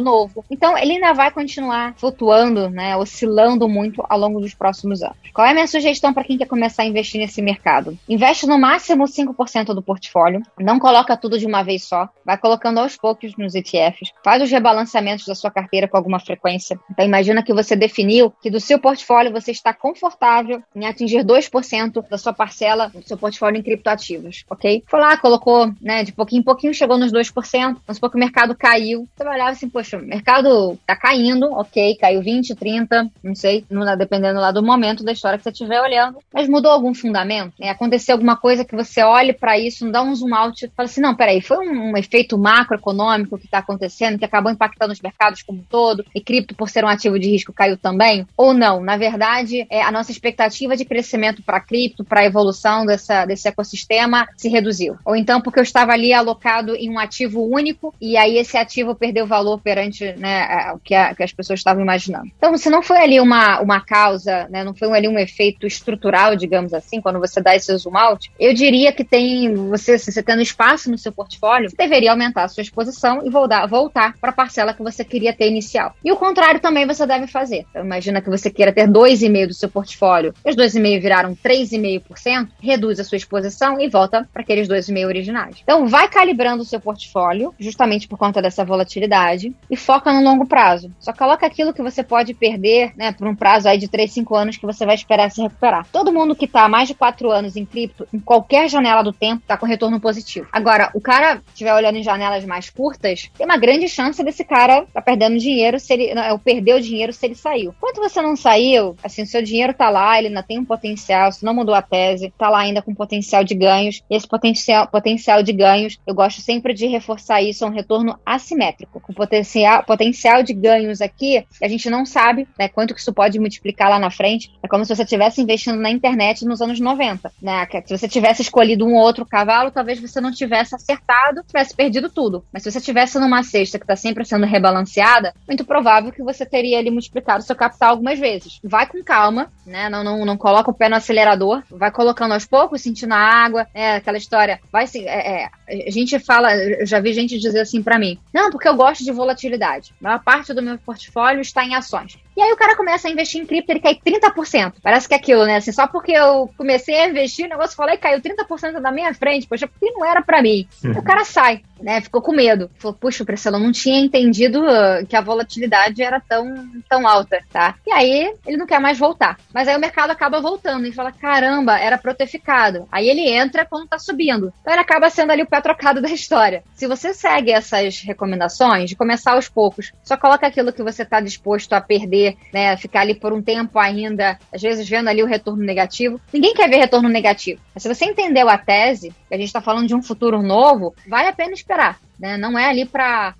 novo. 0.00 0.44
Então, 0.50 0.76
ele 0.76 0.92
ainda 0.92 1.12
vai 1.12 1.30
continuar 1.30 1.94
flutuando, 1.96 2.70
né? 2.70 2.96
Oscilando 2.96 3.68
muito 3.68 4.04
ao 4.08 4.18
longo 4.18 4.40
dos 4.40 4.54
próximos 4.54 5.02
anos. 5.02 5.16
Qual 5.32 5.46
é 5.46 5.50
a 5.50 5.54
minha 5.54 5.66
sugestão 5.66 6.12
para 6.12 6.24
quem 6.24 6.38
quer 6.38 6.46
começar 6.46 6.82
a 6.82 6.86
investir 6.86 7.20
nesse 7.20 7.42
mercado? 7.42 7.98
Investe 8.08 8.46
no 8.46 8.58
máximo 8.58 9.04
5% 9.04 9.74
do 9.74 9.82
portfólio, 9.82 10.42
não 10.58 10.78
coloca 10.78 11.16
tudo 11.16 11.38
de 11.38 11.46
uma 11.46 11.62
vez 11.62 11.84
só, 11.84 12.08
vai 12.24 12.38
colocando 12.38 12.78
aos 12.78 12.93
aos 12.94 12.96
poucos 12.96 13.36
nos 13.36 13.54
ETFs, 13.54 14.10
faz 14.24 14.42
os 14.42 14.50
rebalanceamentos 14.50 15.26
da 15.26 15.34
sua 15.34 15.50
carteira 15.50 15.88
com 15.88 15.96
alguma 15.96 16.20
frequência. 16.20 16.78
Então, 16.90 17.04
imagina 17.04 17.42
que 17.42 17.52
você 17.52 17.76
definiu 17.76 18.32
que 18.42 18.50
do 18.50 18.60
seu 18.60 18.78
portfólio 18.78 19.32
você 19.32 19.50
está 19.50 19.74
confortável 19.74 20.62
em 20.74 20.86
atingir 20.86 21.24
2% 21.24 22.08
da 22.08 22.18
sua 22.18 22.32
parcela 22.32 22.88
do 22.88 23.06
seu 23.06 23.16
portfólio 23.16 23.58
em 23.58 23.62
criptoativos, 23.62 24.44
ok? 24.48 24.82
Foi 24.86 25.00
lá, 25.00 25.16
colocou, 25.16 25.72
né, 25.80 26.04
de 26.04 26.12
pouquinho 26.12 26.40
em 26.40 26.44
pouquinho, 26.44 26.72
chegou 26.72 26.96
nos 26.96 27.12
2%, 27.12 27.32
vamos 27.52 27.82
supor 27.94 28.10
que 28.10 28.16
o 28.16 28.20
mercado 28.20 28.54
caiu. 28.54 29.08
Você 29.16 29.28
olhar 29.28 29.48
assim, 29.48 29.68
poxa, 29.68 29.98
o 29.98 30.02
mercado 30.02 30.78
tá 30.86 30.96
caindo, 30.96 31.46
ok, 31.52 31.96
caiu 31.96 32.22
20, 32.22 32.54
30, 32.54 33.10
não 33.22 33.34
sei, 33.34 33.64
dependendo 33.98 34.40
lá 34.40 34.52
do 34.52 34.62
momento 34.62 35.04
da 35.04 35.12
história 35.12 35.38
que 35.38 35.44
você 35.44 35.50
estiver 35.50 35.80
olhando, 35.80 36.18
mas 36.32 36.48
mudou 36.48 36.70
algum 36.70 36.94
fundamento? 36.94 37.52
Né? 37.58 37.68
Aconteceu 37.70 38.14
alguma 38.14 38.36
coisa 38.36 38.64
que 38.64 38.76
você 38.76 39.02
olhe 39.02 39.32
para 39.32 39.58
isso, 39.58 39.84
não 39.84 39.92
dá 39.92 40.02
um 40.02 40.14
zoom 40.14 40.34
out 40.34 40.54
fala 40.76 40.86
assim, 40.86 41.00
não, 41.00 41.14
peraí, 41.14 41.40
foi 41.40 41.58
um, 41.58 41.92
um 41.92 41.96
efeito 41.96 42.38
macroeconômico 42.74 43.38
que 43.38 43.46
está 43.46 43.58
acontecendo, 43.58 44.18
que 44.18 44.24
acabou 44.24 44.50
impactando 44.50 44.92
os 44.92 45.00
mercados 45.00 45.42
como 45.42 45.60
um 45.60 45.64
todo, 45.64 46.04
e 46.14 46.20
cripto, 46.20 46.54
por 46.54 46.68
ser 46.68 46.84
um 46.84 46.88
ativo 46.88 47.18
de 47.18 47.28
risco, 47.28 47.52
caiu 47.52 47.76
também? 47.76 48.26
Ou 48.36 48.52
não? 48.52 48.80
Na 48.80 48.96
verdade, 48.96 49.66
é, 49.70 49.82
a 49.82 49.90
nossa 49.90 50.10
expectativa 50.10 50.76
de 50.76 50.84
crescimento 50.84 51.42
para 51.42 51.60
cripto, 51.60 52.04
para 52.04 52.20
a 52.20 52.24
evolução 52.24 52.84
dessa, 52.84 53.24
desse 53.24 53.48
ecossistema, 53.48 54.28
se 54.36 54.48
reduziu. 54.48 54.96
Ou 55.04 55.16
então, 55.16 55.40
porque 55.40 55.58
eu 55.58 55.62
estava 55.62 55.92
ali 55.92 56.12
alocado 56.12 56.74
em 56.74 56.90
um 56.90 56.98
ativo 56.98 57.42
único, 57.42 57.94
e 58.00 58.16
aí 58.16 58.38
esse 58.38 58.56
ativo 58.56 58.94
perdeu 58.94 59.26
valor 59.26 59.60
perante 59.60 60.12
né, 60.16 60.72
o 60.74 60.78
que, 60.78 60.94
a, 60.94 61.14
que 61.14 61.22
as 61.22 61.32
pessoas 61.32 61.60
estavam 61.60 61.82
imaginando. 61.82 62.30
Então, 62.36 62.56
se 62.56 62.70
não 62.70 62.82
foi 62.82 62.98
ali 62.98 63.20
uma, 63.20 63.60
uma 63.60 63.80
causa, 63.80 64.48
né, 64.48 64.64
não 64.64 64.74
foi 64.74 64.90
ali 64.92 65.08
um 65.08 65.18
efeito 65.18 65.66
estrutural, 65.66 66.36
digamos 66.36 66.74
assim, 66.74 67.00
quando 67.00 67.18
você 67.18 67.40
dá 67.40 67.54
esse 67.54 67.74
zoom 67.76 67.96
out, 67.96 68.30
eu 68.38 68.52
diria 68.54 68.92
que 68.92 69.04
tem, 69.04 69.54
você, 69.68 69.98
você 69.98 70.22
tendo 70.22 70.42
espaço 70.42 70.90
no 70.90 70.98
seu 70.98 71.12
portfólio, 71.12 71.70
você 71.70 71.76
deveria 71.76 72.10
aumentar 72.10 72.44
a 72.44 72.48
sua 72.48 72.63
exposição 72.64 73.24
e 73.24 73.30
voltar, 73.30 73.66
voltar 73.66 74.14
para 74.20 74.30
a 74.30 74.34
parcela 74.34 74.74
que 74.74 74.82
você 74.82 75.04
queria 75.04 75.32
ter 75.32 75.48
inicial. 75.48 75.94
E 76.04 76.10
o 76.10 76.16
contrário 76.16 76.60
também 76.60 76.86
você 76.86 77.06
deve 77.06 77.26
fazer. 77.26 77.64
Então, 77.70 77.84
imagina 77.84 78.20
que 78.20 78.30
você 78.30 78.50
queira 78.50 78.72
ter 78.72 78.88
2,5% 78.88 79.46
do 79.46 79.54
seu 79.54 79.68
portfólio, 79.68 80.34
os 80.44 80.56
2,5% 80.56 81.00
viraram 81.00 81.36
3,5%, 81.36 82.48
reduz 82.60 83.00
a 83.00 83.04
sua 83.04 83.16
exposição 83.16 83.80
e 83.80 83.88
volta 83.88 84.28
para 84.32 84.42
aqueles 84.42 84.68
2,5% 84.68 85.06
originais. 85.06 85.56
Então, 85.62 85.86
vai 85.86 86.08
calibrando 86.08 86.62
o 86.62 86.66
seu 86.66 86.80
portfólio, 86.80 87.54
justamente 87.58 88.08
por 88.08 88.18
conta 88.18 88.40
dessa 88.40 88.64
volatilidade, 88.64 89.54
e 89.70 89.76
foca 89.76 90.12
no 90.12 90.22
longo 90.22 90.46
prazo. 90.46 90.90
Só 91.00 91.12
coloca 91.12 91.46
aquilo 91.46 91.72
que 91.72 91.82
você 91.82 92.02
pode 92.02 92.34
perder, 92.34 92.92
né, 92.96 93.12
por 93.12 93.26
um 93.26 93.34
prazo 93.34 93.68
aí 93.68 93.78
de 93.78 93.88
3, 93.88 94.10
5 94.10 94.34
anos 94.34 94.56
que 94.56 94.66
você 94.66 94.86
vai 94.86 94.94
esperar 94.94 95.30
se 95.30 95.42
recuperar. 95.42 95.86
Todo 95.90 96.12
mundo 96.12 96.34
que 96.34 96.44
está 96.44 96.64
há 96.64 96.68
mais 96.68 96.88
de 96.88 96.94
4 96.94 97.30
anos 97.30 97.56
em 97.56 97.64
cripto, 97.64 98.06
em 98.12 98.18
qualquer 98.18 98.68
janela 98.68 99.02
do 99.02 99.12
tempo, 99.12 99.42
está 99.42 99.56
com 99.56 99.66
retorno 99.66 100.00
positivo. 100.00 100.46
Agora, 100.52 100.90
o 100.94 101.00
cara 101.00 101.42
estiver 101.48 101.74
olhando 101.74 101.98
em 101.98 102.02
janelas 102.02 102.44
mais 102.44 102.53
curtas, 102.70 103.30
tem 103.36 103.46
uma 103.46 103.56
grande 103.56 103.88
chance 103.88 104.22
desse 104.22 104.44
cara 104.44 104.86
tá 104.92 105.00
perdendo 105.00 105.38
dinheiro 105.38 105.78
se 105.78 105.92
ele, 105.92 106.12
ou 106.30 106.38
perder 106.38 106.74
o 106.74 106.80
dinheiro 106.80 107.12
se 107.12 107.24
ele 107.26 107.34
saiu. 107.34 107.74
Enquanto 107.76 108.00
você 108.00 108.20
não 108.20 108.36
saiu, 108.36 108.96
assim, 109.02 109.24
seu 109.24 109.42
dinheiro 109.42 109.74
tá 109.74 109.90
lá, 109.90 110.18
ele 110.18 110.28
ainda 110.28 110.42
tem 110.42 110.58
um 110.58 110.64
potencial, 110.64 111.32
se 111.32 111.44
não 111.44 111.54
mudou 111.54 111.74
a 111.74 111.82
tese, 111.82 112.32
tá 112.38 112.48
lá 112.48 112.60
ainda 112.60 112.82
com 112.82 112.94
potencial 112.94 113.44
de 113.44 113.54
ganhos. 113.54 114.02
E 114.10 114.16
esse 114.16 114.26
potencial, 114.26 114.86
potencial 114.88 115.42
de 115.42 115.52
ganhos, 115.52 115.98
eu 116.06 116.14
gosto 116.14 116.40
sempre 116.40 116.74
de 116.74 116.86
reforçar 116.86 117.42
isso, 117.42 117.64
é 117.64 117.68
um 117.68 117.72
retorno 117.72 118.18
assimétrico. 118.24 119.00
Com 119.00 119.12
potencial, 119.12 119.84
potencial 119.84 120.42
de 120.42 120.52
ganhos 120.52 121.00
aqui, 121.00 121.44
a 121.62 121.68
gente 121.68 121.88
não 121.90 122.04
sabe 122.04 122.46
né, 122.58 122.68
quanto 122.68 122.94
que 122.94 123.00
isso 123.00 123.12
pode 123.12 123.38
multiplicar 123.38 123.90
lá 123.90 123.98
na 123.98 124.10
frente. 124.10 124.52
É 124.62 124.68
como 124.68 124.84
se 124.84 124.94
você 124.94 125.02
estivesse 125.02 125.40
investindo 125.40 125.78
na 125.78 125.90
internet 125.90 126.44
nos 126.44 126.60
anos 126.60 126.80
90. 126.80 127.32
Né? 127.40 127.66
Se 127.84 127.96
você 127.96 128.08
tivesse 128.08 128.42
escolhido 128.42 128.86
um 128.86 128.94
ou 128.94 129.02
outro 129.02 129.26
cavalo, 129.26 129.70
talvez 129.70 130.00
você 130.00 130.20
não 130.20 130.32
tivesse 130.32 130.74
acertado, 130.74 131.42
tivesse 131.46 131.74
perdido 131.74 132.08
tudo. 132.10 132.43
Mas 132.52 132.62
se 132.62 132.70
você 132.70 132.80
tivesse 132.80 133.18
numa 133.18 133.42
cesta 133.42 133.78
que 133.78 133.84
está 133.84 133.96
sempre 133.96 134.24
sendo 134.24 134.46
rebalanceada, 134.46 135.34
muito 135.46 135.64
provável 135.64 136.12
que 136.12 136.22
você 136.22 136.46
teria 136.46 136.78
ali 136.78 136.90
multiplicado 136.90 137.42
seu 137.42 137.56
capital 137.56 137.90
algumas 137.90 138.18
vezes. 138.18 138.60
Vai 138.62 138.86
com 138.86 139.02
calma, 139.02 139.50
né? 139.66 139.88
Não, 139.88 140.04
não, 140.04 140.24
não 140.24 140.36
coloca 140.36 140.70
o 140.70 140.74
pé 140.74 140.88
no 140.88 140.96
acelerador, 140.96 141.62
vai 141.70 141.90
colocando 141.90 142.32
aos 142.32 142.46
poucos, 142.46 142.82
sentindo 142.82 143.12
a 143.12 143.18
água, 143.18 143.66
é 143.74 143.96
aquela 143.96 144.18
história. 144.18 144.60
Vai 144.70 144.86
se. 144.86 145.06
É, 145.06 145.48
é, 145.68 145.88
a 145.88 145.90
gente 145.90 146.18
fala, 146.18 146.54
eu 146.54 146.86
já 146.86 147.00
vi 147.00 147.12
gente 147.12 147.38
dizer 147.38 147.60
assim 147.60 147.82
para 147.82 147.98
mim: 147.98 148.18
não, 148.32 148.50
porque 148.50 148.68
eu 148.68 148.76
gosto 148.76 149.04
de 149.04 149.12
volatilidade. 149.12 149.92
A 150.00 150.04
maior 150.04 150.22
parte 150.22 150.52
do 150.52 150.62
meu 150.62 150.78
portfólio 150.78 151.40
está 151.40 151.64
em 151.64 151.74
ações. 151.74 152.18
E 152.36 152.42
aí 152.42 152.52
o 152.52 152.56
cara 152.56 152.76
começa 152.76 153.06
a 153.06 153.10
investir 153.10 153.40
em 153.40 153.46
cripto, 153.46 153.70
ele 153.70 153.80
cai 153.80 153.94
30%. 153.94 154.74
Parece 154.82 155.06
que 155.06 155.14
é 155.14 155.16
aquilo, 155.16 155.44
né? 155.44 155.56
Assim, 155.56 155.70
só 155.70 155.86
porque 155.86 156.12
eu 156.12 156.50
comecei 156.56 156.96
a 156.96 157.08
investir, 157.08 157.46
o 157.46 157.48
negócio 157.48 157.76
falou 157.76 157.94
e 157.94 157.98
caiu 157.98 158.20
30% 158.20 158.80
da 158.80 158.90
minha 158.90 159.14
frente, 159.14 159.46
poxa, 159.46 159.68
porque 159.68 159.90
não 159.92 160.04
era 160.04 160.20
para 160.20 160.42
mim. 160.42 160.66
Uhum. 160.82 160.98
O 160.98 161.02
cara 161.02 161.24
sai, 161.24 161.62
né? 161.80 162.00
Ficou 162.00 162.20
com 162.20 162.32
medo. 162.34 162.70
Falou, 162.78 162.96
puxa, 162.96 163.24
Priscila, 163.24 163.56
eu 163.56 163.62
não 163.62 163.72
tinha 163.72 164.00
entendido 164.00 164.62
uh, 164.62 165.06
que 165.08 165.16
a 165.16 165.20
volatilidade 165.20 166.02
era 166.02 166.20
tão, 166.20 166.52
tão 166.88 167.06
alta, 167.06 167.38
tá? 167.52 167.76
E 167.86 167.92
aí 167.92 168.34
ele 168.46 168.56
não 168.56 168.66
quer 168.66 168.80
mais 168.80 168.98
voltar. 168.98 169.38
Mas 169.52 169.68
aí 169.68 169.76
o 169.76 169.80
mercado 169.80 170.10
acaba 170.10 170.40
voltando 170.40 170.86
e 170.86 170.92
fala, 170.92 171.12
caramba, 171.12 171.78
era 171.78 171.98
ficado. 172.26 172.86
Aí 172.90 173.08
ele 173.08 173.28
entra 173.28 173.64
quando 173.64 173.88
tá 173.88 173.98
subindo. 173.98 174.52
Então 174.60 174.72
ele 174.72 174.82
acaba 174.82 175.10
sendo 175.10 175.30
ali 175.30 175.42
o 175.42 175.46
pé 175.46 175.60
trocado 175.60 176.00
da 176.02 176.10
história. 176.10 176.62
Se 176.74 176.86
você 176.86 177.14
segue 177.14 177.50
essas 177.50 178.00
recomendações, 178.00 178.90
de 178.90 178.96
começar 178.96 179.32
aos 179.32 179.48
poucos, 179.48 179.92
só 180.02 180.16
coloca 180.16 180.46
aquilo 180.46 180.72
que 180.72 180.82
você 180.82 181.04
tá 181.04 181.20
disposto 181.20 181.72
a 181.72 181.80
perder, 181.80 182.36
né? 182.52 182.76
Ficar 182.76 183.00
ali 183.00 183.14
por 183.14 183.32
um 183.32 183.42
tempo 183.42 183.78
ainda, 183.78 184.38
às 184.52 184.60
vezes 184.60 184.88
vendo 184.88 185.08
ali 185.08 185.22
o 185.22 185.26
retorno 185.26 185.62
negativo. 185.62 186.20
Ninguém 186.32 186.54
quer 186.54 186.68
ver 186.68 186.76
retorno 186.76 187.08
negativo. 187.08 187.60
Mas 187.74 187.82
se 187.82 187.88
você 187.88 188.04
entendeu 188.04 188.48
a 188.48 188.58
tese, 188.58 189.14
que 189.28 189.34
a 189.34 189.36
gente 189.36 189.46
está 189.46 189.60
falando 189.60 189.88
de 189.88 189.94
um 189.94 190.02
futuro 190.02 190.42
novo, 190.42 190.94
vale 191.08 191.28
a 191.28 191.32
pena 191.32 191.52
esperar. 191.52 191.98
Né? 192.18 192.36
Não 192.36 192.58
é 192.58 192.66
ali 192.68 192.84
para 192.84 193.34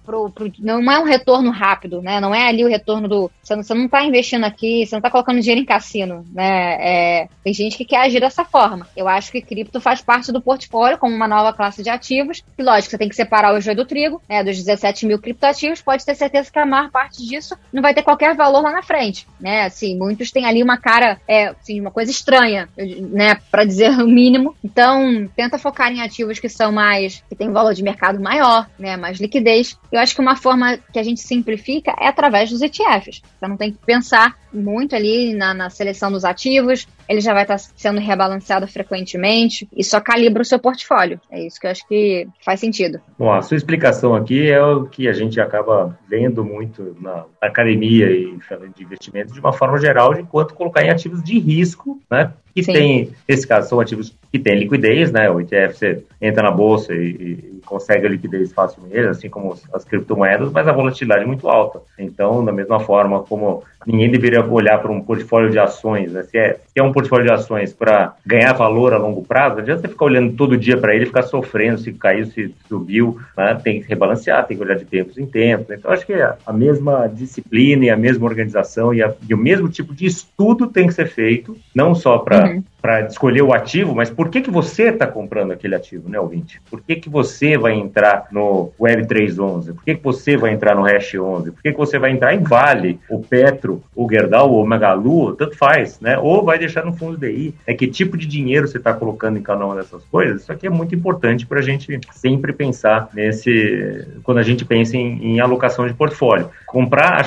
não 0.59 0.91
é 0.91 0.99
um 0.99 1.05
retorno 1.05 1.51
rápido, 1.51 2.03
né? 2.03 2.21
Não 2.21 2.35
é 2.35 2.49
ali 2.49 2.65
o 2.65 2.69
retorno 2.69 3.09
do 3.09 3.31
você 3.43 3.55
não, 3.55 3.63
você 3.63 3.75
não 3.75 3.89
tá 3.89 4.03
investindo 4.03 4.45
aqui, 4.45 4.85
você 4.85 4.95
não 4.95 4.99
está 4.99 5.11
colocando 5.11 5.41
dinheiro 5.41 5.61
em 5.61 5.65
cassino, 5.65 6.25
né? 6.33 6.77
É, 6.81 7.29
tem 7.43 7.53
gente 7.53 7.77
que 7.77 7.85
quer 7.85 7.99
agir 7.99 8.21
dessa 8.21 8.45
forma. 8.45 8.87
Eu 8.97 9.07
acho 9.07 9.31
que 9.31 9.41
cripto 9.41 9.81
faz 9.81 10.01
parte 10.01 10.33
do 10.33 10.41
portfólio 10.41 10.99
como 10.99 11.15
uma 11.15 11.29
nova 11.29 11.53
classe 11.53 11.83
de 11.83 11.91
ativos. 11.91 12.43
E 12.59 12.63
lógico, 12.63 12.91
você 12.91 12.99
tem 12.99 13.09
que 13.09 13.15
separar 13.15 13.55
o 13.55 13.61
joio 13.61 13.77
do 13.77 13.85
trigo, 13.85 14.21
né? 14.29 14.43
Dos 14.43 14.57
17 14.57 15.07
mil 15.07 15.19
criptoativos, 15.19 15.81
pode 15.81 16.05
ter 16.05 16.15
certeza 16.15 16.51
que 16.51 16.59
a 16.59 16.67
maior 16.67 16.91
parte 16.91 17.25
disso 17.25 17.57
não 17.73 17.83
vai 17.83 17.95
ter 17.95 18.03
qualquer 18.03 18.35
valor 18.35 18.63
lá 18.63 18.73
na 18.73 18.83
frente, 18.83 19.27
né? 19.41 19.65
Assim, 19.65 19.97
muitos 19.97 20.31
têm 20.31 20.47
ali 20.47 20.63
uma 20.63 20.79
cara, 20.79 21.21
é, 21.29 21.49
assim, 21.49 21.81
uma 21.81 21.91
coisa 21.91 22.11
estranha, 22.11 22.69
né? 22.77 23.37
Para 23.51 23.65
dizer 23.65 23.91
o 24.01 24.07
mínimo. 24.07 24.57
Então, 24.65 25.29
tenta 25.37 25.59
focar 25.59 25.93
em 25.93 26.03
ativos 26.03 26.39
que 26.39 26.49
são 26.49 26.73
mais, 26.73 27.23
que 27.29 27.37
tem 27.37 27.51
valor 27.51 27.75
de 27.75 27.83
mercado 27.83 28.21
maior 28.21 28.64
né, 28.79 28.97
mais 28.97 29.19
liquidez. 29.19 29.79
Eu 29.91 30.01
acho 30.01 30.15
que 30.15 30.21
uma 30.21 30.37
forma 30.37 30.79
que 30.93 30.99
a 30.99 31.03
gente 31.03 31.21
simplifica 31.21 31.95
é 31.99 32.09
através 32.09 32.51
dos 32.51 32.63
ETFs. 32.63 33.23
Você 33.39 33.49
não 33.49 33.57
tem 33.57 33.73
que 33.73 33.79
pensar 33.85 34.37
muito 34.53 34.95
ali 34.95 35.35
na, 35.35 35.53
na 35.53 35.71
seleção 35.71 36.11
dos 36.11 36.25
ativos, 36.25 36.87
ele 37.09 37.21
já 37.21 37.33
vai 37.33 37.43
estar 37.43 37.59
sendo 37.59 38.01
rebalanceado 38.01 38.67
frequentemente 38.67 39.69
e 39.77 39.85
só 39.85 40.01
calibra 40.01 40.43
o 40.43 40.45
seu 40.45 40.59
portfólio. 40.59 41.21
É 41.31 41.47
isso 41.47 41.61
que 41.61 41.67
eu 41.67 41.71
acho 41.71 41.87
que 41.87 42.27
faz 42.45 42.61
sentido. 42.61 43.01
Bom, 43.19 43.33
a 43.33 43.43
sua 43.43 43.57
explicação 43.57 44.15
aqui 44.15 44.51
é 44.51 44.63
o 44.63 44.87
que 44.87 45.09
a 45.09 45.13
gente 45.13 45.41
acaba 45.41 45.99
vendo 46.09 46.45
muito 46.45 46.97
na 47.01 47.25
academia 47.41 48.11
e 48.11 48.39
de 48.75 48.83
investimento 48.83 49.33
de 49.33 49.41
uma 49.41 49.53
forma 49.53 49.79
geral 49.79 50.15
de 50.15 50.23
quanto 50.25 50.55
colocar 50.55 50.83
em 50.83 50.91
ativos 50.91 51.23
de 51.23 51.39
risco, 51.39 52.01
né? 52.11 52.33
Que 52.55 52.63
Sim. 52.63 52.73
tem, 52.73 53.11
nesse 53.29 53.47
caso, 53.47 53.69
são 53.69 53.81
ativos 53.81 54.15
que 54.31 54.39
têm 54.39 54.59
liquidez, 54.59 55.11
né? 55.11 55.29
O 55.29 55.41
ETF 55.41 55.77
você 55.77 56.05
entra 56.21 56.45
na 56.45 56.53
bolsa 56.53 56.95
e, 56.95 57.09
e 57.09 57.61
consegue 57.67 58.07
a 58.07 58.11
liquidez 58.11 58.53
facilmente, 58.53 59.09
assim 59.09 59.29
como 59.29 59.59
as 59.73 59.85
criptomoedas, 59.85 60.53
mas 60.53 60.69
a 60.69 60.73
volatilidade 60.73 61.25
é 61.25 61.27
muito 61.27 61.49
alta. 61.49 61.81
Então, 61.99 62.45
da 62.45 62.53
mesma 62.53 62.79
forma 62.79 63.25
como 63.25 63.65
ninguém 63.87 64.11
deveria 64.11 64.45
olhar 64.45 64.79
para 64.79 64.91
um 64.91 65.01
portfólio 65.01 65.51
de 65.51 65.59
ações, 65.59 66.13
né? 66.13 66.23
Se 66.23 66.39
é, 66.39 66.55
se 66.67 66.79
é 66.79 66.83
um 66.83 66.93
portfólio 66.93 67.27
de 67.27 67.33
ações 67.33 67.73
para 67.73 68.15
ganhar 68.25 68.53
valor 68.53 68.93
a 68.93 68.99
longo 68.99 69.23
prazo, 69.23 69.57
não 69.57 69.63
adianta 69.63 69.83
você 69.83 69.89
ficar 69.89 70.05
olhando 70.07 70.35
todo 70.35 70.57
dia 70.57 70.77
para 70.77 70.95
ele 70.95 71.07
ficar 71.07 71.23
sofrendo 71.23 71.79
se 71.79 71.93
caiu, 71.93 72.27
se 72.27 72.55
subiu, 72.69 73.19
né? 73.37 73.59
Tem 73.63 73.81
que 73.81 73.89
rebalancear, 73.89 74.47
tem 74.47 74.57
que 74.57 74.63
olhar 74.63 74.77
de 74.77 74.85
tempos 74.85 75.19
em 75.19 75.27
tempos. 75.27 75.71
Então, 75.71 75.91
acho 75.91 76.07
que 76.07 76.15
a 76.15 76.53
mesma 76.53 77.07
disciplina 77.07 77.85
e 77.85 77.91
a 77.91 77.97
mesma 77.97 78.27
organização 78.27 78.93
e, 78.93 79.03
a, 79.03 79.13
e 79.29 79.35
o 79.35 79.39
mesmo 79.39 79.69
tipo 79.69 79.95
de 79.95 80.07
estudo 80.07 80.67
tem 80.67 80.87
que 80.87 80.95
ser 80.95 81.07
feito, 81.07 81.57
não 81.75 81.95
só 81.95 82.19
para 82.19 82.47
uhum 82.47 82.63
para 82.85 83.01
escolher 83.07 83.41
o 83.41 83.55
ativo, 83.55 83.95
mas 83.95 84.11
por 84.11 84.29
que, 84.29 84.43
que 84.43 84.51
você 84.51 84.91
está 84.91 85.07
comprando 85.07 85.53
aquele 85.53 85.75
ativo, 85.75 86.07
né, 86.07 86.21
ouvinte? 86.21 86.61
Por 86.69 86.83
que, 86.83 86.97
que 86.97 87.09
você 87.09 87.57
vai 87.57 87.73
entrar 87.73 88.27
no 88.31 88.73
Web 88.79 89.07
311? 89.07 89.73
Por 89.73 89.83
que, 89.83 89.95
que 89.95 90.05
você 90.05 90.37
vai 90.37 90.53
entrar 90.53 90.75
no 90.77 90.83
Hash 90.83 91.15
11? 91.15 91.51
Por 91.51 91.63
que, 91.63 91.73
que 91.73 91.79
você 91.79 91.99
vai 91.99 92.11
entrar 92.11 92.35
em 92.35 92.43
Vale, 92.43 93.01
o 93.09 93.21
Petro, 93.21 93.83
o 93.97 94.07
Gerdau, 94.07 94.61
o 94.61 94.67
Magalu, 94.67 95.35
tanto 95.35 95.57
faz, 95.57 95.99
né? 95.99 96.19
Ou 96.19 96.45
vai 96.45 96.59
deixar 96.59 96.85
no 96.85 96.93
fundo 96.93 97.17
DI. 97.17 97.55
É 97.67 97.73
que 97.73 97.87
tipo 97.87 98.19
de 98.19 98.27
dinheiro 98.27 98.69
você 98.69 98.77
está 98.77 98.93
colocando 98.93 99.39
em 99.39 99.43
cada 99.43 99.65
uma 99.65 99.77
dessas 99.77 100.05
coisas? 100.05 100.43
Isso 100.43 100.53
aqui 100.53 100.67
é 100.67 100.71
muito 100.71 100.95
importante 100.95 101.47
para 101.47 101.61
a 101.61 101.63
gente 101.63 101.99
sempre 102.13 102.53
pensar 102.53 103.09
nesse, 103.15 104.07
quando 104.23 104.37
a 104.37 104.43
gente 104.43 104.63
pensa 104.63 104.95
em, 104.95 105.37
em 105.37 105.41
alocação 105.41 105.87
de 105.87 105.95
portfólio. 105.95 106.51
Comprar 106.67 107.25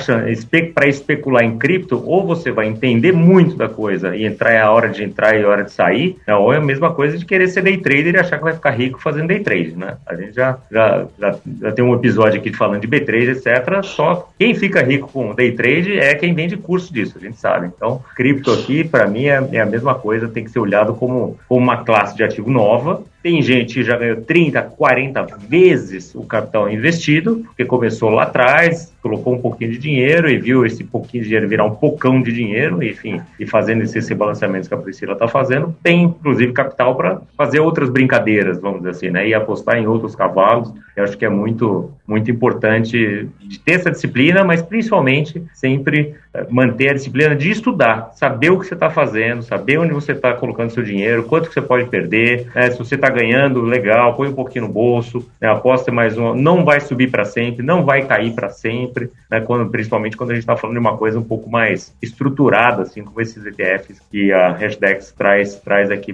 para 0.72 0.86
especular 0.86 1.42
em 1.42 1.58
cripto, 1.58 2.00
ou 2.06 2.24
você 2.24 2.52
vai 2.52 2.68
entender 2.68 3.10
muito 3.10 3.56
da 3.56 3.68
coisa 3.68 4.14
e 4.14 4.24
entrar 4.24 4.52
é 4.52 4.60
a 4.60 4.70
hora 4.70 4.88
de 4.88 5.02
entrar 5.02 5.34
e 5.34 5.47
hora 5.48 5.64
de 5.64 5.72
sair, 5.72 6.16
né? 6.26 6.34
ou 6.34 6.52
é 6.52 6.56
a 6.56 6.60
mesma 6.60 6.92
coisa 6.92 7.16
de 7.18 7.24
querer 7.24 7.48
ser 7.48 7.62
day 7.62 7.76
trader 7.78 8.14
e 8.14 8.18
achar 8.18 8.38
que 8.38 8.44
vai 8.44 8.52
ficar 8.52 8.70
rico 8.70 9.00
fazendo 9.00 9.28
day 9.28 9.40
trade, 9.40 9.76
né? 9.76 9.96
A 10.06 10.14
gente 10.14 10.34
já, 10.34 10.58
já, 10.70 11.06
já, 11.18 11.36
já 11.60 11.72
tem 11.72 11.84
um 11.84 11.94
episódio 11.94 12.40
aqui 12.40 12.52
falando 12.52 12.80
de 12.80 12.88
B3, 12.88 13.30
etc. 13.30 13.82
Só 13.82 14.28
quem 14.38 14.54
fica 14.54 14.82
rico 14.82 15.10
com 15.10 15.34
day 15.34 15.52
trade 15.52 15.98
é 15.98 16.14
quem 16.14 16.34
vende 16.34 16.56
curso 16.56 16.92
disso, 16.92 17.16
a 17.16 17.20
gente 17.20 17.38
sabe. 17.38 17.66
Então, 17.66 18.02
cripto 18.14 18.52
aqui, 18.52 18.84
para 18.84 19.06
mim, 19.06 19.26
é, 19.26 19.48
é, 19.52 19.60
a 19.60 19.66
mesma 19.66 19.94
coisa, 19.94 20.28
tem 20.28 20.44
que 20.44 20.50
ser 20.50 20.58
olhado 20.58 20.94
como, 20.94 21.38
como 21.48 21.60
uma 21.60 21.84
classe 21.84 22.16
de 22.16 22.22
ativo 22.22 22.50
nova. 22.50 23.02
Tem 23.22 23.42
gente 23.42 23.74
que 23.74 23.82
já 23.82 23.96
ganhou 23.96 24.20
30, 24.22 24.62
40 24.62 25.26
vezes 25.48 26.14
o 26.14 26.22
capital 26.22 26.70
investido, 26.70 27.42
porque 27.46 27.64
começou 27.64 28.10
lá 28.10 28.22
atrás, 28.22 28.92
colocou 29.02 29.34
um 29.34 29.40
pouquinho 29.40 29.72
de 29.72 29.78
dinheiro 29.78 30.30
e 30.30 30.38
viu 30.38 30.64
esse 30.64 30.84
pouquinho 30.84 31.22
de 31.22 31.28
dinheiro 31.28 31.48
virar 31.48 31.64
um 31.64 31.74
pocão 31.74 32.22
de 32.22 32.32
dinheiro, 32.32 32.82
enfim, 32.82 33.20
e 33.38 33.46
fazendo 33.46 33.82
esses 33.82 34.08
rebalanceamentos 34.08 34.68
que 34.68 34.74
a 34.74 34.78
Priscila 34.78 35.14
está 35.14 35.26
fazendo, 35.26 35.74
tem 35.82 36.04
inclusive 36.04 36.52
capital 36.52 36.94
para 36.94 37.20
fazer 37.36 37.60
outras 37.60 37.90
brincadeiras, 37.90 38.60
vamos 38.60 38.78
dizer 38.78 38.90
assim, 38.90 39.10
né? 39.10 39.26
E 39.26 39.34
apostar 39.34 39.78
em 39.78 39.86
outros 39.86 40.14
cavalos. 40.14 40.72
Eu 40.96 41.04
acho 41.04 41.16
que 41.16 41.24
é 41.24 41.28
muito, 41.28 41.92
muito 42.06 42.30
importante 42.30 43.28
de 43.40 43.58
ter 43.60 43.72
essa 43.72 43.90
disciplina, 43.90 44.44
mas 44.44 44.60
principalmente 44.62 45.42
sempre 45.54 46.14
eh, 46.34 46.46
manter 46.50 46.90
a 46.90 46.94
disciplina 46.94 47.36
de 47.36 47.50
estudar, 47.50 48.10
saber 48.14 48.50
o 48.50 48.58
que 48.58 48.66
você 48.66 48.74
está 48.74 48.90
fazendo, 48.90 49.42
saber 49.42 49.78
onde 49.78 49.92
você 49.92 50.12
está 50.12 50.32
colocando 50.34 50.70
seu 50.70 50.82
dinheiro, 50.82 51.24
quanto 51.24 51.48
que 51.48 51.54
você 51.54 51.62
pode 51.62 51.88
perder, 51.88 52.48
né? 52.54 52.70
se 52.70 52.78
você 52.78 52.96
está 52.96 53.07
ganhando, 53.10 53.62
legal, 53.62 54.14
põe 54.14 54.28
um 54.28 54.34
pouquinho 54.34 54.66
no 54.66 54.72
bolso, 54.72 55.28
né? 55.40 55.48
aposta 55.48 55.90
mais 55.92 56.16
um, 56.16 56.34
não 56.34 56.64
vai 56.64 56.80
subir 56.80 57.10
para 57.10 57.24
sempre, 57.24 57.64
não 57.64 57.84
vai 57.84 58.06
cair 58.06 58.32
para 58.34 58.48
sempre, 58.50 59.10
né? 59.30 59.40
quando, 59.40 59.70
principalmente 59.70 60.16
quando 60.16 60.30
a 60.30 60.34
gente 60.34 60.42
está 60.42 60.56
falando 60.56 60.74
de 60.74 60.80
uma 60.80 60.96
coisa 60.96 61.18
um 61.18 61.24
pouco 61.24 61.50
mais 61.50 61.94
estruturada, 62.02 62.82
assim 62.82 63.02
como 63.02 63.20
esses 63.20 63.44
ETFs 63.44 64.00
que 64.10 64.32
a 64.32 64.52
Hashdex 64.52 65.12
traz, 65.12 65.56
traz 65.56 65.90
aqui 65.90 66.12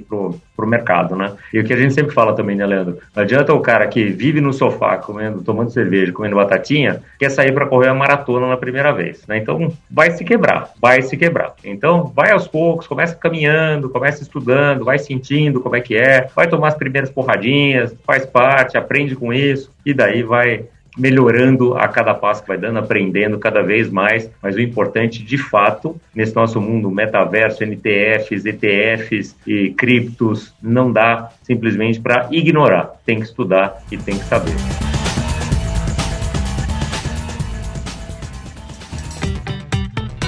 pro, 0.55 0.65
pro 0.65 0.67
mercado, 0.67 1.15
né? 1.15 1.33
E 1.53 1.61
o 1.61 1.65
que 1.65 1.73
a 1.73 1.77
gente 1.77 1.95
sempre 1.95 2.15
fala 2.15 2.35
também, 2.35 2.57
né, 2.57 2.67
Leandro? 2.67 2.99
Não 3.15 3.23
adianta 3.23 3.53
o 3.53 3.61
cara 3.61 3.87
que 3.87 4.05
vive 4.05 4.41
no 4.41 4.53
sofá 4.53 4.97
comendo, 4.97 5.43
tomando 5.43 5.71
cerveja, 5.71 6.13
comendo 6.13 6.37
batatinha, 6.37 7.03
quer 7.19 7.31
sair 7.31 7.53
para 7.53 7.67
correr 7.67 7.89
a 7.89 7.95
maratona 7.95 8.49
na 8.49 8.57
primeira 8.57 8.93
vez, 8.93 9.27
né? 9.27 9.39
Então 9.39 9.73
vai 9.91 10.11
se 10.11 10.25
quebrar, 10.25 10.71
vai 10.81 11.03
se 11.03 11.17
quebrar. 11.17 11.55
Então 11.65 12.13
vai 12.15 12.31
aos 12.31 12.49
poucos, 12.49 12.87
começa 12.87 13.15
caminhando, 13.15 13.91
começa 13.91 14.23
estudando, 14.23 14.85
vai 14.85 14.99
sentindo 14.99 15.61
como 15.61 15.77
é 15.77 15.81
que 15.81 15.97
é, 15.97 16.29
vai 16.35 16.49
tomar 16.49 16.69
as 16.69 16.75
primeiras 16.75 17.11
porradinhas, 17.11 17.95
faz 18.07 18.27
parte, 18.27 18.77
aprende 18.77 19.15
com 19.15 19.33
isso 19.33 19.71
e 19.85 19.93
daí 19.93 20.23
vai 20.23 20.65
melhorando 20.97 21.77
a 21.77 21.89
cada 21.89 22.15
passo 22.15 22.43
que 22.43 22.49
vai 22.49 22.59
dando, 22.59 22.79
aprendendo 22.79 23.39
cada 23.39 23.63
vez 23.63 23.91
mais, 23.91 24.31
mas 24.43 24.55
o 24.57 24.61
importante, 24.61 25.23
de 25.23 25.37
fato, 25.37 26.01
nesse 26.15 26.35
nosso 26.35 26.61
mundo 26.61 26.91
metaverso, 26.91 27.65
NTFs, 27.65 28.45
ETFs 28.47 29.37
e 29.47 29.71
criptos, 29.71 30.55
não 30.63 30.93
dá 30.93 31.31
simplesmente 31.43 32.01
para 32.01 32.29
ignorar. 32.31 32.93
Tem 33.05 33.19
que 33.19 33.27
estudar 33.27 33.83
e 33.91 33.97
tem 33.97 34.19
que 34.19 34.25
saber. 34.25 34.55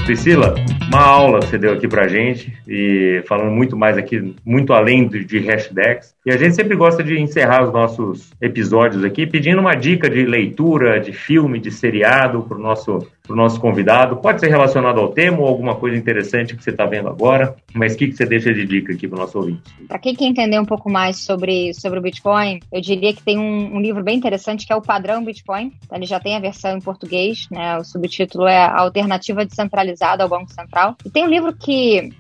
Priscila, 0.04 0.54
uma 0.86 1.02
aula 1.02 1.40
que 1.40 1.46
você 1.46 1.58
deu 1.58 1.72
aqui 1.72 1.88
pra 1.88 2.06
gente 2.06 2.56
e 2.66 3.24
falando 3.26 3.50
muito 3.50 3.76
mais 3.76 3.98
aqui, 3.98 4.36
muito 4.44 4.72
além 4.72 5.08
de 5.08 5.38
hashtags. 5.40 6.15
E 6.26 6.32
a 6.32 6.36
gente 6.36 6.56
sempre 6.56 6.74
gosta 6.74 7.04
de 7.04 7.20
encerrar 7.20 7.62
os 7.62 7.72
nossos 7.72 8.32
episódios 8.40 9.04
aqui 9.04 9.28
pedindo 9.28 9.60
uma 9.60 9.76
dica 9.76 10.10
de 10.10 10.24
leitura, 10.24 10.98
de 10.98 11.12
filme, 11.12 11.60
de 11.60 11.70
seriado 11.70 12.42
para 12.42 12.58
o 12.58 12.60
nosso 12.60 12.98
para 13.26 13.34
o 13.34 13.36
nosso 13.36 13.60
convidado. 13.60 14.16
Pode 14.16 14.40
ser 14.40 14.48
relacionado 14.48 15.00
ao 15.00 15.08
tema 15.08 15.40
ou 15.40 15.46
alguma 15.46 15.74
coisa 15.74 15.96
interessante 15.96 16.56
que 16.56 16.62
você 16.62 16.70
está 16.70 16.86
vendo 16.86 17.08
agora, 17.08 17.56
mas 17.74 17.94
o 17.94 17.96
que, 17.96 18.08
que 18.08 18.16
você 18.16 18.24
deixa 18.24 18.54
de 18.54 18.64
dica 18.64 18.92
aqui 18.92 19.08
para 19.08 19.16
o 19.16 19.20
nosso 19.20 19.38
ouvinte? 19.38 19.62
Para 19.88 19.98
quem 19.98 20.14
quer 20.14 20.26
entender 20.26 20.58
um 20.58 20.64
pouco 20.64 20.88
mais 20.88 21.18
sobre, 21.18 21.74
sobre 21.74 21.98
o 21.98 22.02
Bitcoin, 22.02 22.60
eu 22.72 22.80
diria 22.80 23.12
que 23.12 23.22
tem 23.22 23.38
um, 23.38 23.76
um 23.76 23.80
livro 23.80 24.02
bem 24.02 24.16
interessante 24.16 24.66
que 24.66 24.72
é 24.72 24.76
o 24.76 24.80
Padrão 24.80 25.24
Bitcoin. 25.24 25.72
Então, 25.84 25.98
ele 25.98 26.06
já 26.06 26.20
tem 26.20 26.36
a 26.36 26.40
versão 26.40 26.76
em 26.76 26.80
português, 26.80 27.48
né? 27.50 27.76
o 27.78 27.84
subtítulo 27.84 28.46
é 28.46 28.58
a 28.58 28.80
Alternativa 28.80 29.44
Descentralizada 29.44 30.22
ao 30.22 30.28
Banco 30.28 30.52
Central. 30.52 30.96
E 31.04 31.10
tem 31.10 31.24
um 31.24 31.28
livro 31.28 31.52
que 31.52 32.10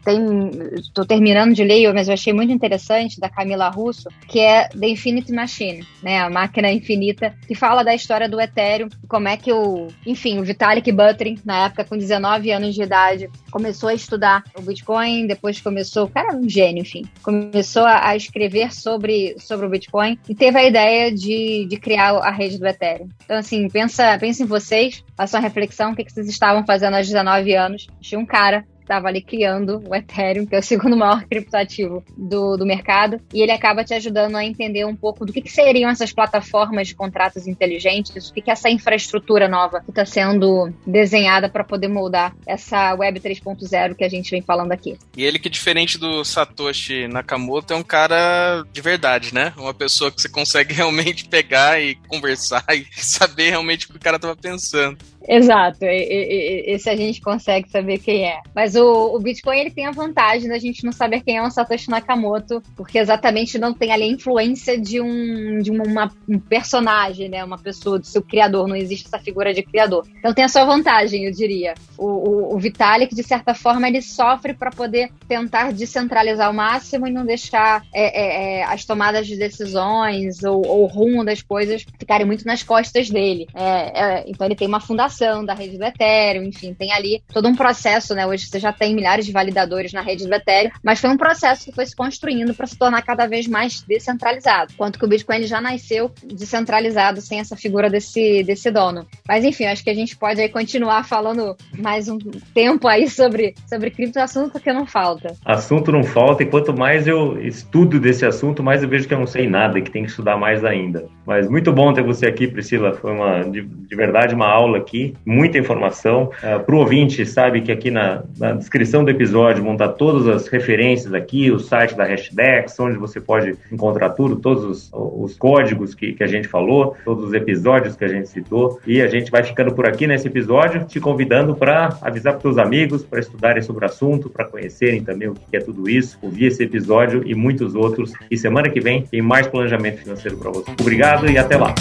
estou 0.74 1.04
terminando 1.04 1.54
de 1.54 1.62
ler, 1.62 1.92
mas 1.94 2.08
eu 2.08 2.14
achei 2.14 2.32
muito 2.32 2.52
interessante, 2.52 3.20
da 3.20 3.28
Camila 3.28 3.68
Russo, 3.68 3.95
que 4.28 4.40
é 4.40 4.68
The 4.68 4.88
Infinite 4.88 5.32
Machine, 5.32 5.86
né? 6.02 6.20
a 6.20 6.30
máquina 6.30 6.70
infinita, 6.70 7.34
que 7.46 7.54
fala 7.54 7.82
da 7.82 7.94
história 7.94 8.28
do 8.28 8.40
Ethereum, 8.40 8.88
como 9.08 9.28
é 9.28 9.36
que 9.36 9.52
o, 9.52 9.88
enfim, 10.04 10.38
o 10.38 10.44
Vitalik 10.44 10.90
Buterin, 10.92 11.38
na 11.44 11.66
época 11.66 11.84
com 11.84 11.96
19 11.96 12.50
anos 12.50 12.74
de 12.74 12.82
idade, 12.82 13.30
começou 13.50 13.88
a 13.88 13.94
estudar 13.94 14.44
o 14.56 14.62
Bitcoin, 14.62 15.26
depois 15.26 15.60
começou, 15.60 16.08
cara, 16.08 16.36
um 16.36 16.48
gênio, 16.48 16.82
enfim, 16.82 17.02
começou 17.22 17.84
a, 17.84 18.08
a 18.08 18.16
escrever 18.16 18.74
sobre, 18.74 19.36
sobre 19.38 19.66
o 19.66 19.70
Bitcoin 19.70 20.18
e 20.28 20.34
teve 20.34 20.58
a 20.58 20.64
ideia 20.64 21.12
de, 21.12 21.66
de 21.66 21.76
criar 21.76 22.16
a 22.16 22.30
rede 22.30 22.58
do 22.58 22.66
Ethereum. 22.66 23.08
Então, 23.24 23.36
assim, 23.36 23.68
pensa, 23.68 24.18
pensa 24.18 24.42
em 24.42 24.46
vocês, 24.46 25.04
faça 25.16 25.36
uma 25.36 25.42
reflexão, 25.42 25.92
o 25.92 25.96
que, 25.96 26.04
que 26.04 26.12
vocês 26.12 26.28
estavam 26.28 26.64
fazendo 26.64 26.94
aos 26.94 27.06
19 27.06 27.54
anos. 27.54 27.86
Tinha 28.00 28.18
um 28.18 28.26
cara 28.26 28.64
estava 28.86 29.08
ali 29.08 29.20
criando 29.20 29.82
o 29.86 29.94
Ethereum, 29.94 30.46
que 30.46 30.54
é 30.54 30.58
o 30.60 30.62
segundo 30.62 30.96
maior 30.96 31.24
criptoativo 31.24 32.04
do, 32.16 32.56
do 32.56 32.64
mercado, 32.64 33.20
e 33.34 33.42
ele 33.42 33.52
acaba 33.52 33.84
te 33.84 33.92
ajudando 33.92 34.36
a 34.36 34.44
entender 34.44 34.84
um 34.84 34.94
pouco 34.94 35.26
do 35.26 35.32
que, 35.32 35.42
que 35.42 35.52
seriam 35.52 35.90
essas 35.90 36.12
plataformas 36.12 36.88
de 36.88 36.94
contratos 36.94 37.46
inteligentes, 37.46 38.30
o 38.30 38.32
que, 38.34 38.40
que 38.40 38.50
é 38.50 38.52
essa 38.52 38.70
infraestrutura 38.70 39.48
nova 39.48 39.80
que 39.80 39.90
está 39.90 40.04
sendo 40.06 40.72
desenhada 40.86 41.48
para 41.48 41.64
poder 41.64 41.88
moldar 41.88 42.34
essa 42.46 42.94
Web 42.94 43.20
3.0 43.20 43.94
que 43.94 44.04
a 44.04 44.08
gente 44.08 44.30
vem 44.30 44.40
falando 44.40 44.72
aqui. 44.72 44.96
E 45.16 45.24
ele 45.24 45.38
que, 45.38 45.50
diferente 45.50 45.98
do 45.98 46.24
Satoshi 46.24 47.08
Nakamoto, 47.08 47.72
é 47.72 47.76
um 47.76 47.82
cara 47.82 48.62
de 48.72 48.80
verdade, 48.80 49.34
né? 49.34 49.52
Uma 49.56 49.74
pessoa 49.74 50.10
que 50.10 50.20
você 50.20 50.28
consegue 50.28 50.72
realmente 50.74 51.28
pegar 51.28 51.80
e 51.80 51.96
conversar 52.08 52.64
e 52.70 52.86
saber 52.92 53.50
realmente 53.50 53.86
o 53.86 53.88
que 53.90 53.96
o 53.96 54.00
cara 54.00 54.16
estava 54.16 54.36
pensando. 54.36 54.98
Exato, 55.28 55.78
esse 55.82 56.88
a 56.88 56.96
gente 56.96 57.20
consegue 57.20 57.68
saber 57.68 57.98
quem 57.98 58.24
é. 58.24 58.40
Mas 58.54 58.76
o, 58.76 59.14
o, 59.14 59.18
Bitcoin 59.18 59.58
ele 59.58 59.70
tem 59.70 59.86
a 59.86 59.90
vantagem 59.90 60.48
da 60.48 60.58
gente 60.58 60.84
não 60.84 60.92
saber 60.92 61.22
quem 61.22 61.36
é 61.36 61.42
o 61.42 61.50
Satoshi 61.50 61.90
Nakamoto, 61.90 62.62
porque 62.76 62.98
exatamente 62.98 63.58
não 63.58 63.74
tem 63.74 63.92
ali 63.92 64.04
a 64.04 64.06
influência 64.06 64.80
de 64.80 65.00
um, 65.00 65.58
de 65.58 65.70
uma, 65.70 66.12
um 66.28 66.38
personagem, 66.38 67.28
né? 67.28 67.44
Uma 67.44 67.58
pessoa, 67.58 67.98
do 67.98 68.06
seu 68.06 68.22
criador, 68.22 68.68
não 68.68 68.76
existe 68.76 69.06
essa 69.06 69.18
figura 69.18 69.52
de 69.52 69.62
criador. 69.62 70.06
Então 70.18 70.32
tem 70.32 70.44
a 70.44 70.48
sua 70.48 70.64
vantagem, 70.64 71.24
eu 71.24 71.32
diria. 71.32 71.74
O, 71.98 72.06
o, 72.06 72.54
o 72.54 72.58
Vitalik, 72.58 73.14
de 73.14 73.22
certa 73.22 73.54
forma, 73.54 73.88
ele 73.88 74.02
sofre 74.02 74.54
para 74.54 74.70
poder 74.70 75.10
tentar 75.26 75.72
descentralizar 75.72 76.46
ao 76.46 76.52
máximo 76.52 77.06
e 77.06 77.10
não 77.10 77.24
deixar 77.24 77.82
é, 77.92 78.04
é, 78.04 78.60
é, 78.60 78.64
as 78.64 78.84
tomadas 78.84 79.26
de 79.26 79.36
decisões 79.36 80.44
ou, 80.44 80.64
ou, 80.66 80.84
o 80.84 80.86
rumo 80.86 81.24
das 81.24 81.42
coisas 81.42 81.84
ficarem 81.98 82.26
muito 82.26 82.46
nas 82.46 82.62
costas 82.62 83.10
dele. 83.10 83.46
É, 83.54 84.20
é, 84.20 84.24
então 84.28 84.46
ele 84.46 84.54
tem 84.54 84.68
uma 84.68 84.80
fundação 84.80 85.15
da 85.44 85.54
rede 85.54 85.78
do 85.78 85.84
Ethereum, 85.84 86.44
enfim, 86.44 86.74
tem 86.74 86.92
ali 86.92 87.22
todo 87.32 87.48
um 87.48 87.54
processo, 87.54 88.14
né? 88.14 88.26
Hoje 88.26 88.46
você 88.46 88.58
já 88.58 88.72
tem 88.72 88.94
milhares 88.94 89.24
de 89.24 89.32
validadores 89.32 89.92
na 89.92 90.02
rede 90.02 90.26
do 90.26 90.34
Ethereum, 90.34 90.70
mas 90.82 91.00
foi 91.00 91.10
um 91.10 91.16
processo 91.16 91.64
que 91.64 91.72
foi 91.72 91.86
se 91.86 91.96
construindo 91.96 92.54
para 92.54 92.66
se 92.66 92.76
tornar 92.76 93.02
cada 93.02 93.26
vez 93.26 93.46
mais 93.46 93.82
descentralizado. 93.82 94.74
Quanto 94.76 94.98
que 94.98 95.04
o 95.04 95.08
Bitcoin 95.08 95.42
já 95.44 95.60
nasceu 95.60 96.10
descentralizado 96.24 97.20
sem 97.20 97.40
essa 97.40 97.56
figura 97.56 97.88
desse, 97.88 98.42
desse 98.42 98.70
dono. 98.70 99.06
Mas 99.26 99.44
enfim, 99.44 99.64
acho 99.64 99.82
que 99.82 99.90
a 99.90 99.94
gente 99.94 100.16
pode 100.16 100.40
aí 100.40 100.48
continuar 100.48 101.04
falando 101.04 101.56
mais 101.78 102.08
um 102.08 102.18
tempo 102.52 102.88
aí 102.88 103.08
sobre, 103.08 103.54
sobre 103.68 103.90
cripto, 103.90 104.18
assunto 104.18 104.60
que 104.60 104.72
não 104.72 104.86
falta. 104.86 105.34
Assunto 105.44 105.92
não 105.92 106.02
falta, 106.02 106.42
e 106.42 106.46
quanto 106.46 106.76
mais 106.76 107.06
eu 107.06 107.40
estudo 107.40 107.98
desse 107.98 108.26
assunto, 108.26 108.62
mais 108.62 108.82
eu 108.82 108.88
vejo 108.88 109.08
que 109.08 109.14
eu 109.14 109.18
não 109.18 109.26
sei 109.26 109.48
nada, 109.48 109.80
que 109.80 109.90
tem 109.90 110.04
que 110.04 110.10
estudar 110.10 110.36
mais 110.36 110.64
ainda. 110.64 111.08
Mas 111.26 111.48
muito 111.48 111.72
bom 111.72 111.92
ter 111.92 112.02
você 112.02 112.26
aqui, 112.26 112.46
Priscila. 112.46 112.94
Foi 112.94 113.12
uma, 113.12 113.42
de, 113.42 113.62
de 113.62 113.96
verdade, 113.96 114.34
uma 114.34 114.46
aula 114.46 114.78
aqui 114.78 115.05
muita 115.24 115.58
informação. 115.58 116.24
Uh, 116.24 116.56
ah, 116.56 116.58
Para 116.58 116.74
o 116.74 116.78
ouvinte, 116.78 117.24
sabe 117.26 117.60
que 117.60 117.72
aqui 117.72 117.90
na, 117.90 118.22
na, 118.38 118.52
descrição 118.52 119.04
do 119.04 119.10
episódio 119.10 119.62
vão 119.62 119.72
estar 119.72 119.88
todas 119.88 120.26
as 120.26 120.48
referências 120.48 121.12
aqui, 121.12 121.50
o 121.50 121.58
site 121.58 121.94
da 121.94 122.04
Hashdex, 122.04 122.78
onde 122.80 122.96
você 122.96 123.20
pode 123.20 123.54
encontrar 123.70 124.10
tudo, 124.10 124.36
todos 124.36 124.64
os, 124.64 124.90
os 124.92 125.36
códigos 125.36 125.94
que, 125.94 126.12
que 126.12 126.22
a 126.22 126.26
gente 126.26 126.48
falou, 126.48 126.96
todos 127.04 127.24
os 127.24 127.32
episódios 127.32 127.96
que 127.96 128.04
a 128.04 128.08
gente 128.08 128.28
citou. 128.28 128.80
E 128.86 129.00
a 129.00 129.08
gente 129.08 129.30
vai 129.30 129.42
ficando 129.42 129.74
por 129.74 129.86
aqui 129.86 130.06
nesse 130.06 130.28
episódio, 130.28 130.84
te 130.84 131.00
convidando 131.00 131.54
para 131.54 131.96
avisar 132.02 132.38
para 132.38 132.48
os 132.48 132.58
amigos, 132.58 133.04
para 133.04 133.20
estudarem 133.20 133.62
sobre 133.62 133.84
o 133.84 133.88
assunto, 133.88 134.30
para 134.30 134.44
conhecerem 134.44 135.02
também 135.02 135.28
o 135.28 135.34
que 135.34 135.56
é 135.56 135.60
tudo 135.60 135.88
isso, 135.88 136.18
ouvir 136.22 136.46
esse 136.46 136.62
episódio 136.62 137.22
e 137.26 137.34
muitos 137.34 137.74
outros. 137.74 138.12
E 138.30 138.36
semana 138.36 138.68
que 138.68 138.80
vem 138.80 139.02
tem 139.02 139.22
mais 139.22 139.46
planejamento 139.46 139.98
financeiro 139.98 140.36
para 140.36 140.50
você. 140.50 140.70
Obrigado 140.80 141.30
e 141.30 141.38
até 141.38 141.56
lá. 141.56 141.74